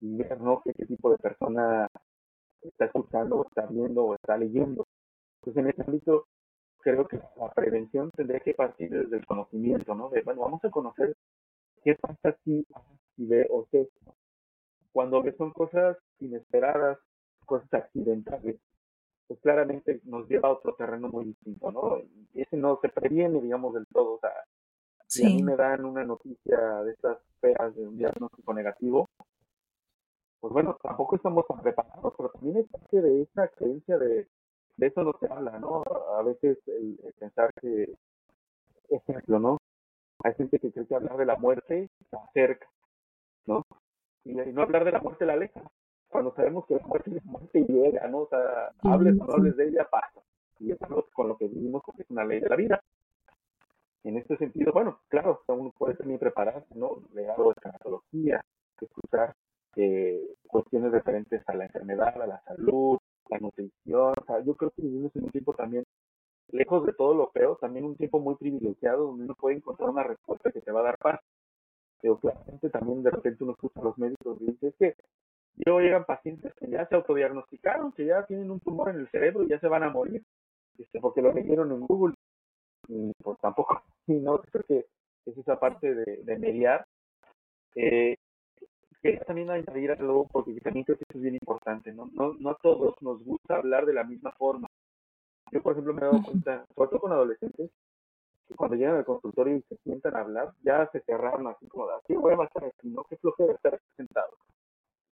y 0.00 0.16
ver 0.16 0.40
¿no? 0.40 0.62
qué, 0.64 0.72
tipo 0.72 1.10
de 1.10 1.18
persona 1.18 1.88
está 2.60 2.86
escuchando, 2.86 3.46
está 3.46 3.66
viendo 3.66 4.04
o 4.04 4.14
está 4.14 4.36
leyendo. 4.36 4.86
Entonces, 5.40 5.62
en 5.62 5.70
ese 5.70 5.82
ámbito, 5.82 6.26
creo 6.80 7.06
que 7.06 7.20
la 7.36 7.50
prevención 7.52 8.10
tendría 8.10 8.40
que 8.40 8.54
partir 8.54 8.90
desde 8.90 9.16
el 9.16 9.26
conocimiento, 9.26 9.94
¿no? 9.94 10.08
De, 10.08 10.22
bueno, 10.22 10.42
vamos 10.42 10.64
a 10.64 10.70
conocer 10.70 11.16
qué 11.84 11.94
pasa 11.94 12.36
si, 12.44 12.66
si 13.14 13.26
ve 13.26 13.46
o 13.50 13.66
sé. 13.70 13.88
Cuando 14.92 15.22
son 15.38 15.52
cosas 15.52 15.96
inesperadas, 16.18 16.98
cosas 17.44 17.72
accidentales, 17.72 18.56
pues 19.26 19.40
claramente 19.40 20.00
nos 20.04 20.28
lleva 20.28 20.48
a 20.48 20.52
otro 20.52 20.74
terreno 20.74 21.08
muy 21.08 21.26
distinto, 21.26 21.72
¿no? 21.72 21.98
Y 22.34 22.42
ese 22.42 22.56
no 22.56 22.78
se 22.80 22.88
previene, 22.88 23.40
digamos, 23.40 23.74
del 23.74 23.86
todo. 23.86 24.14
O 24.14 24.18
sea, 24.20 24.32
si 25.06 25.24
a 25.24 25.28
mí 25.28 25.42
me 25.42 25.56
dan 25.56 25.84
una 25.84 26.04
noticia 26.04 26.82
de 26.84 26.92
estas 26.92 27.18
feas 27.40 27.74
de 27.74 27.86
un 27.86 27.98
diagnóstico 27.98 28.54
negativo, 28.54 29.08
pues 30.40 30.52
bueno, 30.52 30.78
tampoco 30.82 31.16
estamos 31.16 31.46
tan 31.46 31.60
preparados, 31.60 32.14
pero 32.16 32.30
también 32.30 32.58
es 32.58 32.68
parte 32.68 33.00
de 33.00 33.22
esa 33.22 33.48
creencia 33.48 33.98
de, 33.98 34.28
de 34.76 34.86
eso 34.86 35.02
no 35.02 35.12
se 35.18 35.26
habla, 35.32 35.58
¿no? 35.58 35.82
A 36.18 36.22
veces 36.22 36.58
el, 36.66 36.98
pensar 37.18 37.50
que, 37.60 37.94
ejemplo, 38.90 39.38
¿no? 39.38 39.58
Hay 40.22 40.34
gente 40.34 40.58
que 40.58 40.72
cree 40.72 40.86
que 40.86 40.94
hablar 40.94 41.16
de 41.16 41.26
la 41.26 41.36
muerte 41.36 41.90
se 42.10 42.16
acerca, 42.16 42.68
¿no? 43.46 43.64
Y, 44.24 44.34
no 44.34 44.62
hablar 44.62 44.84
de 44.84 44.92
la 44.92 45.00
muerte 45.00 45.26
la 45.26 45.34
aleja. 45.34 45.62
Cuando 46.08 46.34
sabemos 46.34 46.66
que 46.66 46.76
la 46.76 46.86
muerte, 46.86 47.10
la 47.10 47.20
muerte 47.24 47.64
llega, 47.68 48.06
¿no? 48.08 48.20
O 48.20 48.28
sea, 48.28 48.72
hables 48.82 49.20
o 49.20 49.26
no 49.26 49.32
hables 49.32 49.56
de 49.56 49.68
ella, 49.68 49.88
pasa. 49.90 50.20
Y 50.58 50.72
eso 50.72 50.98
es 50.98 51.12
con 51.12 51.28
lo 51.28 51.36
que 51.36 51.48
vivimos 51.48 51.82
porque 51.84 52.02
es 52.02 52.10
una 52.10 52.24
ley 52.24 52.40
de 52.40 52.48
la 52.48 52.56
vida 52.56 52.82
en 54.08 54.16
este 54.18 54.36
sentido, 54.36 54.72
bueno, 54.72 55.00
claro, 55.08 55.42
uno 55.48 55.72
puede 55.76 55.94
también 55.94 56.20
prepararse, 56.20 56.72
¿no? 56.76 57.02
Leer 57.12 57.30
algo 57.30 57.52
de 57.52 57.60
cardiología, 57.60 58.44
escuchar 58.80 59.34
eh, 59.74 60.22
cuestiones 60.46 60.92
referentes 60.92 61.42
a 61.48 61.54
la 61.54 61.64
enfermedad, 61.64 62.22
a 62.22 62.26
la 62.26 62.40
salud, 62.42 62.98
la 63.28 63.38
nutrición. 63.38 64.14
O 64.20 64.24
sea, 64.24 64.40
yo 64.44 64.54
creo 64.54 64.70
que 64.70 64.82
vivimos 64.82 65.14
en 65.16 65.24
un 65.24 65.30
tiempo 65.30 65.54
también, 65.54 65.84
lejos 66.52 66.86
de 66.86 66.92
todo 66.92 67.14
lo 67.14 67.30
feo, 67.30 67.56
también 67.56 67.84
un 67.84 67.96
tiempo 67.96 68.20
muy 68.20 68.36
privilegiado 68.36 69.06
donde 69.06 69.24
uno 69.24 69.34
puede 69.34 69.56
encontrar 69.56 69.90
una 69.90 70.04
respuesta 70.04 70.52
que 70.52 70.60
te 70.60 70.70
va 70.70 70.80
a 70.80 70.84
dar 70.84 70.98
paz. 70.98 71.20
Pero 72.00 72.18
claramente 72.20 72.70
también 72.70 73.02
de 73.02 73.10
repente 73.10 73.42
uno 73.42 73.54
escucha 73.54 73.80
a 73.80 73.84
los 73.84 73.98
médicos 73.98 74.40
y 74.40 74.52
dice, 74.52 74.68
es 74.68 74.74
que 74.76 74.94
yo 75.64 75.80
llegan 75.80 76.04
pacientes 76.04 76.52
que 76.54 76.68
ya 76.68 76.86
se 76.86 76.94
autodiagnosticaron, 76.94 77.92
que 77.92 78.06
ya 78.06 78.26
tienen 78.26 78.50
un 78.50 78.60
tumor 78.60 78.90
en 78.90 79.00
el 79.00 79.08
cerebro 79.08 79.44
y 79.44 79.48
ya 79.48 79.58
se 79.58 79.68
van 79.68 79.82
a 79.82 79.90
morir, 79.90 80.22
este, 80.78 81.00
porque 81.00 81.22
lo 81.22 81.32
leyeron 81.32 81.72
en 81.72 81.80
Google 81.80 82.14
y 82.88 83.12
pues 83.22 83.38
tampoco, 83.40 83.82
y 84.06 84.14
no 84.14 84.38
creo 84.40 84.64
que 84.64 84.86
es 85.26 85.38
esa 85.38 85.58
parte 85.58 85.94
de, 85.94 86.38
mediar. 86.38 86.86
Eh, 87.74 88.16
quería 89.02 89.20
también 89.20 89.50
añadir 89.50 89.92
algo 89.92 90.26
porque 90.28 90.58
también 90.60 90.84
creo 90.84 90.98
que 90.98 91.04
eso 91.08 91.18
es 91.18 91.22
bien 91.22 91.34
importante, 91.34 91.92
¿no? 91.92 92.08
No, 92.12 92.34
no 92.34 92.50
a 92.50 92.58
todos 92.58 93.00
nos 93.02 93.22
gusta 93.24 93.56
hablar 93.56 93.86
de 93.86 93.94
la 93.94 94.04
misma 94.04 94.32
forma. 94.32 94.68
Yo, 95.52 95.62
por 95.62 95.72
ejemplo, 95.72 95.94
me 95.94 96.00
he 96.00 96.04
dado 96.04 96.22
cuenta, 96.22 96.64
sobre 96.74 96.90
todo 96.90 97.00
con 97.00 97.12
adolescentes, 97.12 97.70
que 98.48 98.54
cuando 98.54 98.76
llegan 98.76 98.96
al 98.96 99.04
consultorio 99.04 99.56
y 99.56 99.62
se 99.62 99.76
sientan 99.78 100.16
a 100.16 100.20
hablar, 100.20 100.52
ya 100.62 100.88
se 100.90 101.00
cerraron 101.00 101.46
así 101.48 101.66
como, 101.68 101.88
así 101.90 102.14
voy 102.14 102.34
a 102.34 102.44
estar 102.44 102.64
aquí, 102.64 102.88
¿no? 102.88 103.04
Qué 103.04 103.16
flojera 103.16 103.54
estar 103.54 103.80
sentado. 103.96 104.36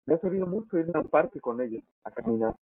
Me 0.06 0.16
ha 0.16 0.18
servido 0.20 0.48
mucho 0.48 0.78
ir 0.78 0.90
a 0.96 1.00
un 1.00 1.08
parque 1.08 1.40
con 1.40 1.62
ellos, 1.62 1.84
a 2.04 2.12
caminar. 2.12 2.56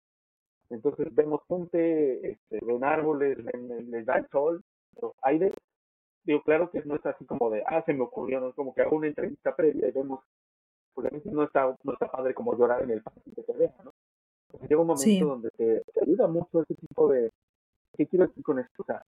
Entonces 0.70 1.14
vemos 1.14 1.42
gente, 1.48 2.32
este, 2.32 2.60
ven 2.66 2.84
árboles, 2.84 3.38
ven, 3.44 3.90
les 3.90 4.06
da 4.06 4.18
el 4.18 4.28
sol, 4.30 4.64
hay 5.22 5.40
de, 5.40 5.54
digo, 6.24 6.42
claro 6.42 6.70
que 6.70 6.84
no 6.84 6.96
es 6.96 7.06
así 7.06 7.26
como 7.26 7.50
de, 7.50 7.64
ah, 7.66 7.82
se 7.86 7.94
me 7.94 8.04
ocurrió, 8.04 8.40
no 8.40 8.50
es 8.50 8.56
como 8.56 8.74
que 8.74 8.82
hago 8.82 8.98
una 8.98 9.08
entrevista 9.08 9.56
previa 9.56 9.88
y 9.88 9.92
vemos, 9.92 10.22
porque 10.94 11.10
a 11.10 11.18
veces 11.18 11.32
no 11.32 11.44
está, 11.44 11.74
no 11.84 11.94
está 11.94 12.12
padre 12.12 12.34
como 12.34 12.58
llorar 12.58 12.84
en 12.84 12.92
el 12.92 13.02
parque 13.02 13.32
que 13.34 13.44
te 13.44 13.54
vea, 13.54 13.74
¿no? 13.84 13.94
Porque 14.50 14.68
llega 14.68 14.82
un 14.82 14.88
momento 14.88 15.26
donde 15.26 15.50
te, 15.52 15.84
ayuda 16.02 16.28
mucho 16.28 16.62
ese 16.62 16.76
tipo 16.76 17.10
de, 17.10 17.32
¿qué 17.94 18.08
quiero 18.08 18.28
decir 18.28 18.44
con 18.44 18.60
esto? 18.60 18.84
O 18.84 18.86
sea, 18.86 19.04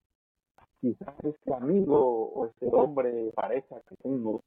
quizás 0.80 1.14
este 1.24 1.54
amigo 1.54 2.30
o 2.30 2.46
este 2.46 2.68
hombre, 2.72 3.32
pareja 3.36 3.82
que 3.88 3.96
tengo, 3.98 4.44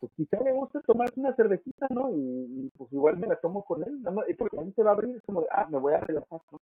pues 0.00 0.12
quizá 0.16 0.40
me 0.42 0.52
gusta 0.52 0.80
tomar 0.80 1.10
una 1.16 1.34
cervecita, 1.34 1.86
¿no? 1.90 2.10
Y, 2.10 2.72
pues 2.76 2.90
igual 2.92 3.18
me 3.18 3.26
la 3.26 3.36
tomo 3.36 3.62
con 3.64 3.82
él, 3.84 4.02
nada 4.02 4.16
más, 4.16 4.28
y 4.28 4.34
porque 4.34 4.58
a 4.58 4.62
mí 4.62 4.72
se 4.72 4.82
va 4.82 4.90
a 4.90 4.94
abrir, 4.94 5.14
es 5.14 5.22
como 5.24 5.42
de, 5.42 5.48
ah, 5.50 5.66
me 5.70 5.78
voy 5.78 5.92
a 5.92 6.00
relajar, 6.00 6.40
¿no? 6.50 6.60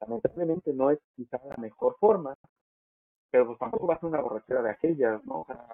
Lamentablemente 0.00 0.72
no 0.72 0.90
es 0.90 0.98
quizá 1.14 1.40
la 1.46 1.56
mejor 1.56 1.96
forma, 2.00 2.34
pero 3.30 3.46
pues 3.46 3.58
tampoco 3.58 3.86
va 3.86 3.94
a 3.94 4.00
ser 4.00 4.08
una 4.08 4.20
borrachera 4.20 4.62
de 4.62 4.70
aquellas, 4.70 5.24
¿no? 5.24 5.42
O 5.42 5.44
sea, 5.46 5.64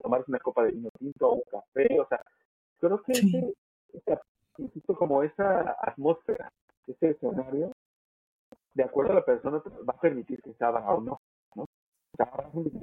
tomarse 0.00 0.30
una 0.30 0.38
copa 0.38 0.64
de 0.64 0.72
vino 0.72 0.88
tinto 0.98 1.28
o 1.28 1.34
un 1.34 1.42
café, 1.50 2.00
o 2.00 2.06
sea, 2.08 2.24
creo 2.80 3.02
que 3.02 3.12
ese, 3.12 3.54
insisto, 4.58 4.96
como 4.96 5.22
esa 5.22 5.76
atmósfera, 5.80 6.50
ese 6.86 7.10
escenario, 7.10 7.70
de 8.72 8.84
acuerdo 8.84 9.12
a 9.12 9.16
la 9.16 9.24
persona, 9.24 9.58
va 9.58 9.94
a 9.94 10.00
permitir 10.00 10.40
que 10.40 10.54
se 10.54 10.64
abra 10.64 10.88
o 10.88 11.00
no, 11.00 11.20
¿no? 11.54 11.66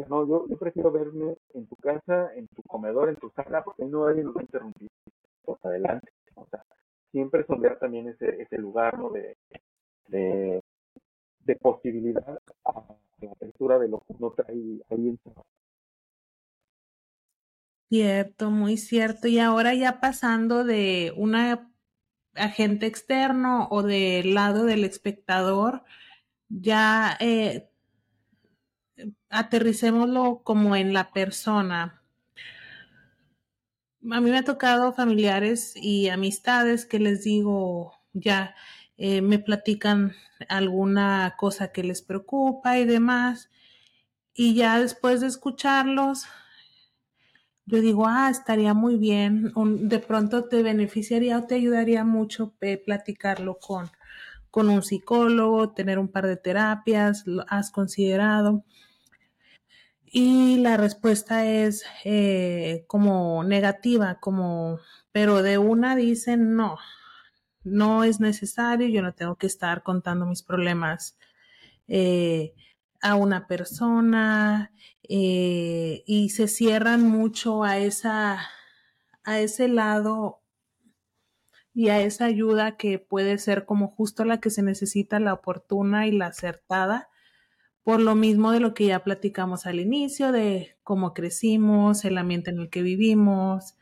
No, 0.09 0.27
yo, 0.27 0.57
prefiero 0.57 0.91
verme 0.91 1.37
en 1.53 1.67
tu 1.67 1.75
casa, 1.75 2.33
en 2.35 2.47
tu 2.47 2.63
comedor, 2.63 3.09
en 3.09 3.15
tu 3.17 3.29
sala, 3.31 3.63
porque 3.63 3.83
ahí 3.83 3.89
no 3.89 4.05
alguien 4.05 4.25
nos 4.25 4.35
va 4.35 4.41
a 4.41 4.43
interrumpir. 4.43 4.89
Pues 5.43 5.63
adelante. 5.63 6.11
O 6.35 6.47
sea, 6.47 6.63
siempre 7.11 7.45
sondear 7.45 7.77
también 7.79 8.07
ese, 8.07 8.57
lugar, 8.57 8.97
¿no? 8.97 9.09
De, 9.11 9.37
de, 10.07 10.61
de 11.39 11.55
posibilidad 11.55 12.39
a 12.65 12.83
la 13.21 13.31
apertura 13.31 13.79
de 13.79 13.87
lo 13.87 13.99
que 13.99 14.13
uno 14.17 14.31
trae 14.31 14.81
ahí 14.89 15.07
en 15.09 15.19
Cierto, 17.89 18.51
muy 18.51 18.77
cierto. 18.77 19.27
Y 19.27 19.39
ahora 19.39 19.73
ya 19.73 19.99
pasando 19.99 20.63
de 20.63 21.11
un 21.17 21.35
agente 22.35 22.85
externo 22.85 23.67
o 23.71 23.81
del 23.81 24.35
lado 24.35 24.65
del 24.65 24.83
espectador, 24.83 25.83
ya 26.49 27.17
eh, 27.19 27.68
aterricémoslo 29.29 30.41
como 30.43 30.75
en 30.75 30.93
la 30.93 31.11
persona. 31.11 32.01
A 34.11 34.21
mí 34.21 34.31
me 34.31 34.37
ha 34.37 34.43
tocado 34.43 34.93
familiares 34.93 35.73
y 35.75 36.09
amistades 36.09 36.85
que 36.85 36.99
les 36.99 37.23
digo, 37.23 37.93
ya 38.13 38.55
eh, 38.97 39.21
me 39.21 39.39
platican 39.39 40.13
alguna 40.47 41.35
cosa 41.37 41.71
que 41.71 41.83
les 41.83 42.01
preocupa 42.01 42.77
y 42.79 42.85
demás. 42.85 43.49
Y 44.33 44.55
ya 44.55 44.79
después 44.79 45.21
de 45.21 45.27
escucharlos, 45.27 46.25
yo 47.65 47.81
digo, 47.81 48.07
ah, 48.07 48.29
estaría 48.31 48.73
muy 48.73 48.97
bien, 48.97 49.53
de 49.81 49.99
pronto 49.99 50.45
te 50.45 50.63
beneficiaría 50.63 51.37
o 51.37 51.43
te 51.43 51.55
ayudaría 51.55 52.03
mucho 52.03 52.53
platicarlo 52.85 53.59
con, 53.59 53.91
con 54.49 54.69
un 54.69 54.81
psicólogo, 54.81 55.71
tener 55.73 55.99
un 55.99 56.07
par 56.07 56.25
de 56.25 56.37
terapias, 56.37 57.27
lo 57.27 57.45
has 57.47 57.69
considerado. 57.69 58.63
Y 60.11 60.57
la 60.57 60.77
respuesta 60.77 61.45
es 61.45 61.85
eh, 62.03 62.83
como 62.87 63.43
negativa, 63.43 64.19
como, 64.19 64.79
pero 65.11 65.43
de 65.43 65.57
una 65.59 65.95
dicen 65.95 66.55
no, 66.55 66.77
no 67.63 68.03
es 68.03 68.19
necesario, 68.19 68.87
yo 68.87 69.01
no 69.01 69.13
tengo 69.13 69.35
que 69.35 69.47
estar 69.47 69.83
contando 69.83 70.25
mis 70.25 70.41
problemas 70.43 71.17
eh, 71.87 72.53
a 73.01 73.15
una 73.15 73.47
persona 73.47 74.71
eh, 75.03 76.03
y 76.07 76.29
se 76.29 76.47
cierran 76.47 77.03
mucho 77.03 77.63
a 77.63 77.77
esa 77.77 78.39
a 79.23 79.39
ese 79.39 79.67
lado 79.67 80.41
y 81.73 81.89
a 81.89 82.01
esa 82.01 82.25
ayuda 82.25 82.77
que 82.77 82.99
puede 82.99 83.37
ser 83.37 83.65
como 83.65 83.89
justo 83.89 84.25
la 84.25 84.39
que 84.39 84.49
se 84.49 84.63
necesita, 84.63 85.19
la 85.19 85.33
oportuna 85.33 86.07
y 86.07 86.11
la 86.11 86.27
acertada, 86.27 87.08
por 87.89 88.01
lo 88.01 88.13
mismo 88.13 88.51
de 88.51 88.59
lo 88.59 88.75
que 88.75 88.85
ya 88.85 89.03
platicamos 89.03 89.65
al 89.65 89.79
inicio, 89.79 90.31
de 90.31 90.77
cómo 90.83 91.15
crecimos, 91.15 92.05
el 92.05 92.19
ambiente 92.19 92.51
en 92.51 92.59
el 92.59 92.69
que 92.69 92.83
vivimos 92.83 93.77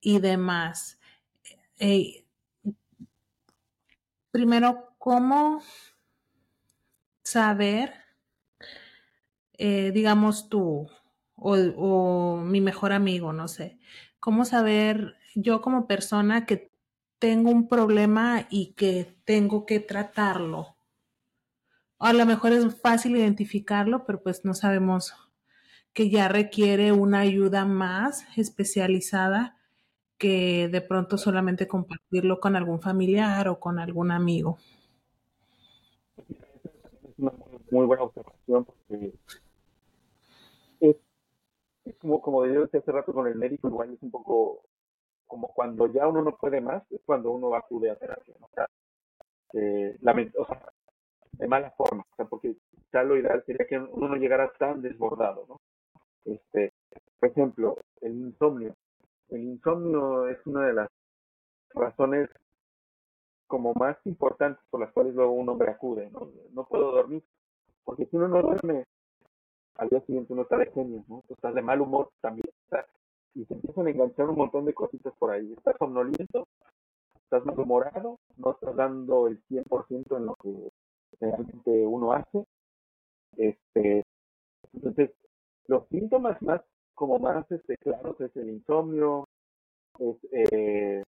y 0.00 0.18
demás. 0.18 0.98
Eh, 1.78 2.24
primero, 4.32 4.96
¿cómo 4.98 5.62
saber 7.22 7.92
eh, 9.56 9.92
digamos 9.92 10.48
tú 10.48 10.88
o, 11.36 12.36
mi 12.44 12.60
mejor 12.60 12.92
amigo, 12.92 13.32
no 13.32 13.46
sé, 13.46 13.78
cómo 14.18 14.46
saber 14.46 15.14
yo 15.36 15.60
como 15.62 15.86
persona 15.86 16.44
que 16.44 16.72
tengo 17.20 17.52
un 17.52 17.68
problema 17.68 18.48
y 18.50 18.72
que 18.74 19.16
tengo 19.24 19.64
que 19.64 19.78
tratarlo. 19.78 20.77
A 21.98 22.12
lo 22.12 22.24
mejor 22.26 22.52
es 22.52 22.80
fácil 22.80 23.16
identificarlo, 23.16 24.04
pero 24.06 24.22
pues 24.22 24.44
no 24.44 24.54
sabemos 24.54 25.14
que 25.92 26.10
ya 26.10 26.28
requiere 26.28 26.92
una 26.92 27.20
ayuda 27.20 27.64
más 27.64 28.24
especializada 28.38 29.56
que 30.16 30.68
de 30.68 30.80
pronto 30.80 31.18
solamente 31.18 31.66
compartirlo 31.66 32.38
con 32.38 32.54
algún 32.54 32.80
familiar 32.80 33.48
o 33.48 33.58
con 33.58 33.80
algún 33.80 34.12
amigo. 34.12 34.58
Es 36.16 37.18
una 37.18 37.32
muy 37.70 37.86
buena 37.86 38.04
observación 38.04 38.64
porque 38.64 39.14
es, 40.80 40.96
como, 42.00 42.20
como 42.20 42.42
decía 42.44 42.78
hace 42.78 42.92
rato 42.92 43.12
con 43.12 43.26
el 43.26 43.34
médico, 43.34 43.68
igual 43.68 43.92
es 43.92 44.02
un 44.02 44.10
poco 44.10 44.62
como 45.26 45.48
cuando 45.48 45.86
ya 45.92 46.06
uno 46.06 46.22
no 46.22 46.36
puede 46.36 46.60
más, 46.60 46.82
es 46.90 47.00
cuando 47.04 47.32
uno 47.32 47.54
acude 47.54 47.90
a 47.90 47.96
terapia, 47.96 48.34
¿no? 48.40 48.46
O 48.46 48.50
sea, 48.54 48.68
o 49.52 50.46
sea, 50.46 50.72
de 51.38 51.46
mala 51.46 51.70
forma, 51.72 52.02
o 52.02 52.16
sea, 52.16 52.26
porque 52.26 52.56
ya 52.92 53.02
lo 53.02 53.16
ideal 53.16 53.42
sería 53.46 53.66
que 53.66 53.78
uno 53.78 54.08
no 54.08 54.16
llegara 54.16 54.52
tan 54.58 54.82
desbordado, 54.82 55.46
¿no? 55.48 55.60
Este, 56.24 56.72
por 57.18 57.30
ejemplo, 57.30 57.76
el 58.00 58.12
insomnio. 58.12 58.74
El 59.28 59.44
insomnio 59.44 60.28
es 60.28 60.38
una 60.46 60.66
de 60.66 60.72
las 60.72 60.88
razones 61.74 62.28
como 63.46 63.72
más 63.74 63.96
importantes 64.04 64.62
por 64.70 64.80
las 64.80 64.92
cuales 64.92 65.14
luego 65.14 65.32
un 65.32 65.48
hombre 65.48 65.70
acude, 65.70 66.10
¿no? 66.10 66.28
No 66.52 66.64
puedo 66.64 66.92
dormir, 66.92 67.22
porque 67.84 68.06
si 68.06 68.16
uno 68.16 68.28
no 68.28 68.42
duerme, 68.42 68.84
al 69.76 69.88
día 69.88 70.00
siguiente 70.00 70.32
uno 70.32 70.42
está 70.42 70.56
de 70.56 70.70
genio, 70.72 71.04
¿no? 71.08 71.22
Tú 71.28 71.34
estás 71.34 71.54
de 71.54 71.62
mal 71.62 71.80
humor 71.80 72.10
también, 72.20 72.48
y 73.34 73.44
se 73.44 73.54
empiezan 73.54 73.86
a 73.86 73.90
enganchar 73.90 74.28
un 74.28 74.36
montón 74.36 74.64
de 74.64 74.74
cositas 74.74 75.14
por 75.18 75.30
ahí. 75.30 75.52
Estás 75.52 75.76
somnoliento, 75.78 76.48
estás 77.22 77.44
malhumorado, 77.46 78.18
no 78.36 78.50
estás 78.50 78.74
dando 78.74 79.28
el 79.28 79.40
100% 79.48 80.16
en 80.16 80.26
lo 80.26 80.34
que 80.34 80.72
realmente 81.20 81.86
uno 81.86 82.12
hace. 82.12 82.44
Este, 83.36 84.04
entonces, 84.72 85.10
los 85.66 85.86
síntomas 85.88 86.40
más, 86.42 86.62
como 86.94 87.18
más 87.18 87.50
este, 87.50 87.76
claros 87.78 88.20
es 88.20 88.34
el 88.36 88.50
insomnio, 88.50 89.28
es 89.98 90.16
eh, 90.32 91.02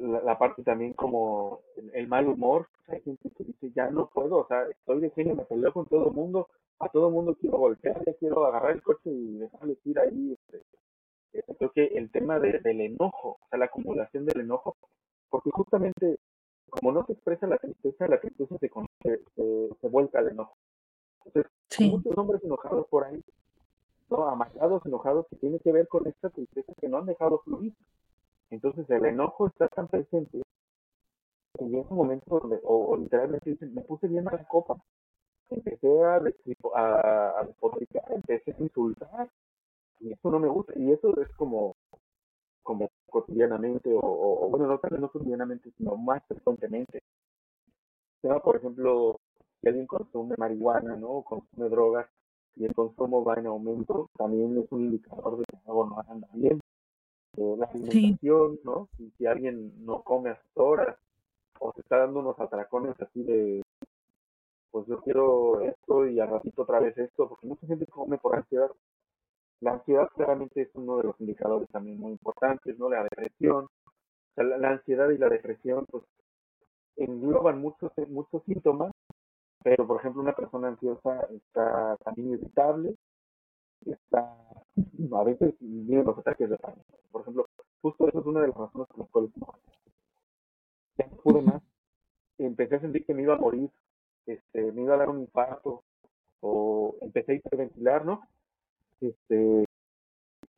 la, 0.00 0.38
parte 0.38 0.62
también 0.62 0.92
como 0.92 1.60
el, 1.92 2.08
mal 2.08 2.28
humor. 2.28 2.68
Hay 2.88 3.00
gente 3.02 3.30
que 3.30 3.44
dice, 3.44 3.72
ya 3.74 3.90
no 3.90 4.08
puedo, 4.10 4.38
o 4.38 4.46
sea, 4.46 4.64
estoy 4.68 5.00
de 5.00 5.10
genio, 5.10 5.36
me 5.36 5.44
peleo 5.44 5.72
con 5.72 5.86
todo 5.86 6.08
el 6.08 6.14
mundo, 6.14 6.48
a 6.78 6.88
todo 6.88 7.08
el 7.08 7.14
mundo 7.14 7.36
quiero 7.40 7.58
golpear, 7.58 8.02
ya 8.04 8.14
quiero 8.14 8.44
agarrar 8.46 8.72
el 8.72 8.82
coche 8.82 9.10
y 9.10 9.38
dejarle 9.38 9.78
ir 9.84 9.98
ahí. 9.98 10.36
Este, 11.32 11.54
creo 11.58 11.70
que 11.72 11.84
el 11.86 12.10
tema 12.10 12.38
del 12.38 12.80
enojo, 12.80 13.38
o 13.40 13.48
sea, 13.48 13.58
la 13.58 13.66
acumulación 13.66 14.24
del 14.26 14.40
enojo, 14.40 14.76
porque 15.28 15.50
justamente 15.50 16.18
como 16.70 16.92
no 16.92 17.04
se 17.06 17.12
expresa 17.12 17.46
la 17.46 17.58
tristeza, 17.58 18.08
la 18.08 18.20
tristeza 18.20 18.56
se, 18.58 18.68
se, 19.36 19.68
se 19.80 19.88
vuelca 19.88 20.18
al 20.18 20.28
enojo. 20.28 20.56
Entonces, 21.24 21.50
hay 21.78 21.90
muchos 21.90 22.16
hombres 22.16 22.42
enojados 22.44 22.86
por 22.88 23.04
ahí, 23.04 23.22
¿no? 24.10 24.28
amargados, 24.28 24.84
enojados, 24.86 25.26
que 25.28 25.36
tiene 25.36 25.58
que 25.60 25.72
ver 25.72 25.88
con 25.88 26.06
esta 26.06 26.30
tristeza 26.30 26.72
que 26.80 26.88
no 26.88 26.98
han 26.98 27.06
dejado 27.06 27.38
fluir. 27.44 27.74
Entonces 28.50 28.88
el 28.90 29.04
enojo 29.06 29.46
está 29.48 29.68
tan 29.68 29.88
presente 29.88 30.42
que 31.58 31.64
llega 31.64 31.86
un 31.88 31.96
momento 31.96 32.38
donde, 32.40 32.60
o, 32.64 32.96
literalmente 32.96 33.50
dicen, 33.50 33.74
me 33.74 33.82
puse 33.82 34.06
bien 34.08 34.28
a 34.28 34.32
la 34.32 34.44
copa, 34.44 34.76
empecé 35.50 36.04
a, 36.04 36.20
a, 36.74 37.40
a 37.40 37.48
empecé 38.10 38.52
a 38.52 38.62
insultar, 38.62 39.30
y 40.00 40.12
eso 40.12 40.30
no 40.30 40.38
me 40.38 40.48
gusta, 40.48 40.72
y 40.76 40.92
eso 40.92 41.18
es 41.20 41.28
como, 41.36 41.76
como 42.64 42.90
cotidianamente, 43.08 43.90
o, 43.94 44.48
bueno, 44.50 44.66
no 44.66 44.78
tal 44.78 45.00
no 45.00 45.08
cotidianamente, 45.08 45.70
sino 45.78 45.96
más 45.96 46.22
frecuentemente. 46.26 47.02
sea, 48.22 48.40
por 48.40 48.56
ejemplo, 48.56 49.20
si 49.60 49.68
alguien 49.68 49.86
consume 49.86 50.34
marihuana, 50.36 50.96
¿no? 50.96 51.08
O 51.08 51.24
consume 51.24 51.68
drogas, 51.68 52.08
y 52.56 52.64
el 52.64 52.74
consumo 52.74 53.24
va 53.24 53.34
en 53.34 53.46
aumento, 53.46 54.08
también 54.16 54.58
es 54.58 54.70
un 54.72 54.80
indicador 54.82 55.38
de 55.38 55.44
que 55.44 55.56
algo 55.66 55.86
no 55.86 56.02
anda 56.08 56.28
bien. 56.32 56.60
Eh, 57.36 57.56
la 57.58 57.66
alimentación, 57.66 58.60
¿no? 58.64 58.88
Si, 58.96 59.10
si 59.18 59.26
alguien 59.26 59.84
no 59.84 60.02
come 60.02 60.30
a 60.30 60.40
sus 60.40 60.50
horas, 60.56 60.96
o 61.60 61.72
se 61.72 61.80
está 61.82 61.98
dando 61.98 62.20
unos 62.20 62.38
atracones 62.38 63.00
así 63.00 63.22
de, 63.22 63.62
pues 64.70 64.86
yo 64.86 65.00
quiero 65.02 65.60
esto 65.60 66.06
y 66.06 66.18
al 66.18 66.30
ratito 66.30 66.62
otra 66.62 66.80
vez 66.80 66.96
esto, 66.98 67.28
porque 67.28 67.46
mucha 67.46 67.66
gente 67.66 67.86
come 67.86 68.18
por 68.18 68.36
ansiedad. 68.36 68.70
La 69.60 69.72
ansiedad 69.72 70.08
claramente 70.14 70.62
es 70.62 70.70
uno 70.74 70.98
de 70.98 71.04
los 71.04 71.20
indicadores 71.20 71.68
también 71.70 71.98
muy 71.98 72.12
importantes, 72.12 72.78
¿no? 72.78 72.88
La 72.88 73.02
depresión. 73.02 73.68
la, 74.36 74.68
ansiedad 74.70 75.10
y 75.10 75.18
la 75.18 75.28
depresión, 75.28 75.86
pues, 75.90 76.04
engloban 76.96 77.60
muchos, 77.60 77.92
muchos 78.08 78.42
síntomas, 78.44 78.92
pero 79.62 79.86
por 79.86 80.00
ejemplo 80.00 80.22
una 80.22 80.34
persona 80.34 80.68
ansiosa 80.68 81.26
está 81.30 81.96
también 82.04 82.32
irritable, 82.32 82.94
está, 83.86 84.36
a 85.12 85.24
veces 85.24 85.54
vienen 85.60 86.06
los 86.06 86.18
ataques 86.18 86.50
de 86.50 86.58
pánico. 86.58 86.98
Por 87.10 87.22
ejemplo, 87.22 87.46
justo 87.82 88.08
eso 88.08 88.20
es 88.20 88.26
una 88.26 88.42
de 88.42 88.48
las 88.48 88.56
razones 88.56 88.88
por 88.88 88.98
las 88.98 89.10
cuales 89.10 89.30
ya 90.98 91.06
no 91.06 91.16
pude 91.16 91.42
más. 91.42 91.62
Empecé 92.38 92.76
a 92.76 92.80
sentir 92.80 93.04
que 93.06 93.14
me 93.14 93.22
iba 93.22 93.34
a 93.34 93.38
morir 93.38 93.70
este, 94.26 94.72
me 94.72 94.82
iba 94.82 94.94
a 94.94 94.98
dar 94.98 95.10
un 95.10 95.20
infarto 95.20 95.84
o 96.40 96.96
empecé 97.00 97.32
a 97.32 97.34
hiperventilar, 97.36 98.04
¿no? 98.04 98.22
Este, 99.08 99.64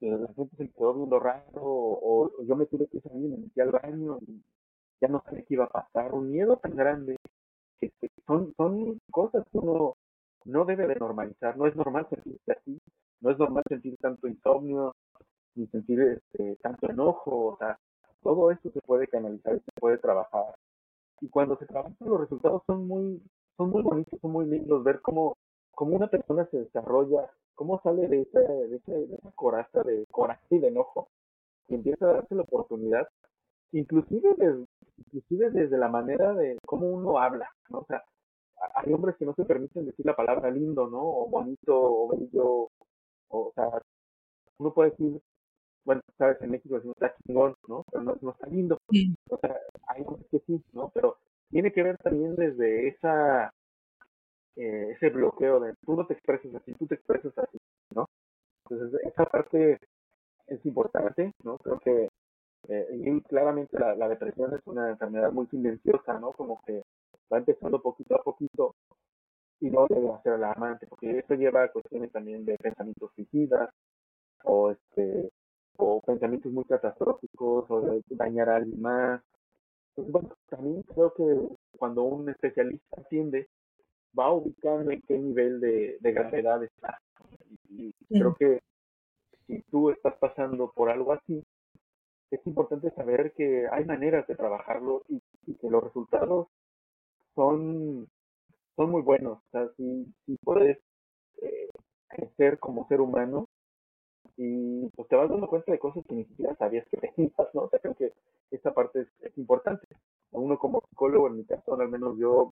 la 0.00 0.32
gente 0.34 0.56
se 0.56 0.70
quedó 0.70 0.94
viendo 0.94 1.18
raro 1.18 1.62
o, 1.62 2.30
yo 2.44 2.56
me 2.56 2.66
tuve 2.66 2.86
que 2.86 3.00
salir, 3.00 3.30
me 3.30 3.38
metí 3.38 3.60
al 3.60 3.70
baño 3.70 4.18
y 4.26 4.42
ya 5.00 5.08
no 5.08 5.22
sabía 5.24 5.42
qué 5.42 5.54
iba 5.54 5.64
a 5.64 5.70
pasar, 5.70 6.14
un 6.14 6.30
miedo 6.30 6.56
tan 6.58 6.76
grande. 6.76 7.16
Este, 7.80 8.10
son, 8.26 8.54
son 8.56 8.98
cosas 9.10 9.44
que 9.50 9.58
uno 9.58 9.96
no 10.44 10.64
debe 10.64 10.86
de 10.86 10.96
normalizar, 10.96 11.56
no 11.56 11.66
es 11.66 11.74
normal 11.76 12.06
sentirse 12.08 12.52
así, 12.52 12.78
no 13.20 13.30
es 13.30 13.38
normal 13.38 13.64
sentir 13.68 13.96
tanto 13.98 14.28
insomnio, 14.28 14.94
ni 15.54 15.66
sentir 15.68 16.00
este, 16.00 16.56
tanto 16.56 16.88
enojo, 16.88 17.46
o 17.46 17.56
sea, 17.58 17.78
todo 18.22 18.50
esto 18.50 18.70
se 18.70 18.80
puede 18.80 19.08
canalizar 19.08 19.56
y 19.56 19.60
se 19.60 19.72
puede 19.80 19.98
trabajar. 19.98 20.54
Y 21.20 21.28
cuando 21.28 21.56
se 21.56 21.66
trabaja, 21.66 21.94
los 22.00 22.20
resultados 22.20 22.62
son 22.66 22.86
muy, 22.86 23.22
son 23.56 23.70
muy 23.70 23.82
bonitos, 23.82 24.20
son 24.20 24.32
muy 24.32 24.46
lindos, 24.46 24.84
ver 24.84 25.00
cómo, 25.00 25.36
cómo 25.76 25.94
una 25.94 26.08
persona 26.08 26.48
se 26.50 26.58
desarrolla, 26.58 27.30
cómo 27.54 27.80
sale 27.82 28.08
de 28.08 28.22
esa, 28.22 28.40
de 28.40 28.76
esa, 28.76 28.92
de 28.92 29.14
esa 29.14 29.30
coraza 29.32 29.82
de 29.82 30.06
coraje 30.10 30.42
y 30.50 30.58
de 30.58 30.68
enojo, 30.68 31.08
y 31.68 31.74
empieza 31.74 32.06
a 32.06 32.14
darse 32.14 32.34
la 32.34 32.42
oportunidad, 32.42 33.06
inclusive 33.72 34.34
desde, 34.38 34.64
inclusive 34.96 35.50
desde 35.50 35.76
la 35.76 35.88
manera 35.88 36.32
de 36.32 36.56
cómo 36.66 36.88
uno 36.88 37.18
habla, 37.18 37.50
¿no? 37.68 37.80
O 37.80 37.86
sea, 37.86 38.02
hay 38.74 38.92
hombres 38.92 39.16
que 39.16 39.26
no 39.26 39.34
se 39.34 39.44
permiten 39.44 39.84
decir 39.84 40.06
la 40.06 40.16
palabra 40.16 40.50
lindo, 40.50 40.88
¿no? 40.88 41.02
O 41.02 41.28
bonito, 41.28 41.74
o 41.76 42.08
bello, 42.08 42.70
o, 43.28 43.52
sea, 43.54 43.68
uno 44.58 44.72
puede 44.72 44.90
decir, 44.90 45.20
bueno, 45.84 46.00
sabes, 46.16 46.40
en 46.40 46.52
México 46.52 46.76
decimos 46.76 46.96
está 46.96 47.14
chingón, 47.26 47.54
¿no? 47.68 47.84
Pero 47.92 48.02
no, 48.02 48.16
no 48.22 48.30
está 48.30 48.46
lindo. 48.46 48.78
O 49.30 49.36
sea, 49.38 49.60
hay 49.88 50.02
hombres 50.06 50.26
que 50.30 50.38
sí, 50.46 50.64
¿no? 50.72 50.90
Pero 50.94 51.18
tiene 51.50 51.70
que 51.70 51.82
ver 51.82 51.98
también 51.98 52.34
desde 52.34 52.88
esa 52.88 53.52
eh, 54.56 54.92
ese 54.92 55.10
bloqueo 55.10 55.60
de 55.60 55.74
tú 55.84 55.96
no 55.96 56.06
te 56.06 56.14
expresas 56.14 56.54
así, 56.54 56.74
tú 56.74 56.86
te 56.86 56.94
expresas 56.96 57.36
así, 57.38 57.58
¿no? 57.94 58.06
Entonces, 58.64 59.00
esa 59.04 59.24
parte 59.26 59.78
es 60.46 60.66
importante, 60.66 61.32
¿no? 61.44 61.58
Creo 61.58 61.78
que 61.80 62.08
eh, 62.68 63.22
claramente 63.28 63.78
la, 63.78 63.94
la, 63.94 64.08
depresión 64.08 64.54
es 64.54 64.60
una 64.66 64.90
enfermedad 64.90 65.32
muy 65.32 65.46
silenciosa, 65.46 66.18
¿no? 66.18 66.32
Como 66.32 66.60
que 66.66 66.82
va 67.32 67.38
empezando 67.38 67.80
poquito 67.82 68.16
a 68.16 68.22
poquito 68.22 68.74
y 69.60 69.70
no 69.70 69.86
debe 69.88 70.10
hacer 70.12 70.34
alarmante, 70.34 70.86
porque 70.86 71.18
esto 71.18 71.34
lleva 71.34 71.64
a 71.64 71.72
cuestiones 71.72 72.12
también 72.12 72.44
de 72.44 72.56
pensamientos 72.56 73.10
suicidas 73.14 73.70
o 74.44 74.70
este 74.70 75.30
o 75.78 76.00
pensamientos 76.00 76.52
muy 76.52 76.64
catastróficos 76.64 77.70
o 77.70 77.80
de 77.82 78.02
dañar 78.10 78.48
a 78.50 78.56
alguien 78.56 78.80
más. 78.80 79.22
Entonces, 79.90 80.12
bueno, 80.12 80.36
también 80.48 80.82
creo 80.82 81.12
que 81.14 81.24
cuando 81.78 82.02
un 82.02 82.28
especialista 82.30 83.00
atiende, 83.00 83.48
va 84.18 84.32
ubicando 84.32 84.90
en 84.90 85.02
qué 85.02 85.18
nivel 85.18 85.60
de, 85.60 85.98
de 86.00 86.12
gravedad 86.12 86.62
está. 86.62 86.98
Y, 87.70 87.92
creo 88.08 88.34
que 88.34 88.60
si 89.46 89.62
tú 89.70 89.90
estás 89.90 90.14
pasando 90.18 90.72
por 90.72 90.90
algo 90.90 91.12
así, 91.12 91.44
es 92.30 92.46
importante 92.46 92.90
saber 92.90 93.32
que 93.32 93.66
hay 93.70 93.84
maneras 93.84 94.26
de 94.26 94.34
trabajarlo 94.34 95.02
y, 95.08 95.20
que 95.60 95.70
los 95.70 95.82
resultados 95.82 96.48
son, 97.34 98.08
son 98.74 98.90
muy 98.90 99.02
buenos. 99.02 99.38
O 99.38 99.50
sea, 99.52 99.68
si, 99.76 100.12
si 100.24 100.36
puedes 100.38 100.78
eh, 101.42 101.68
crecer 102.08 102.58
como 102.58 102.88
ser 102.88 103.00
humano 103.00 103.48
y 104.36 104.88
pues 104.90 105.08
te 105.08 105.16
vas 105.16 105.30
dando 105.30 105.48
cuenta 105.48 105.72
de 105.72 105.78
cosas 105.78 106.04
que 106.06 106.14
ni 106.14 106.24
siquiera 106.24 106.54
sabías 106.56 106.86
que 106.88 106.96
tenías, 106.96 107.54
¿no? 107.54 107.62
O 107.62 107.68
sea, 107.70 107.78
creo 107.78 107.94
que 107.94 108.12
esta 108.50 108.74
parte 108.74 109.02
es, 109.02 109.08
es 109.20 109.38
importante. 109.38 109.86
Uno 110.32 110.58
como 110.58 110.82
psicólogo, 110.88 111.28
en 111.28 111.36
mi 111.36 111.44
caso, 111.44 111.74
al 111.80 111.88
menos 111.88 112.18
yo, 112.18 112.52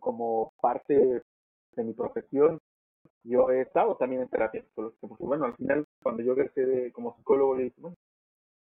como 0.00 0.52
parte 0.60 1.22
de 1.76 1.84
mi 1.84 1.92
profesión, 1.92 2.58
yo 3.22 3.50
he 3.50 3.62
estado 3.62 3.96
también 3.96 4.22
en 4.22 4.28
terapia 4.28 4.62
psicológica, 4.62 5.06
porque 5.06 5.24
bueno, 5.24 5.44
al 5.44 5.54
final, 5.54 5.86
cuando 6.02 6.22
yo 6.22 6.32
egresé 6.32 6.90
como 6.92 7.14
psicólogo, 7.16 7.54
le 7.54 7.64
dije, 7.64 7.80
bueno, 7.80 7.96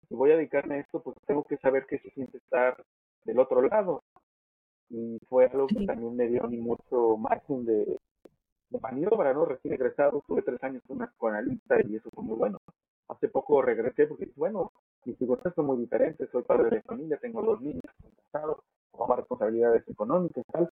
si 0.08 0.14
voy 0.14 0.32
a 0.32 0.36
dedicarme 0.36 0.74
a 0.74 0.78
esto, 0.78 1.00
pues 1.02 1.16
tengo 1.26 1.44
que 1.44 1.56
saber 1.58 1.86
qué 1.86 1.98
se 1.98 2.10
siente 2.10 2.38
estar 2.38 2.82
del 3.24 3.38
otro 3.38 3.62
lado. 3.62 4.02
Y 4.88 5.18
fue 5.28 5.46
algo 5.46 5.68
que 5.68 5.86
también 5.86 6.16
me 6.16 6.26
dio 6.26 6.42
mucho 6.48 7.16
margen 7.16 7.64
de, 7.64 7.96
de 8.70 8.80
maniobra, 8.80 9.32
¿no? 9.32 9.44
Recién 9.44 9.74
egresado, 9.74 10.22
tuve 10.26 10.42
tres 10.42 10.62
años 10.64 10.82
con 10.86 10.96
una 10.96 11.06
psicoanalista 11.06 11.76
y 11.86 11.96
eso 11.96 12.10
fue 12.10 12.24
muy 12.24 12.36
bueno. 12.36 12.58
Hace 13.08 13.28
poco 13.28 13.62
regresé 13.62 14.06
porque, 14.06 14.28
bueno, 14.36 14.72
mis 15.04 15.16
circunstancias 15.16 15.54
son 15.54 15.66
muy 15.66 15.78
diferentes, 15.78 16.28
soy 16.30 16.42
padre 16.42 16.70
de 16.70 16.82
familia, 16.82 17.18
tengo 17.18 17.42
dos 17.42 17.60
niños, 17.60 17.82
casado, 18.32 18.64
tengo 18.90 19.06
más 19.06 19.18
responsabilidades 19.18 19.88
económicas 19.88 20.44
y 20.48 20.52
tal. 20.52 20.70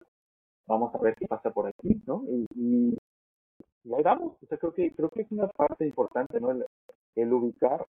Vamos 0.68 0.94
a 0.94 0.98
ver 1.00 1.16
qué 1.16 1.28
pasa 1.28 1.52
por 1.52 1.68
aquí, 1.68 2.02
¿no? 2.06 2.24
Y, 2.28 2.46
y, 2.56 2.98
ahí 3.96 4.04
vamos. 4.04 4.34
O 4.44 4.46
sea, 4.48 4.58
creo 4.58 4.74
que, 4.74 4.94
creo 4.94 5.10
que 5.10 5.22
es 5.22 5.32
una 5.32 5.48
parte 5.48 5.86
importante, 5.86 6.40
¿no? 6.40 6.52
el 7.16 7.34
ubicar 7.34 7.86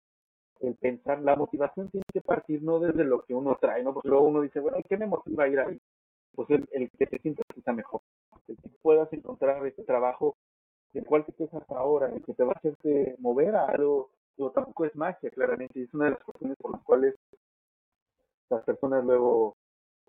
el 0.62 0.76
pensar, 0.76 1.20
la 1.20 1.36
motivación 1.36 1.88
tiene 1.90 2.04
que 2.12 2.20
partir 2.20 2.62
no 2.62 2.78
desde 2.78 3.04
lo 3.04 3.22
que 3.22 3.34
uno 3.34 3.58
trae, 3.60 3.82
¿no? 3.82 3.92
Porque 3.92 4.08
luego 4.08 4.26
uno 4.26 4.40
dice, 4.40 4.60
bueno, 4.60 4.78
¿qué 4.88 4.96
me 4.96 5.06
motiva 5.06 5.44
a 5.44 5.48
ir 5.48 5.60
ahí? 5.60 5.80
Pues 6.34 6.48
el, 6.50 6.68
el 6.72 6.90
que 6.90 7.06
te 7.06 7.18
sientas 7.18 7.44
quizá 7.54 7.72
mejor, 7.72 8.00
el 8.48 8.56
que 8.56 8.68
puedas 8.80 9.12
encontrar 9.12 9.66
ese 9.66 9.82
trabajo 9.82 10.36
del 10.92 11.04
cual 11.04 11.24
te 11.24 11.32
quejas 11.32 11.64
ahora, 11.70 12.08
el 12.08 12.22
que 12.22 12.34
te 12.34 12.44
va 12.44 12.52
a 12.52 12.56
hacerte 12.56 13.16
mover 13.18 13.56
a 13.56 13.66
algo, 13.66 14.10
pero 14.36 14.50
tampoco 14.50 14.84
es 14.84 14.94
magia, 14.94 15.30
claramente, 15.30 15.80
y 15.80 15.82
es 15.82 15.94
una 15.94 16.06
de 16.06 16.10
las 16.12 16.22
cuestiones 16.24 16.56
por 16.58 16.72
las 16.72 16.82
cuales 16.82 17.14
las 18.50 18.62
personas 18.64 19.04
luego 19.04 19.56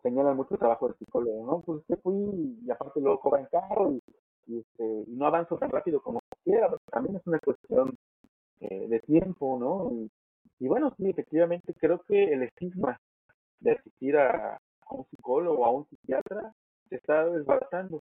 señalan 0.04 0.36
mucho 0.36 0.54
el 0.54 0.60
trabajo 0.60 0.88
del 0.88 0.98
psicólogo, 0.98 1.46
¿no? 1.46 1.62
Pues 1.62 1.84
que 1.88 1.96
fui 1.98 2.60
y 2.64 2.70
aparte 2.70 3.00
luego 3.00 3.20
cobran 3.20 3.48
caro 3.52 3.92
y, 3.92 4.02
y, 4.48 4.60
este, 4.60 5.06
y 5.08 5.16
no 5.16 5.26
avanzo 5.26 5.58
tan 5.58 5.72
rápido 5.72 6.02
como 6.02 6.20
quiera, 6.44 6.68
pero 6.68 6.80
también 6.92 7.16
es 7.16 7.26
una 7.26 7.40
cuestión 7.40 7.96
eh, 8.60 8.88
de 8.88 9.00
tiempo, 9.00 9.58
¿no? 9.60 9.92
Y, 9.92 10.12
y 10.60 10.68
bueno, 10.68 10.94
sí, 10.98 11.10
efectivamente 11.10 11.74
creo 11.74 12.02
que 12.08 12.34
el 12.34 12.44
estigma 12.44 13.00
de 13.60 13.72
asistir 13.72 14.18
a, 14.18 14.60
un 14.90 15.06
psicólogo 15.10 15.64
o 15.64 15.66
a 15.66 15.72
un 15.72 15.88
psiquiatra 15.88 16.54
se 16.90 16.98
está 16.98 17.26
desbaratando. 17.26 18.04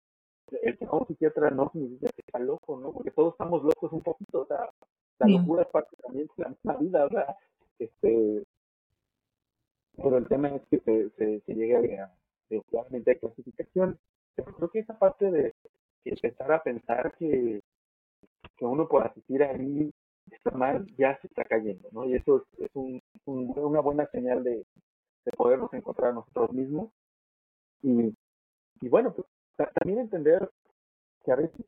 El 0.62 0.76
que 0.76 0.84
a 0.84 0.90
un 0.90 1.06
psiquiatra 1.06 1.50
no 1.50 1.70
significa 1.70 2.10
que 2.10 2.22
está 2.26 2.38
loco, 2.38 2.78
¿no? 2.78 2.92
Porque 2.92 3.10
todos 3.12 3.34
estamos 3.34 3.62
locos 3.62 3.92
un 3.92 4.00
poquito, 4.00 4.40
o 4.40 4.46
sea, 4.46 4.68
la 5.18 5.28
locura 5.28 5.62
es 5.62 5.68
parte 5.68 5.96
también 6.02 6.26
de 6.36 6.42
la 6.42 6.48
misma 6.50 6.76
vida, 6.76 7.04
o 7.06 7.08
sea, 7.10 7.36
este, 7.78 8.42
pero 9.96 10.18
el 10.18 10.28
tema 10.28 10.48
es 10.48 10.62
que 10.70 10.78
se, 10.80 11.10
se, 11.10 11.40
se 11.40 11.54
llegue 11.54 11.98
a, 11.98 12.04
a 12.04 13.14
clasificación. 13.20 13.98
Pero 14.34 14.54
creo 14.54 14.70
que 14.70 14.78
esa 14.80 14.98
parte 14.98 15.30
de 15.30 15.54
empezar 16.04 16.52
a 16.52 16.62
pensar 16.62 17.14
que, 17.18 17.60
que 18.56 18.64
uno 18.64 18.88
por 18.88 19.06
asistir 19.06 19.42
ahí 19.42 19.92
está 20.30 20.50
mal, 20.52 20.86
ya 20.96 21.18
se 21.20 21.26
está 21.26 21.44
cayendo, 21.44 21.88
¿no? 21.92 22.04
Y 22.04 22.14
eso 22.14 22.46
es, 22.58 22.70
un, 22.74 23.02
una 23.26 23.80
buena 23.80 24.06
señal 24.06 24.42
de, 24.42 24.64
de, 25.24 25.32
podernos 25.36 25.72
encontrar 25.74 26.14
nosotros 26.14 26.52
mismos. 26.52 26.90
Y, 27.82 28.14
y 28.80 28.88
bueno, 28.88 29.12
pues 29.12 29.26
también 29.74 30.00
entender 30.00 30.48
que 31.24 31.32
a 31.32 31.36
veces 31.36 31.66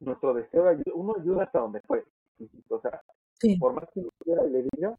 nuestro 0.00 0.34
deseo, 0.34 0.64
uno 0.94 1.14
ayuda 1.18 1.44
hasta 1.44 1.60
donde 1.60 1.80
puede. 1.80 2.04
O 2.68 2.80
sea, 2.80 3.00
por 3.60 3.74
más 3.74 3.88
que 3.92 4.00
uno 4.00 4.10
quiera 4.18 4.44
y 4.46 4.50
le 4.50 4.62
diga, 4.72 4.98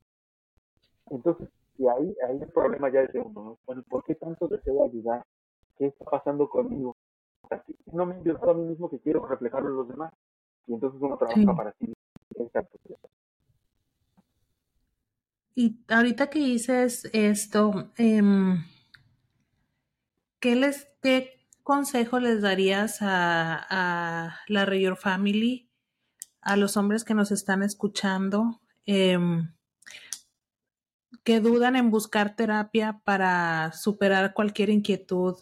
entonces, 1.09 1.49
y 1.77 1.87
ahí, 1.87 2.15
ahí 2.27 2.39
el 2.41 2.51
problema 2.51 2.89
ya 2.91 3.01
es 3.01 3.13
de 3.13 3.19
uno, 3.19 3.43
¿no? 3.43 3.57
Bueno, 3.65 3.83
¿por 3.89 4.03
qué 4.03 4.15
tanto 4.15 4.47
deseo 4.47 4.85
ayudar? 4.85 5.23
¿Qué 5.77 5.87
está 5.87 6.05
pasando 6.05 6.49
conmigo? 6.49 6.95
O 7.41 7.47
sea, 7.47 7.63
si 7.65 7.75
no 7.91 8.05
me 8.05 8.15
he 8.15 8.19
ayudado 8.19 8.51
a 8.51 8.53
mí 8.53 8.63
mismo 8.65 8.89
que 8.89 8.99
quiero 8.99 9.25
reflejarlo 9.25 9.69
en 9.69 9.75
los 9.75 9.87
demás. 9.87 10.13
Y 10.67 10.73
entonces 10.73 11.01
uno 11.01 11.17
trabaja 11.17 11.55
para 11.55 11.73
sí 11.73 11.93
y 15.55 15.83
ahorita 15.87 16.29
que 16.29 16.39
dices 16.39 17.09
esto, 17.13 17.91
em, 17.97 18.63
¿qué, 20.39 20.55
les, 20.55 20.87
¿qué 21.01 21.47
consejo 21.61 22.19
les 22.19 22.41
darías 22.41 23.01
a, 23.01 23.65
a 23.69 24.39
la 24.47 24.65
Rayor 24.65 24.97
Family, 24.97 25.69
a 26.41 26.57
los 26.57 26.75
hombres 26.75 27.03
que 27.03 27.13
nos 27.13 27.31
están 27.31 27.61
escuchando, 27.61 28.61
em, 28.85 29.53
que 31.23 31.39
dudan 31.39 31.75
en 31.75 31.91
buscar 31.91 32.35
terapia 32.35 33.01
para 33.03 33.71
superar 33.73 34.33
cualquier 34.33 34.69
inquietud 34.69 35.35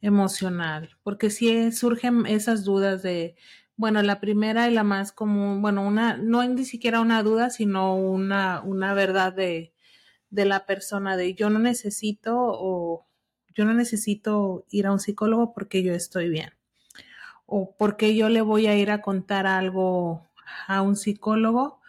emocional? 0.00 0.96
Porque 1.02 1.30
si 1.30 1.72
surgen 1.72 2.26
esas 2.26 2.64
dudas 2.64 3.02
de, 3.02 3.36
bueno, 3.76 4.02
la 4.02 4.20
primera 4.20 4.68
y 4.68 4.74
la 4.74 4.84
más 4.84 5.12
común, 5.12 5.62
bueno, 5.62 5.82
una, 5.82 6.16
no 6.16 6.44
ni 6.44 6.64
siquiera 6.64 7.00
una 7.00 7.22
duda, 7.22 7.50
sino 7.50 7.96
una, 7.96 8.60
una 8.62 8.94
verdad 8.94 9.32
de, 9.32 9.72
de 10.30 10.44
la 10.44 10.66
persona 10.66 11.16
de 11.16 11.34
yo 11.34 11.50
no 11.50 11.58
necesito 11.58 12.36
o 12.38 13.06
yo 13.54 13.64
no 13.64 13.74
necesito 13.74 14.64
ir 14.70 14.86
a 14.86 14.92
un 14.92 15.00
psicólogo 15.00 15.52
porque 15.52 15.82
yo 15.82 15.92
estoy 15.92 16.28
bien. 16.28 16.52
O 17.46 17.74
porque 17.76 18.14
yo 18.14 18.28
le 18.28 18.40
voy 18.40 18.66
a 18.66 18.76
ir 18.76 18.90
a 18.90 19.02
contar 19.02 19.46
algo 19.46 20.26
a 20.66 20.82
un 20.82 20.96
psicólogo 20.96 21.80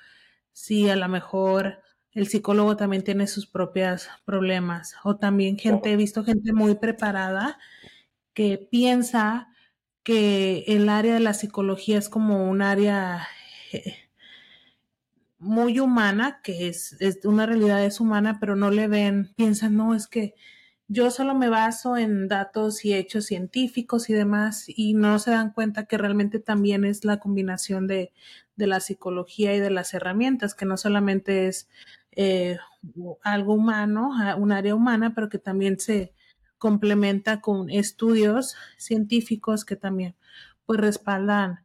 si 0.51 0.89
a 0.89 0.95
lo 0.95 1.07
mejor 1.09 1.82
el 2.14 2.28
psicólogo 2.28 2.76
también 2.76 3.03
tiene 3.03 3.28
sus 3.28 3.47
propios 3.47 4.10
problemas. 4.26 4.95
O 5.03 5.18
también 5.18 5.57
gente, 5.57 5.91
he 5.91 5.95
visto 5.95 6.24
gente 6.24 6.53
muy 6.53 6.76
preparada 6.76 7.60
que 8.34 8.57
piensa 8.57 9.49
que 10.03 10.64
el 10.68 10.89
área 10.89 11.14
de 11.14 11.20
la 11.20 11.34
psicología 11.34 11.97
es 11.97 12.10
como 12.10 12.49
un 12.49 12.62
área 12.62 13.28
eh, 13.72 13.95
muy 15.38 15.80
humana, 15.80 16.41
que 16.43 16.68
es, 16.68 16.97
es, 16.99 17.24
una 17.26 17.45
realidad 17.45 17.84
es 17.86 17.99
humana, 17.99 18.38
pero 18.39 18.55
no 18.55 18.72
le 18.72 18.88
ven, 18.88 19.34
piensan, 19.36 19.76
no, 19.76 19.95
es 19.95 20.07
que 20.07 20.36
yo 20.88 21.12
solo 21.12 21.36
me 21.36 21.49
baso 21.49 21.97
en 21.97 22.28
datos 22.28 22.84
y 22.84 22.95
hechos 22.95 23.26
científicos 23.26 24.10
y 24.10 24.14
demás 24.14 24.66
y 24.68 24.95
no 24.95 25.20
se 25.20 25.32
dan 25.32 25.53
cuenta 25.53 25.86
que 25.86 25.99
realmente 25.99 26.39
también 26.39 26.84
es 26.84 27.05
la 27.05 27.20
combinación 27.20 27.86
de, 27.86 28.12
de 28.55 28.68
la 28.68 28.80
psicología 28.80 29.55
y 29.55 29.60
de 29.60 29.70
las 29.70 29.93
herramientas, 29.93 30.55
que 30.55 30.66
no 30.66 30.78
solamente 30.78 31.47
es 31.47 31.70
eh, 32.22 32.57
algo 33.24 33.53
humano, 33.53 34.11
un 34.38 34.51
área 34.51 34.76
humana, 34.76 35.13
pero 35.15 35.30
que 35.30 35.39
también 35.39 35.80
se 35.80 36.13
complementa 36.57 37.39
con 37.39 37.70
estudios 37.70 38.57
científicos 38.78 39.63
que 39.63 39.78
también 39.78 40.15
pues 40.65 40.82
respaldan 40.82 41.59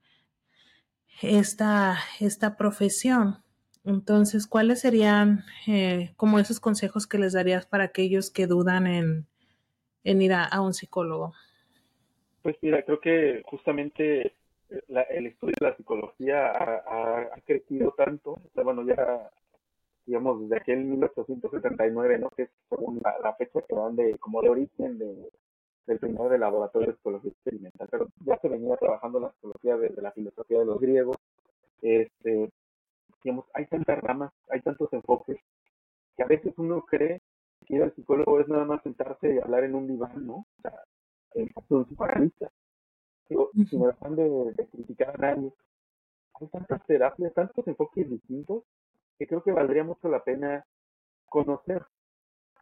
esta, 1.21 1.97
esta 2.21 2.57
profesión. 2.57 3.43
Entonces, 3.85 4.47
¿cuáles 4.47 4.81
serían 4.81 5.43
eh, 5.67 6.13
como 6.17 6.39
esos 6.39 6.61
consejos 6.61 7.09
que 7.09 7.19
les 7.19 7.33
darías 7.33 7.67
para 7.67 7.85
aquellos 7.85 8.31
que 8.31 8.47
dudan 8.47 8.87
en, 8.87 9.27
ir 10.05 10.33
a, 10.35 10.61
un 10.61 10.73
psicólogo? 10.73 11.35
Pues 12.43 12.55
mira, 12.63 12.81
creo 12.85 13.01
que 13.01 13.43
justamente 13.45 14.35
el 14.71 15.27
estudio 15.27 15.55
de 15.59 15.67
la 15.67 15.77
psicología 15.77 16.47
ha, 16.47 17.41
crecido 17.45 17.93
tanto, 17.97 18.41
bueno, 18.55 18.87
ya 18.87 19.31
digamos 20.07 20.41
desde 20.43 20.57
aquel 20.57 20.85
1879, 20.85 22.19
¿no? 22.19 22.31
Que 22.31 22.43
es 22.43 22.51
según 22.69 23.01
la, 23.03 23.35
fecha 23.35 23.61
que 23.63 23.75
dan 23.75 23.97
de 23.97 24.19
como 24.19 24.43
de 24.43 24.49
origen 24.51 24.99
de, 24.99 25.31
del 25.87 25.99
primer 25.99 26.31
de 26.31 26.39
laboratorio 26.39 26.89
de 26.89 26.95
psicología 26.95 27.31
experimental, 27.31 27.89
pero 27.91 28.09
ya 28.25 28.39
se 28.39 28.49
venía 28.49 28.77
trabajando 28.77 29.21
la 29.21 29.33
psicología 29.33 29.77
desde 29.77 30.03
la 30.03 30.13
filosofía 30.13 30.59
de 30.59 30.67
los 30.67 30.81
griegos, 30.81 31.17
este, 31.83 32.51
digamos, 33.23 33.47
hay 33.55 33.67
tantas 33.67 33.99
ramas, 34.01 34.33
hay 34.49 34.61
tantos 34.61 34.93
enfoques, 34.93 35.39
que 36.17 36.23
a 36.23 36.27
veces 36.27 36.55
uno 36.57 36.83
cree 36.83 37.21
que 37.67 37.77
ir 37.77 37.83
al 37.83 37.95
psicólogo 37.95 38.41
es 38.41 38.49
nada 38.49 38.65
más 38.65 38.83
sentarse 38.83 39.35
y 39.35 39.39
hablar 39.39 39.65
en 39.65 39.75
un 39.75 39.87
diván, 39.87 40.27
¿no? 40.27 40.37
O 40.37 40.63
sea, 40.63 40.73
en 41.35 41.51
un 41.69 41.85
psicoanalista. 41.85 42.51
Digo, 43.29 43.51
sin 43.69 43.87
afán 43.87 44.17
de, 44.17 44.55
criticar 44.71 45.15
a 45.15 45.35
nadie, 45.35 45.53
hay 46.35 46.47
tantas 46.49 46.85
terapias, 46.87 47.33
tantos 47.33 47.67
enfoques 47.67 48.09
distintos, 48.09 48.65
que 49.19 49.27
creo 49.27 49.43
que 49.43 49.53
valdría 49.53 49.85
mucho 49.85 50.09
la 50.09 50.23
pena 50.23 50.65
conocer 51.27 51.85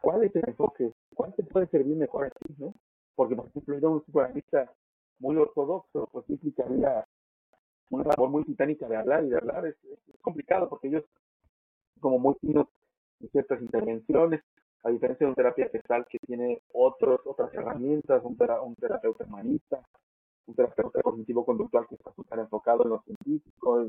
cuál 0.01 0.23
es 0.23 0.35
el 0.35 0.43
enfoque, 0.47 0.93
cuál 1.13 1.33
te 1.35 1.43
puede 1.43 1.67
servir 1.67 1.95
mejor 1.95 2.25
a 2.25 2.29
ti, 2.29 2.55
¿no? 2.57 2.73
Porque, 3.15 3.35
por 3.35 3.47
ejemplo, 3.47 3.77
ir 3.77 3.85
a 3.85 3.89
un 3.89 4.01
psicoanalista 4.01 4.71
muy 5.19 5.37
ortodoxo, 5.37 6.09
pues 6.11 6.29
implicaría 6.29 7.05
una 7.89 8.03
labor 8.03 8.29
muy 8.29 8.43
titánica 8.43 8.87
de 8.87 8.97
hablar 8.97 9.23
y 9.23 9.29
de 9.29 9.37
hablar 9.37 9.67
es, 9.67 9.75
complicado 10.21 10.69
porque 10.69 10.87
ellos 10.87 11.03
como 11.99 12.19
muy 12.19 12.35
finos 12.41 12.67
en 13.19 13.29
ciertas 13.29 13.61
intervenciones, 13.61 14.41
a 14.83 14.89
diferencia 14.89 15.25
de 15.25 15.29
un 15.29 15.35
terapia 15.35 15.69
gestal 15.69 16.05
que 16.09 16.19
tiene 16.19 16.61
otros, 16.73 17.21
otras 17.25 17.53
herramientas, 17.53 18.21
un, 18.25 18.35
terapeuta 18.35 19.23
humanista, 19.25 19.81
un 20.45 20.55
terapeuta 20.55 21.01
cognitivo-conductual 21.01 21.87
que 21.87 21.95
está 21.95 22.11
súper 22.13 22.39
enfocado 22.39 22.83
en 22.83 22.89
lo 22.89 23.01
científico 23.03 23.85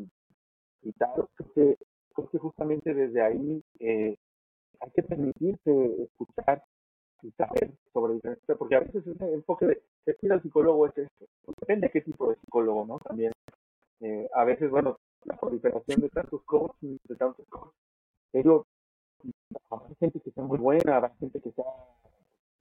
y, 0.83 0.93
tal. 0.93 1.29
Creo 1.35 1.53
que, 1.55 1.79
justamente 2.15 2.95
desde 2.95 3.23
ahí 3.23 3.63
eh, 3.81 4.17
hay 4.81 4.91
que 4.91 5.03
permitirse 5.03 6.03
escuchar 6.03 6.63
y 7.23 7.31
saber 7.33 7.71
sobre 7.93 8.15
diferentes, 8.15 8.57
porque 8.59 8.77
a 8.77 8.81
veces 8.81 9.07
ese 9.07 9.33
enfoque 9.33 9.67
de 9.67 9.83
decir 10.05 10.33
al 10.33 10.43
psicólogo 10.43 10.87
es 10.87 10.99
esto, 10.99 11.27
depende 11.61 11.87
de 11.87 11.93
qué 11.93 12.01
tipo 12.03 12.29
de 12.29 12.37
psicólogo, 12.37 12.85
¿no? 12.85 12.99
También 12.99 13.33
eh, 14.01 14.29
a 14.35 14.45
veces, 14.45 14.71
bueno, 14.71 14.99
la 15.25 15.37
proliferación 15.37 16.01
de 16.01 16.11
tantos 16.11 16.43
coaches, 16.43 16.99
de 17.09 17.17
tantos 17.17 17.47
coaches, 17.49 17.75
pero 18.31 18.67
habrá 19.71 19.89
gente 19.99 20.21
que 20.21 20.31
sea 20.31 20.45
muy 20.45 20.59
buena, 20.59 20.97
habrá 20.97 21.15
gente 21.19 21.41
que 21.41 21.51
sea 21.53 21.65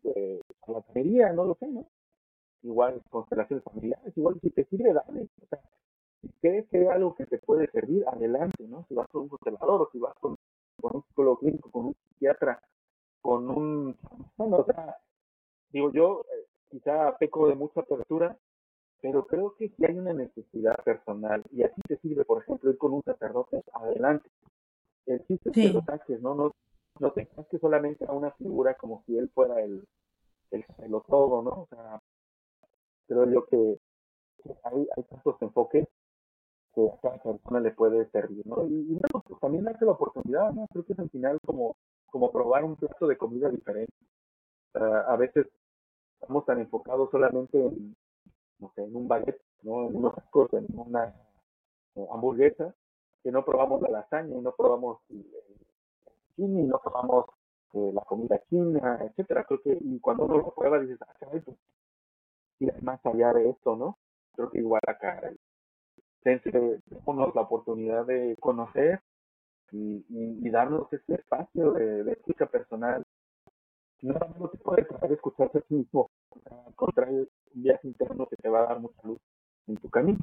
eh, 0.03 0.39
la 0.67 1.33
no 1.33 1.45
lo 1.45 1.55
sé, 1.55 1.67
¿no? 1.67 1.85
Igual 2.61 3.01
constelaciones 3.09 3.63
familiares, 3.63 4.15
igual 4.15 4.39
si 4.41 4.49
te 4.51 4.63
sirve, 4.65 4.93
dale. 4.93 5.27
O 5.41 5.47
sea, 5.47 5.59
si 6.23 6.29
crees 6.39 6.67
que 6.69 6.77
hay 6.77 6.87
algo 6.87 7.13
que 7.15 7.25
te 7.25 7.37
puede 7.37 7.69
servir, 7.71 8.05
adelante, 8.07 8.63
¿no? 8.67 8.85
Si 8.87 8.95
vas 8.95 9.07
con 9.09 9.23
un 9.23 9.27
constelador 9.27 9.81
o 9.81 9.89
si 9.91 9.99
vas 9.99 10.13
con, 10.21 10.37
con 10.81 10.95
un 10.95 11.03
psicólogo 11.03 11.39
clínico, 11.39 11.69
con 11.69 11.87
un 11.87 11.95
psiquiatra, 11.95 12.61
con 13.21 13.49
un... 13.49 13.97
Bueno, 14.37 14.57
o 14.57 14.65
sea, 14.65 14.97
digo 15.69 15.91
yo, 15.91 16.21
eh, 16.21 16.47
quizá 16.69 17.17
peco 17.17 17.49
de 17.49 17.55
mucha 17.55 17.81
apertura, 17.81 18.37
pero 19.01 19.27
creo 19.27 19.53
que 19.55 19.67
si 19.67 19.85
hay 19.85 19.97
una 19.97 20.13
necesidad 20.13 20.81
personal 20.85 21.43
y 21.51 21.63
así 21.63 21.81
te 21.85 21.97
sirve, 21.97 22.23
por 22.23 22.41
ejemplo, 22.41 22.69
ir 22.69 22.77
con 22.77 22.93
un 22.93 23.03
sacerdote, 23.03 23.61
adelante. 23.73 24.29
El 25.05 25.25
chiste 25.27 25.49
es 25.49 25.53
que 25.53 25.73
lo 25.73 25.81
saques, 25.81 26.21
¿no? 26.21 26.35
No, 26.35 26.51
no 26.99 27.11
te 27.11 27.27
que 27.49 27.59
solamente 27.59 28.05
a 28.07 28.13
una 28.13 28.31
figura 28.31 28.75
como 28.75 29.03
si 29.05 29.17
él 29.17 29.29
fuera 29.33 29.61
el, 29.61 29.85
el, 30.51 30.65
todo, 31.05 31.41
¿no? 31.41 31.49
O 31.63 31.67
sea, 31.69 31.99
creo 33.07 33.29
yo 33.29 33.45
que, 33.45 33.77
hay, 34.63 34.87
hay 34.95 35.03
tantos 35.03 35.41
enfoques 35.41 35.85
que 36.73 36.87
a 36.87 36.97
cada 36.99 37.17
persona 37.21 37.59
le 37.59 37.71
puede 37.71 38.09
servir, 38.11 38.45
¿no? 38.47 38.65
Y, 38.67 38.73
y 38.73 38.93
bueno, 38.93 39.23
pues 39.27 39.39
también 39.39 39.63
darse 39.63 39.85
la 39.85 39.91
oportunidad, 39.91 40.51
¿no? 40.53 40.67
Creo 40.71 40.85
que 40.85 40.93
es 40.93 40.99
al 40.99 41.09
final 41.09 41.39
como, 41.45 41.75
como 42.07 42.31
probar 42.31 42.63
un 42.63 42.75
plato 42.75 43.07
de 43.07 43.17
comida 43.17 43.49
diferente. 43.49 43.93
a 44.75 45.15
veces 45.17 45.47
estamos 46.21 46.45
tan 46.45 46.59
enfocados 46.59 47.09
solamente 47.11 47.59
en, 47.59 47.95
no 48.59 48.71
sé, 48.75 48.83
en 48.83 48.95
un 48.95 49.07
baguette, 49.07 49.41
¿no? 49.63 49.87
en 49.87 49.95
unos 49.95 50.15
tacos, 50.15 50.53
en 50.53 50.67
una 50.75 51.13
eh, 51.95 52.07
hamburguesa, 52.11 52.73
que 53.23 53.31
no 53.31 53.43
probamos 53.43 53.81
la 53.81 53.89
lasaña, 53.89 54.37
y 54.37 54.41
no 54.41 54.53
probamos 54.55 54.99
el, 55.09 55.25
chini, 56.35 56.63
no 56.63 56.79
probamos 56.79 57.25
eh, 57.73 57.91
la 57.93 58.01
comida 58.01 58.41
china, 58.49 58.99
etcétera. 59.01 59.43
Creo 59.45 59.61
que, 59.61 59.77
y 59.81 59.99
cuando 59.99 60.25
uno 60.25 60.37
lo 60.37 60.53
prueba 60.53 60.79
dices, 60.79 60.99
ah, 61.01 61.13
caray, 61.19 61.41
pues, 61.41 61.57
más 62.81 63.05
allá 63.05 63.33
de 63.33 63.49
esto, 63.49 63.75
¿no? 63.75 63.97
Creo 64.33 64.49
que 64.49 64.59
igual 64.59 64.81
acá, 64.87 65.31
tenemos 66.23 67.35
la 67.35 67.41
oportunidad 67.41 68.05
de 68.05 68.35
conocer 68.39 68.99
y, 69.71 70.49
darnos 70.49 70.91
ese 70.93 71.15
espacio 71.15 71.71
de, 71.73 72.03
de 72.03 72.11
escucha 72.13 72.45
personal. 72.45 73.03
No, 74.01 74.49
te 74.49 74.57
puede 74.57 74.83
tratar 74.83 75.09
de 75.09 75.15
escucharse 75.15 75.59
a 75.59 75.61
sí 75.61 75.75
mismo, 75.75 76.11
al 76.51 76.75
contrario, 76.75 77.27
un 77.55 77.63
viaje 77.63 77.87
interno 77.87 78.27
que 78.27 78.35
te 78.35 78.49
va 78.49 78.59
a 78.59 78.67
dar 78.67 78.79
mucha 78.79 78.99
luz 79.03 79.19
en 79.67 79.77
tu 79.77 79.89
camino. 79.89 80.19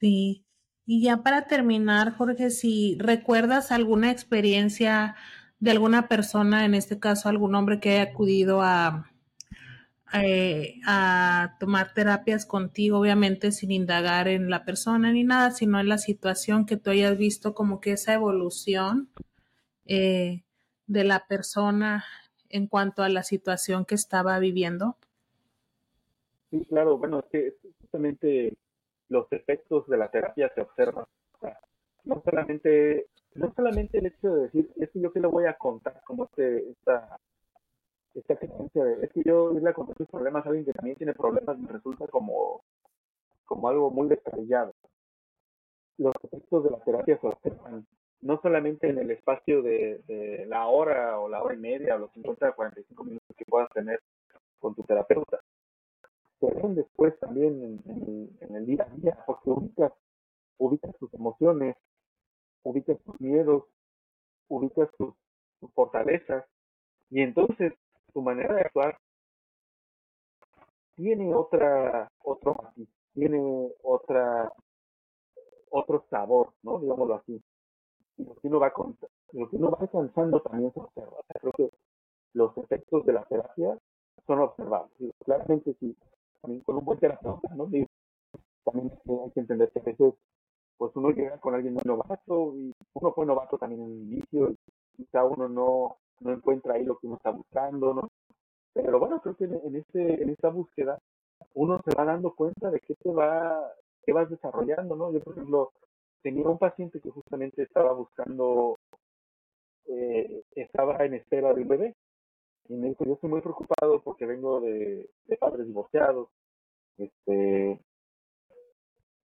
Sí. 0.00 0.44
Y 0.84 1.02
ya 1.02 1.22
para 1.22 1.46
terminar, 1.46 2.12
Jorge, 2.16 2.50
si 2.50 2.98
recuerdas 2.98 3.72
alguna 3.72 4.10
experiencia 4.10 5.14
de 5.60 5.70
alguna 5.70 6.08
persona, 6.08 6.64
en 6.64 6.74
este 6.74 6.98
caso 6.98 7.28
algún 7.28 7.54
hombre 7.54 7.80
que 7.80 7.92
haya 7.92 8.10
acudido 8.10 8.60
a, 8.60 9.10
eh, 10.12 10.80
a 10.86 11.56
tomar 11.58 11.94
terapias 11.94 12.46
contigo, 12.46 12.98
obviamente 13.00 13.52
sin 13.52 13.72
indagar 13.72 14.28
en 14.28 14.50
la 14.50 14.64
persona 14.64 15.12
ni 15.12 15.24
nada, 15.24 15.50
sino 15.50 15.80
en 15.80 15.88
la 15.88 15.98
situación 15.98 16.66
que 16.66 16.76
tú 16.76 16.90
hayas 16.90 17.16
visto 17.16 17.54
como 17.54 17.80
que 17.80 17.92
esa 17.92 18.14
evolución 18.14 19.08
eh, 19.86 20.44
de 20.86 21.04
la 21.04 21.26
persona 21.26 22.04
en 22.48 22.68
cuanto 22.68 23.02
a 23.02 23.08
la 23.08 23.22
situación 23.22 23.84
que 23.84 23.94
estaba 23.94 24.38
viviendo. 24.38 24.96
Sí, 26.50 26.64
claro, 26.68 26.98
bueno, 26.98 27.20
es 27.20 27.24
que 27.26 27.54
justamente 27.80 28.54
los 29.08 29.26
efectos 29.32 29.88
de 29.88 29.96
la 29.96 30.10
terapia 30.10 30.52
se 30.54 30.60
observan. 30.60 31.06
no 32.04 32.22
solamente, 32.24 33.06
no 33.34 33.52
solamente 33.56 33.98
el 33.98 34.06
hecho 34.06 34.34
de 34.34 34.42
decir, 34.42 34.70
es 34.76 34.90
que 34.90 35.00
yo 35.00 35.12
que 35.12 35.20
le 35.20 35.26
voy 35.26 35.46
a 35.46 35.54
contar 35.54 36.02
como 36.04 36.26
este, 36.26 36.70
esta, 36.70 37.18
creencia 38.22 38.84
de, 38.84 39.04
es 39.04 39.12
que 39.12 39.22
yo 39.24 39.52
irle 39.52 39.70
a 39.70 39.74
contar 39.74 39.96
sus 39.96 40.08
problemas 40.08 40.44
a 40.44 40.48
alguien 40.48 40.64
que 40.64 40.72
también 40.72 40.96
tiene 40.96 41.14
problemas 41.14 41.58
me 41.58 41.68
resulta 41.68 42.06
como, 42.06 42.62
como 43.44 43.68
algo 43.68 43.90
muy 43.90 44.08
descabellado. 44.08 44.72
Los 45.98 46.14
efectos 46.22 46.64
de 46.64 46.70
la 46.70 46.78
terapia 46.80 47.18
se 47.20 47.26
observan 47.26 47.86
no 48.20 48.40
solamente 48.40 48.88
en 48.88 48.98
el 48.98 49.10
espacio 49.10 49.62
de, 49.62 50.44
la 50.48 50.66
hora 50.66 51.18
o 51.20 51.28
la 51.28 51.42
hora 51.42 51.54
y 51.54 51.58
media 51.58 51.96
o 51.96 51.98
los 51.98 52.12
50 52.12 52.50
o 52.50 52.54
45 52.54 53.04
minutos 53.04 53.36
que 53.36 53.44
puedas 53.44 53.68
tener 53.70 54.00
con 54.58 54.74
tu 54.74 54.82
terapeuta, 54.84 55.40
ven 56.50 56.74
después 56.74 57.18
también 57.20 57.80
en, 57.86 58.54
el 58.54 58.66
día 58.66 58.86
a 58.90 58.94
día, 58.96 59.24
porque 59.26 59.50
ubicas, 59.50 59.92
ubicas 60.58 60.96
tus 60.98 61.12
emociones, 61.14 61.76
ubicas 62.62 62.98
tus 63.04 63.20
miedos, 63.20 63.64
ubicas 64.48 64.88
tus, 64.96 65.14
fortalezas, 65.74 66.44
y 67.10 67.22
entonces 67.22 67.72
tu 68.14 68.22
manera 68.22 68.54
de 68.54 68.62
actuar 68.62 68.96
tiene 70.94 71.34
otra, 71.34 72.08
otro 72.22 72.56
tiene 73.12 73.72
otra, 73.82 74.52
otro 75.70 76.04
sabor, 76.08 76.52
¿no? 76.62 76.78
Digámoslo 76.78 77.14
así. 77.14 77.40
Y 78.16 78.24
lo 78.24 78.34
que 78.36 78.48
uno 78.48 78.60
va, 78.60 78.72
lo 79.32 79.50
que 79.50 79.56
uno 79.56 79.70
va 79.70 79.78
alcanzando 79.80 80.40
también 80.40 80.72
se 80.72 80.80
observa. 80.80 81.18
creo 81.40 81.52
que 81.52 81.70
los 82.32 82.56
efectos 82.58 83.04
de 83.06 83.12
la 83.12 83.24
terapia 83.24 83.78
son 84.26 84.40
observables. 84.40 85.12
Claramente, 85.24 85.74
si 85.80 85.96
también 86.40 86.62
con 86.62 86.76
un 86.76 86.84
buen 86.84 86.98
terapeuta, 86.98 87.54
¿no? 87.54 87.68
también 88.64 88.92
hay 89.24 89.30
que 89.32 89.40
entender 89.40 89.70
que 89.70 89.80
a 89.80 89.82
veces 89.82 90.14
pues 90.76 90.94
uno 90.96 91.10
llega 91.10 91.38
con 91.38 91.54
alguien 91.54 91.74
muy 91.74 91.82
novato 91.84 92.54
y 92.56 92.72
uno 92.94 93.12
fue 93.12 93.26
novato 93.26 93.58
también 93.58 93.82
en 93.82 93.90
el 93.90 94.02
inicio 94.02 94.50
y 94.50 94.56
quizá 94.96 95.24
uno 95.24 95.48
no, 95.48 95.96
no 96.20 96.32
encuentra 96.32 96.74
ahí 96.74 96.84
lo 96.84 96.96
que 96.98 97.06
uno 97.06 97.16
está 97.16 97.30
buscando, 97.30 97.94
¿no? 97.94 98.10
pero 98.74 98.98
bueno, 98.98 99.20
creo 99.20 99.36
que 99.36 99.44
en, 99.44 99.76
este, 99.76 100.22
en 100.22 100.30
esta 100.30 100.48
búsqueda 100.48 100.98
uno 101.54 101.80
se 101.84 101.94
va 101.94 102.04
dando 102.04 102.34
cuenta 102.34 102.70
de 102.70 102.80
qué 102.80 102.94
te 102.96 103.10
va, 103.10 103.72
qué 104.04 104.12
vas 104.12 104.28
desarrollando, 104.28 104.96
¿no? 104.96 105.12
Yo, 105.12 105.20
por 105.20 105.34
ejemplo, 105.34 105.72
tenía 106.22 106.48
un 106.48 106.58
paciente 106.58 107.00
que 107.00 107.10
justamente 107.10 107.62
estaba 107.62 107.92
buscando, 107.92 108.76
eh, 109.86 110.42
estaba 110.56 111.04
en 111.04 111.14
espera 111.14 111.54
de 111.54 111.62
un 111.62 111.68
bebé. 111.68 111.94
Y 112.68 112.74
me 112.74 112.88
dijo, 112.88 113.04
yo 113.04 113.14
estoy 113.14 113.30
muy 113.30 113.42
preocupado 113.42 114.00
porque 114.02 114.26
vengo 114.26 114.60
de, 114.60 115.08
padres 115.38 115.66
divorciados, 115.66 116.28
este, 116.96 117.78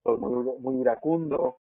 soy 0.02 0.16
muy, 0.18 0.58
muy 0.58 0.80
iracundo, 0.80 1.58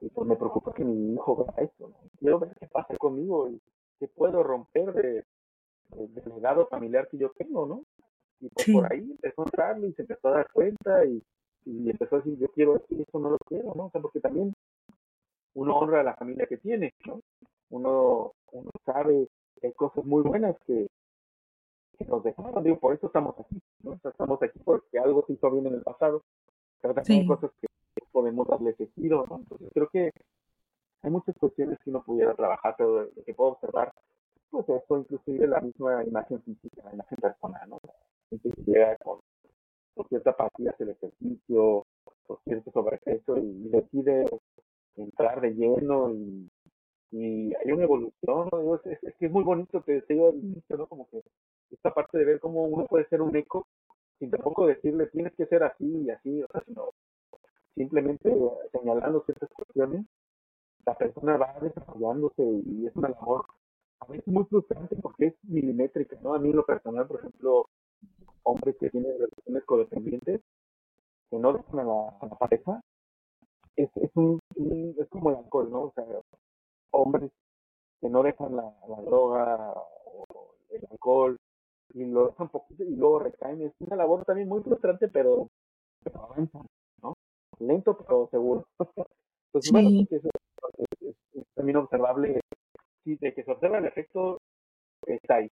y 0.00 0.08
pues 0.10 0.28
me 0.28 0.36
preocupa 0.36 0.72
que 0.72 0.84
mi 0.84 1.14
hijo 1.14 1.36
vea 1.36 1.64
esto. 1.64 1.90
Quiero 2.20 2.38
ver 2.38 2.54
qué 2.60 2.66
pasa 2.68 2.96
conmigo 2.98 3.48
y 3.50 3.60
qué 3.98 4.08
puedo 4.08 4.42
romper 4.42 4.92
de, 4.92 5.24
del 5.90 6.34
legado 6.34 6.66
familiar 6.66 7.08
que 7.08 7.18
yo 7.18 7.30
tengo, 7.36 7.66
¿no? 7.66 7.84
Y 8.40 8.48
pues 8.50 8.70
por 8.72 8.92
ahí 8.92 9.10
empezó 9.10 9.42
a 9.42 9.44
entrarle 9.46 9.88
y 9.88 9.92
se 9.94 10.02
empezó 10.02 10.28
a 10.28 10.32
dar 10.32 10.52
cuenta 10.52 11.04
y, 11.04 11.22
y 11.64 11.90
empezó 11.90 12.16
a 12.16 12.18
decir, 12.18 12.38
yo 12.38 12.48
quiero 12.48 12.76
esto 12.76 12.94
y 12.94 13.02
esto 13.02 13.18
no 13.18 13.30
lo 13.30 13.38
quiero, 13.38 13.74
¿no? 13.74 13.86
O 13.86 13.90
sea, 13.90 14.00
porque 14.00 14.20
también 14.20 14.54
uno 15.54 15.76
honra 15.76 16.00
a 16.00 16.04
la 16.04 16.14
familia 16.14 16.46
que 16.46 16.58
tiene, 16.58 16.94
¿no? 17.06 17.20
Uno, 17.70 18.32
uno 18.52 18.70
sabe 18.84 19.28
que 19.60 19.66
hay 19.66 19.72
cosas 19.72 20.04
muy 20.04 20.22
buenas 20.22 20.56
que, 20.66 20.86
que 21.98 22.04
nos 22.04 22.22
dejaron, 22.22 22.62
digo, 22.62 22.78
por 22.78 22.94
eso 22.94 23.08
estamos 23.08 23.34
aquí, 23.38 23.60
¿no? 23.82 23.92
O 23.92 23.98
sea, 23.98 24.12
estamos 24.12 24.40
aquí 24.42 24.58
porque 24.64 24.98
algo 24.98 25.24
se 25.26 25.32
hizo 25.32 25.50
bien 25.50 25.66
en 25.66 25.74
el 25.74 25.82
pasado, 25.82 26.22
pero 26.80 26.94
también 26.94 27.22
hay 27.22 27.26
cosas 27.26 27.50
que 27.60 27.68
podemos 28.12 28.46
darle 28.46 28.70
ese 28.70 28.86
giro, 28.94 29.24
¿no? 29.28 29.38
Entonces 29.38 29.68
creo 29.74 29.88
que 29.88 30.12
hay 31.02 31.10
muchas 31.10 31.36
cuestiones 31.38 31.78
que 31.84 31.90
uno 31.90 32.02
pudiera 32.02 32.34
trabajar, 32.34 32.74
pero 32.76 33.04
lo 33.04 33.24
que 33.24 33.34
puedo 33.34 33.52
observar, 33.52 33.92
pues 34.50 34.68
esto, 34.68 34.98
inclusive 34.98 35.46
la 35.46 35.60
misma 35.60 36.04
imagen 36.04 36.42
física, 36.42 36.82
la 36.84 36.94
imagen 36.94 37.18
personal, 37.18 37.68
¿no? 37.68 37.80
que 38.30 38.50
llega 38.66 38.96
con, 38.98 39.20
cierta 40.08 40.30
apatía 40.30 40.70
hacia 40.70 40.84
el 40.84 40.90
ejercicio, 40.90 41.86
por 42.26 42.40
cierto 42.44 42.70
sobrepeso 42.70 43.36
y 43.36 43.68
decide 43.68 44.26
entrar 44.96 45.40
de 45.40 45.50
lleno 45.54 46.12
y, 46.12 46.48
y 47.10 47.52
hay 47.54 47.72
una 47.72 47.84
evolución, 47.84 48.48
¿no? 48.52 48.74
es, 48.76 48.98
que 49.18 49.26
es 49.26 49.32
muy 49.32 49.42
bonito, 49.42 49.82
te 49.82 50.02
digo 50.08 50.28
al 50.28 50.36
inicio, 50.36 50.76
¿no? 50.76 50.86
Como 50.86 51.08
que 51.08 51.22
esta 51.70 51.92
parte 51.92 52.18
de 52.18 52.24
ver 52.24 52.38
cómo 52.38 52.62
uno 52.64 52.86
puede 52.86 53.08
ser 53.08 53.22
un 53.22 53.34
eco 53.36 53.66
sin 54.18 54.30
tampoco 54.30 54.66
decirle 54.66 55.06
tienes 55.06 55.34
que 55.34 55.46
ser 55.46 55.62
así 55.62 56.04
y 56.04 56.10
así, 56.10 56.42
o 56.42 56.48
sea, 56.48 56.62
sino 56.66 56.90
simplemente 57.74 58.34
señalando 58.72 59.22
ciertas 59.24 59.48
cuestiones, 59.50 60.04
la 60.88 60.94
persona 60.94 61.36
va 61.36 61.54
desarrollándose 61.60 62.42
y 62.42 62.86
es 62.86 62.96
una 62.96 63.10
labor 63.10 63.44
a 64.00 64.06
veces 64.06 64.26
muy 64.26 64.44
frustrante 64.44 64.96
porque 64.96 65.26
es 65.26 65.34
milimétrica, 65.42 66.16
¿no? 66.22 66.34
A 66.34 66.38
mí 66.38 66.50
lo 66.50 66.64
personal, 66.64 67.06
por 67.06 67.20
ejemplo, 67.20 67.66
hombres 68.42 68.74
que 68.80 68.88
tienen 68.88 69.12
relaciones 69.18 69.64
codependientes, 69.66 70.40
que 71.30 71.38
no 71.38 71.52
dejan 71.52 71.80
a 71.80 71.84
la, 71.84 72.38
pareja, 72.38 72.80
es, 73.76 73.90
es, 73.96 74.10
un, 74.14 74.40
es 74.98 75.08
como 75.10 75.28
el 75.28 75.36
alcohol, 75.36 75.70
¿no? 75.70 75.82
O 75.82 75.92
sea, 75.94 76.06
hombres 76.92 77.30
que 78.00 78.08
no 78.08 78.22
dejan 78.22 78.56
la, 78.56 78.72
la 78.88 79.02
droga 79.02 79.74
o 80.06 80.54
el 80.70 80.86
alcohol 80.90 81.36
y 81.92 82.06
lo 82.06 82.28
dejan 82.28 82.48
poquito 82.48 82.82
y 82.84 82.96
luego 82.96 83.18
recaen. 83.18 83.60
Es 83.60 83.72
una 83.80 83.96
labor 83.96 84.24
también 84.24 84.48
muy 84.48 84.62
frustrante, 84.62 85.08
pero, 85.08 85.48
pero 86.02 86.24
avanza, 86.24 86.60
¿no? 87.02 87.12
Lento, 87.58 87.94
pero 87.98 88.28
seguro. 88.30 88.64
Entonces, 89.48 89.72
bueno, 89.72 90.06
pues 90.08 90.22
es, 91.00 91.16
es, 91.34 91.44
también 91.54 91.76
observable, 91.76 92.40
sí, 93.04 93.16
de 93.20 93.34
que 93.34 93.42
se 93.42 93.50
observa 93.50 93.78
el 93.78 93.86
efecto, 93.86 94.38
está 95.06 95.36
ahí. 95.36 95.50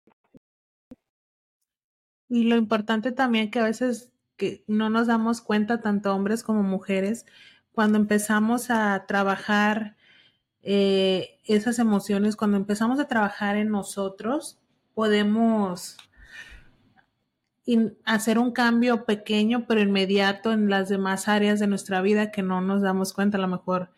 Y 2.29 2.43
lo 2.43 2.55
importante 2.55 3.11
también 3.11 3.51
que 3.51 3.59
a 3.59 3.63
veces 3.63 4.11
que 4.35 4.63
no 4.67 4.89
nos 4.89 5.07
damos 5.07 5.41
cuenta, 5.41 5.81
tanto 5.81 6.13
hombres 6.13 6.43
como 6.43 6.61
mujeres, 6.63 7.25
cuando 7.71 7.97
empezamos 7.97 8.69
a 8.69 9.05
trabajar 9.07 9.95
eh, 10.61 11.39
esas 11.45 11.79
emociones, 11.79 12.35
cuando 12.35 12.57
empezamos 12.57 12.99
a 12.99 13.07
trabajar 13.07 13.55
en 13.55 13.69
nosotros, 13.69 14.59
podemos 14.93 15.97
hacer 18.05 18.39
un 18.39 18.51
cambio 18.51 19.05
pequeño 19.05 19.65
pero 19.67 19.81
inmediato 19.81 20.53
en 20.53 20.69
las 20.69 20.87
demás 20.87 21.27
áreas 21.27 21.59
de 21.59 21.67
nuestra 21.67 22.01
vida 22.01 22.31
que 22.31 22.41
no 22.41 22.61
nos 22.61 22.81
damos 22.81 23.13
cuenta, 23.13 23.37
a 23.37 23.41
lo 23.41 23.47
mejor 23.47 23.89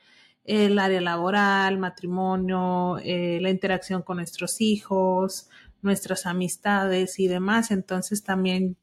el 0.49 0.79
área 0.79 0.99
laboral, 0.99 1.77
matrimonio, 1.77 2.97
eh, 3.03 3.39
la 3.39 3.51
interacción 3.51 4.01
con 4.01 4.17
nuestros 4.17 4.61
hijos, 4.61 5.47
nuestras 5.83 6.25
amistades 6.25 7.19
y 7.19 7.27
demás. 7.27 7.69
Entonces 7.69 8.23
también 8.23 8.75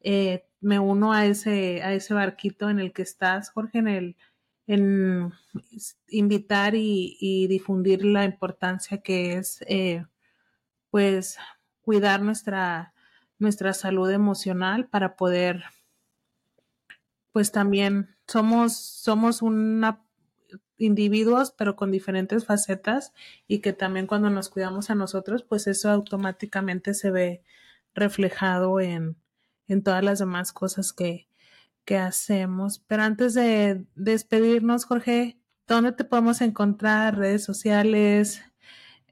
eh, 0.00 0.44
me 0.60 0.78
uno 0.78 1.12
a 1.12 1.26
ese, 1.26 1.82
a 1.82 1.92
ese 1.92 2.14
barquito 2.14 2.70
en 2.70 2.78
el 2.78 2.92
que 2.92 3.02
estás, 3.02 3.50
Jorge, 3.50 3.78
en 3.78 3.88
el 3.88 4.16
en 4.68 5.32
invitar 6.08 6.74
y, 6.74 7.46
difundir 7.48 8.04
la 8.04 8.24
importancia 8.24 8.98
que 8.98 9.38
es 9.38 9.64
eh, 9.66 10.04
pues 10.90 11.38
cuidar 11.80 12.20
nuestra 12.22 12.92
nuestra 13.38 13.72
salud 13.72 14.10
emocional 14.10 14.86
para 14.88 15.16
poder 15.16 15.64
pues 17.32 17.50
también 17.50 18.14
somos 18.26 18.76
somos 18.76 19.40
una 19.40 20.04
individuos, 20.78 21.52
pero 21.52 21.76
con 21.76 21.90
diferentes 21.90 22.46
facetas 22.46 23.12
y 23.46 23.60
que 23.60 23.72
también 23.72 24.06
cuando 24.06 24.30
nos 24.30 24.48
cuidamos 24.48 24.90
a 24.90 24.94
nosotros, 24.94 25.42
pues 25.42 25.66
eso 25.66 25.90
automáticamente 25.90 26.94
se 26.94 27.10
ve 27.10 27.42
reflejado 27.94 28.80
en, 28.80 29.16
en 29.66 29.82
todas 29.82 30.04
las 30.04 30.18
demás 30.20 30.52
cosas 30.52 30.92
que, 30.92 31.28
que 31.84 31.98
hacemos. 31.98 32.80
Pero 32.86 33.02
antes 33.02 33.34
de 33.34 33.84
despedirnos, 33.94 34.84
Jorge, 34.84 35.38
¿dónde 35.66 35.92
te 35.92 36.04
podemos 36.04 36.40
encontrar? 36.40 37.18
¿Redes 37.18 37.44
sociales 37.44 38.42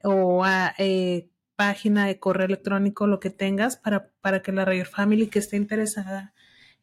o 0.03 0.43
a, 0.45 0.73
eh, 0.77 1.29
página 1.57 2.05
de 2.05 2.19
correo 2.19 2.45
electrónico, 2.45 3.07
lo 3.07 3.19
que 3.19 3.31
tengas 3.31 3.77
para, 3.77 4.11
para 4.21 4.41
que 4.41 4.53
la 4.53 4.63
Rayor 4.63 4.87
Family 4.87 5.27
que 5.27 5.39
esté 5.39 5.57
interesada 5.57 6.33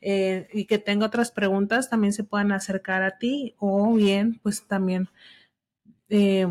eh, 0.07 0.48
y 0.52 0.66
que 0.66 0.76
tenga 0.76 1.07
otras 1.07 1.32
preguntas 1.32 1.88
también 1.88 2.12
se 2.12 2.24
puedan 2.24 2.52
acercar 2.52 3.02
a 3.02 3.16
ti 3.16 3.55
o 3.59 3.94
bien 3.94 4.38
pues 4.42 4.68
también 4.68 5.09
eh, 6.11 6.46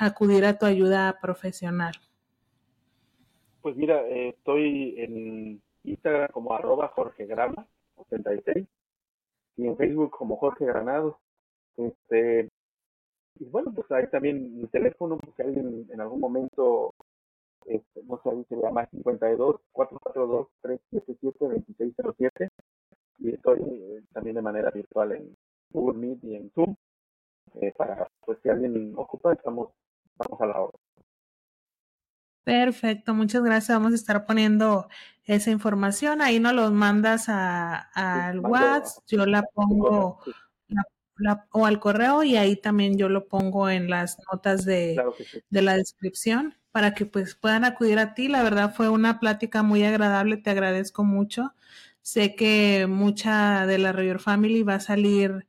acudir 0.00 0.44
a 0.44 0.58
tu 0.58 0.66
ayuda 0.66 1.16
profesional. 1.22 1.94
Pues 3.62 3.76
mira, 3.76 4.02
eh, 4.08 4.30
estoy 4.30 4.96
en 4.98 5.62
Instagram 5.84 6.30
como 6.32 6.52
arroba 6.52 6.88
Jorge 6.88 7.26
Grama 7.26 7.68
86 7.94 8.66
y 9.56 9.66
en 9.68 9.76
Facebook 9.76 10.10
como 10.10 10.36
Jorge 10.38 10.64
Granados. 10.64 11.14
Este, 11.76 12.48
y 13.38 13.44
bueno, 13.44 13.72
pues 13.72 13.88
ahí 13.92 14.08
también 14.08 14.62
mi 14.62 14.66
teléfono, 14.66 15.16
porque 15.16 15.44
alguien 15.44 15.86
en 15.92 16.00
algún 16.00 16.18
momento, 16.18 16.92
este, 17.66 18.02
no 18.02 18.20
sé, 18.24 18.30
ahí 18.30 18.44
se 18.48 18.56
llama 18.56 18.84
52 18.86 19.60
442 19.70 20.48
377 20.62 21.54
2607 21.54 22.50
y 23.18 23.34
estoy 23.34 23.60
eh, 23.60 24.02
también 24.12 24.36
de 24.36 24.42
manera 24.42 24.70
virtual 24.70 25.12
en 25.12 25.36
Google 25.70 25.98
Meet 25.98 26.24
y 26.24 26.34
en 26.36 26.50
Zoom 26.50 26.74
eh, 27.60 27.72
para 27.76 28.08
pues 28.24 28.38
si 28.42 28.48
alguien 28.48 28.92
ocupa 28.96 29.32
estamos 29.32 29.70
vamos 30.16 30.40
a 30.40 30.46
la 30.46 30.60
hora 30.60 30.78
Perfecto, 32.46 33.12
muchas 33.12 33.42
gracias. 33.42 33.76
Vamos 33.76 33.90
a 33.90 33.96
estar 33.96 34.24
poniendo 34.24 34.88
esa 35.24 35.50
información. 35.50 36.22
Ahí 36.22 36.38
nos 36.38 36.52
los 36.52 36.70
mandas 36.70 37.28
al 37.28 38.38
WhatsApp, 38.38 39.02
yo 39.08 39.26
la 39.26 39.42
pongo 39.42 40.20
o 41.50 41.66
al 41.66 41.80
correo 41.80 42.22
y 42.22 42.36
ahí 42.36 42.54
también 42.54 42.96
yo 42.96 43.08
lo 43.08 43.26
pongo 43.26 43.68
en 43.68 43.90
las 43.90 44.18
notas 44.30 44.64
de, 44.64 44.96
de 45.50 45.62
la 45.62 45.74
descripción 45.74 46.54
para 46.70 46.94
que 46.94 47.06
pues 47.06 47.34
puedan 47.34 47.64
acudir 47.64 47.98
a 47.98 48.14
ti. 48.14 48.28
La 48.28 48.44
verdad 48.44 48.74
fue 48.74 48.90
una 48.90 49.18
plática 49.18 49.64
muy 49.64 49.82
agradable, 49.82 50.36
te 50.36 50.50
agradezco 50.50 51.02
mucho. 51.02 51.52
Sé 52.06 52.36
que 52.36 52.86
mucha 52.88 53.66
de 53.66 53.78
la 53.78 53.90
Rayor 53.90 54.20
Family 54.20 54.62
va 54.62 54.76
a 54.76 54.80
salir 54.80 55.48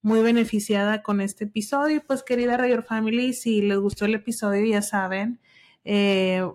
muy 0.00 0.22
beneficiada 0.22 1.02
con 1.02 1.20
este 1.20 1.44
episodio. 1.44 2.02
Pues 2.06 2.22
querida 2.22 2.56
Rayor 2.56 2.82
Family, 2.82 3.34
si 3.34 3.60
les 3.60 3.76
gustó 3.78 4.06
el 4.06 4.14
episodio, 4.14 4.64
ya 4.64 4.80
saben, 4.80 5.38
eh, 5.84 6.50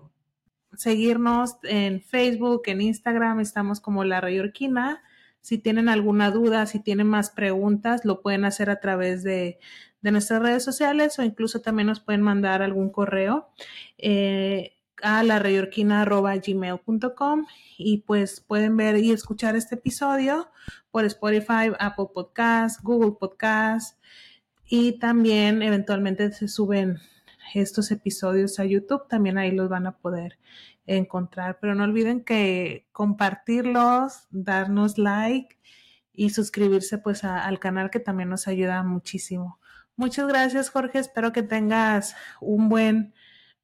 seguirnos 0.72 1.58
en 1.62 2.00
Facebook, 2.02 2.62
en 2.66 2.80
Instagram, 2.80 3.38
estamos 3.38 3.80
como 3.80 4.02
la 4.02 4.20
Rayorquina. 4.20 5.04
Si 5.40 5.58
tienen 5.58 5.88
alguna 5.88 6.32
duda, 6.32 6.66
si 6.66 6.80
tienen 6.80 7.06
más 7.06 7.30
preguntas, 7.30 8.04
lo 8.04 8.22
pueden 8.22 8.44
hacer 8.44 8.70
a 8.70 8.80
través 8.80 9.22
de, 9.22 9.60
nuestras 10.02 10.42
redes 10.42 10.64
sociales 10.64 11.16
o 11.20 11.22
incluso 11.22 11.60
también 11.60 11.86
nos 11.86 12.00
pueden 12.00 12.22
mandar 12.22 12.60
algún 12.60 12.90
correo. 12.90 13.50
Eh, 13.98 14.73
a 15.04 16.36
gmail.com 16.36 17.46
y 17.76 17.98
pues 17.98 18.40
pueden 18.40 18.76
ver 18.76 18.96
y 18.96 19.12
escuchar 19.12 19.54
este 19.54 19.74
episodio 19.74 20.50
por 20.90 21.04
Spotify, 21.04 21.72
Apple 21.78 22.06
Podcast, 22.14 22.80
Google 22.82 23.16
Podcast 23.20 23.98
y 24.64 24.98
también 24.98 25.62
eventualmente 25.62 26.32
se 26.32 26.48
suben 26.48 26.98
estos 27.54 27.90
episodios 27.90 28.58
a 28.58 28.64
YouTube, 28.64 29.06
también 29.06 29.36
ahí 29.36 29.50
los 29.50 29.68
van 29.68 29.86
a 29.86 29.98
poder 29.98 30.38
encontrar. 30.86 31.58
Pero 31.60 31.74
no 31.74 31.84
olviden 31.84 32.24
que 32.24 32.86
compartirlos, 32.92 34.26
darnos 34.30 34.96
like 34.96 35.58
y 36.14 36.30
suscribirse 36.30 36.96
pues 36.96 37.24
al 37.24 37.58
canal 37.58 37.90
que 37.90 38.00
también 38.00 38.30
nos 38.30 38.48
ayuda 38.48 38.82
muchísimo. 38.82 39.60
Muchas 39.96 40.26
gracias 40.26 40.70
Jorge, 40.70 40.98
espero 40.98 41.32
que 41.32 41.42
tengas 41.42 42.16
un 42.40 42.70
buen 42.70 43.12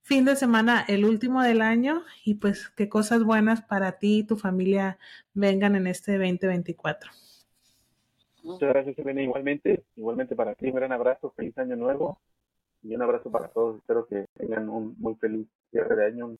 fin 0.03 0.25
de 0.25 0.37
semana, 0.37 0.85
el 0.89 1.05
último 1.05 1.43
del 1.43 1.63
año 1.63 2.03
y 2.25 2.35
pues 2.35 2.69
que 2.71 2.89
cosas 2.89 3.25
buenas 3.25 3.63
para 3.63 3.99
ti 3.99 4.19
y 4.19 4.25
tu 4.25 4.37
familia 4.37 4.99
vengan 5.35 5.77
en 5.77 5.87
este 5.87 6.13
2024. 6.13 7.11
Muchas 8.43 8.69
gracias, 8.69 8.99
Elena. 8.99 9.23
Igualmente, 9.23 9.85
igualmente 9.97 10.35
para 10.35 10.55
ti, 10.55 10.69
un 10.69 10.75
gran 10.75 10.93
abrazo, 10.93 11.33
feliz 11.37 11.57
año 11.59 11.77
nuevo 11.77 12.19
y 12.83 12.95
un 12.95 13.03
abrazo 13.03 13.31
para 13.31 13.49
todos. 13.49 13.77
Espero 13.77 14.07
que 14.07 14.27
tengan 14.35 14.69
un 14.69 14.97
muy 14.99 15.15
feliz 15.17 15.47
cierre 15.71 15.97
de 15.97 16.07
año, 16.07 16.37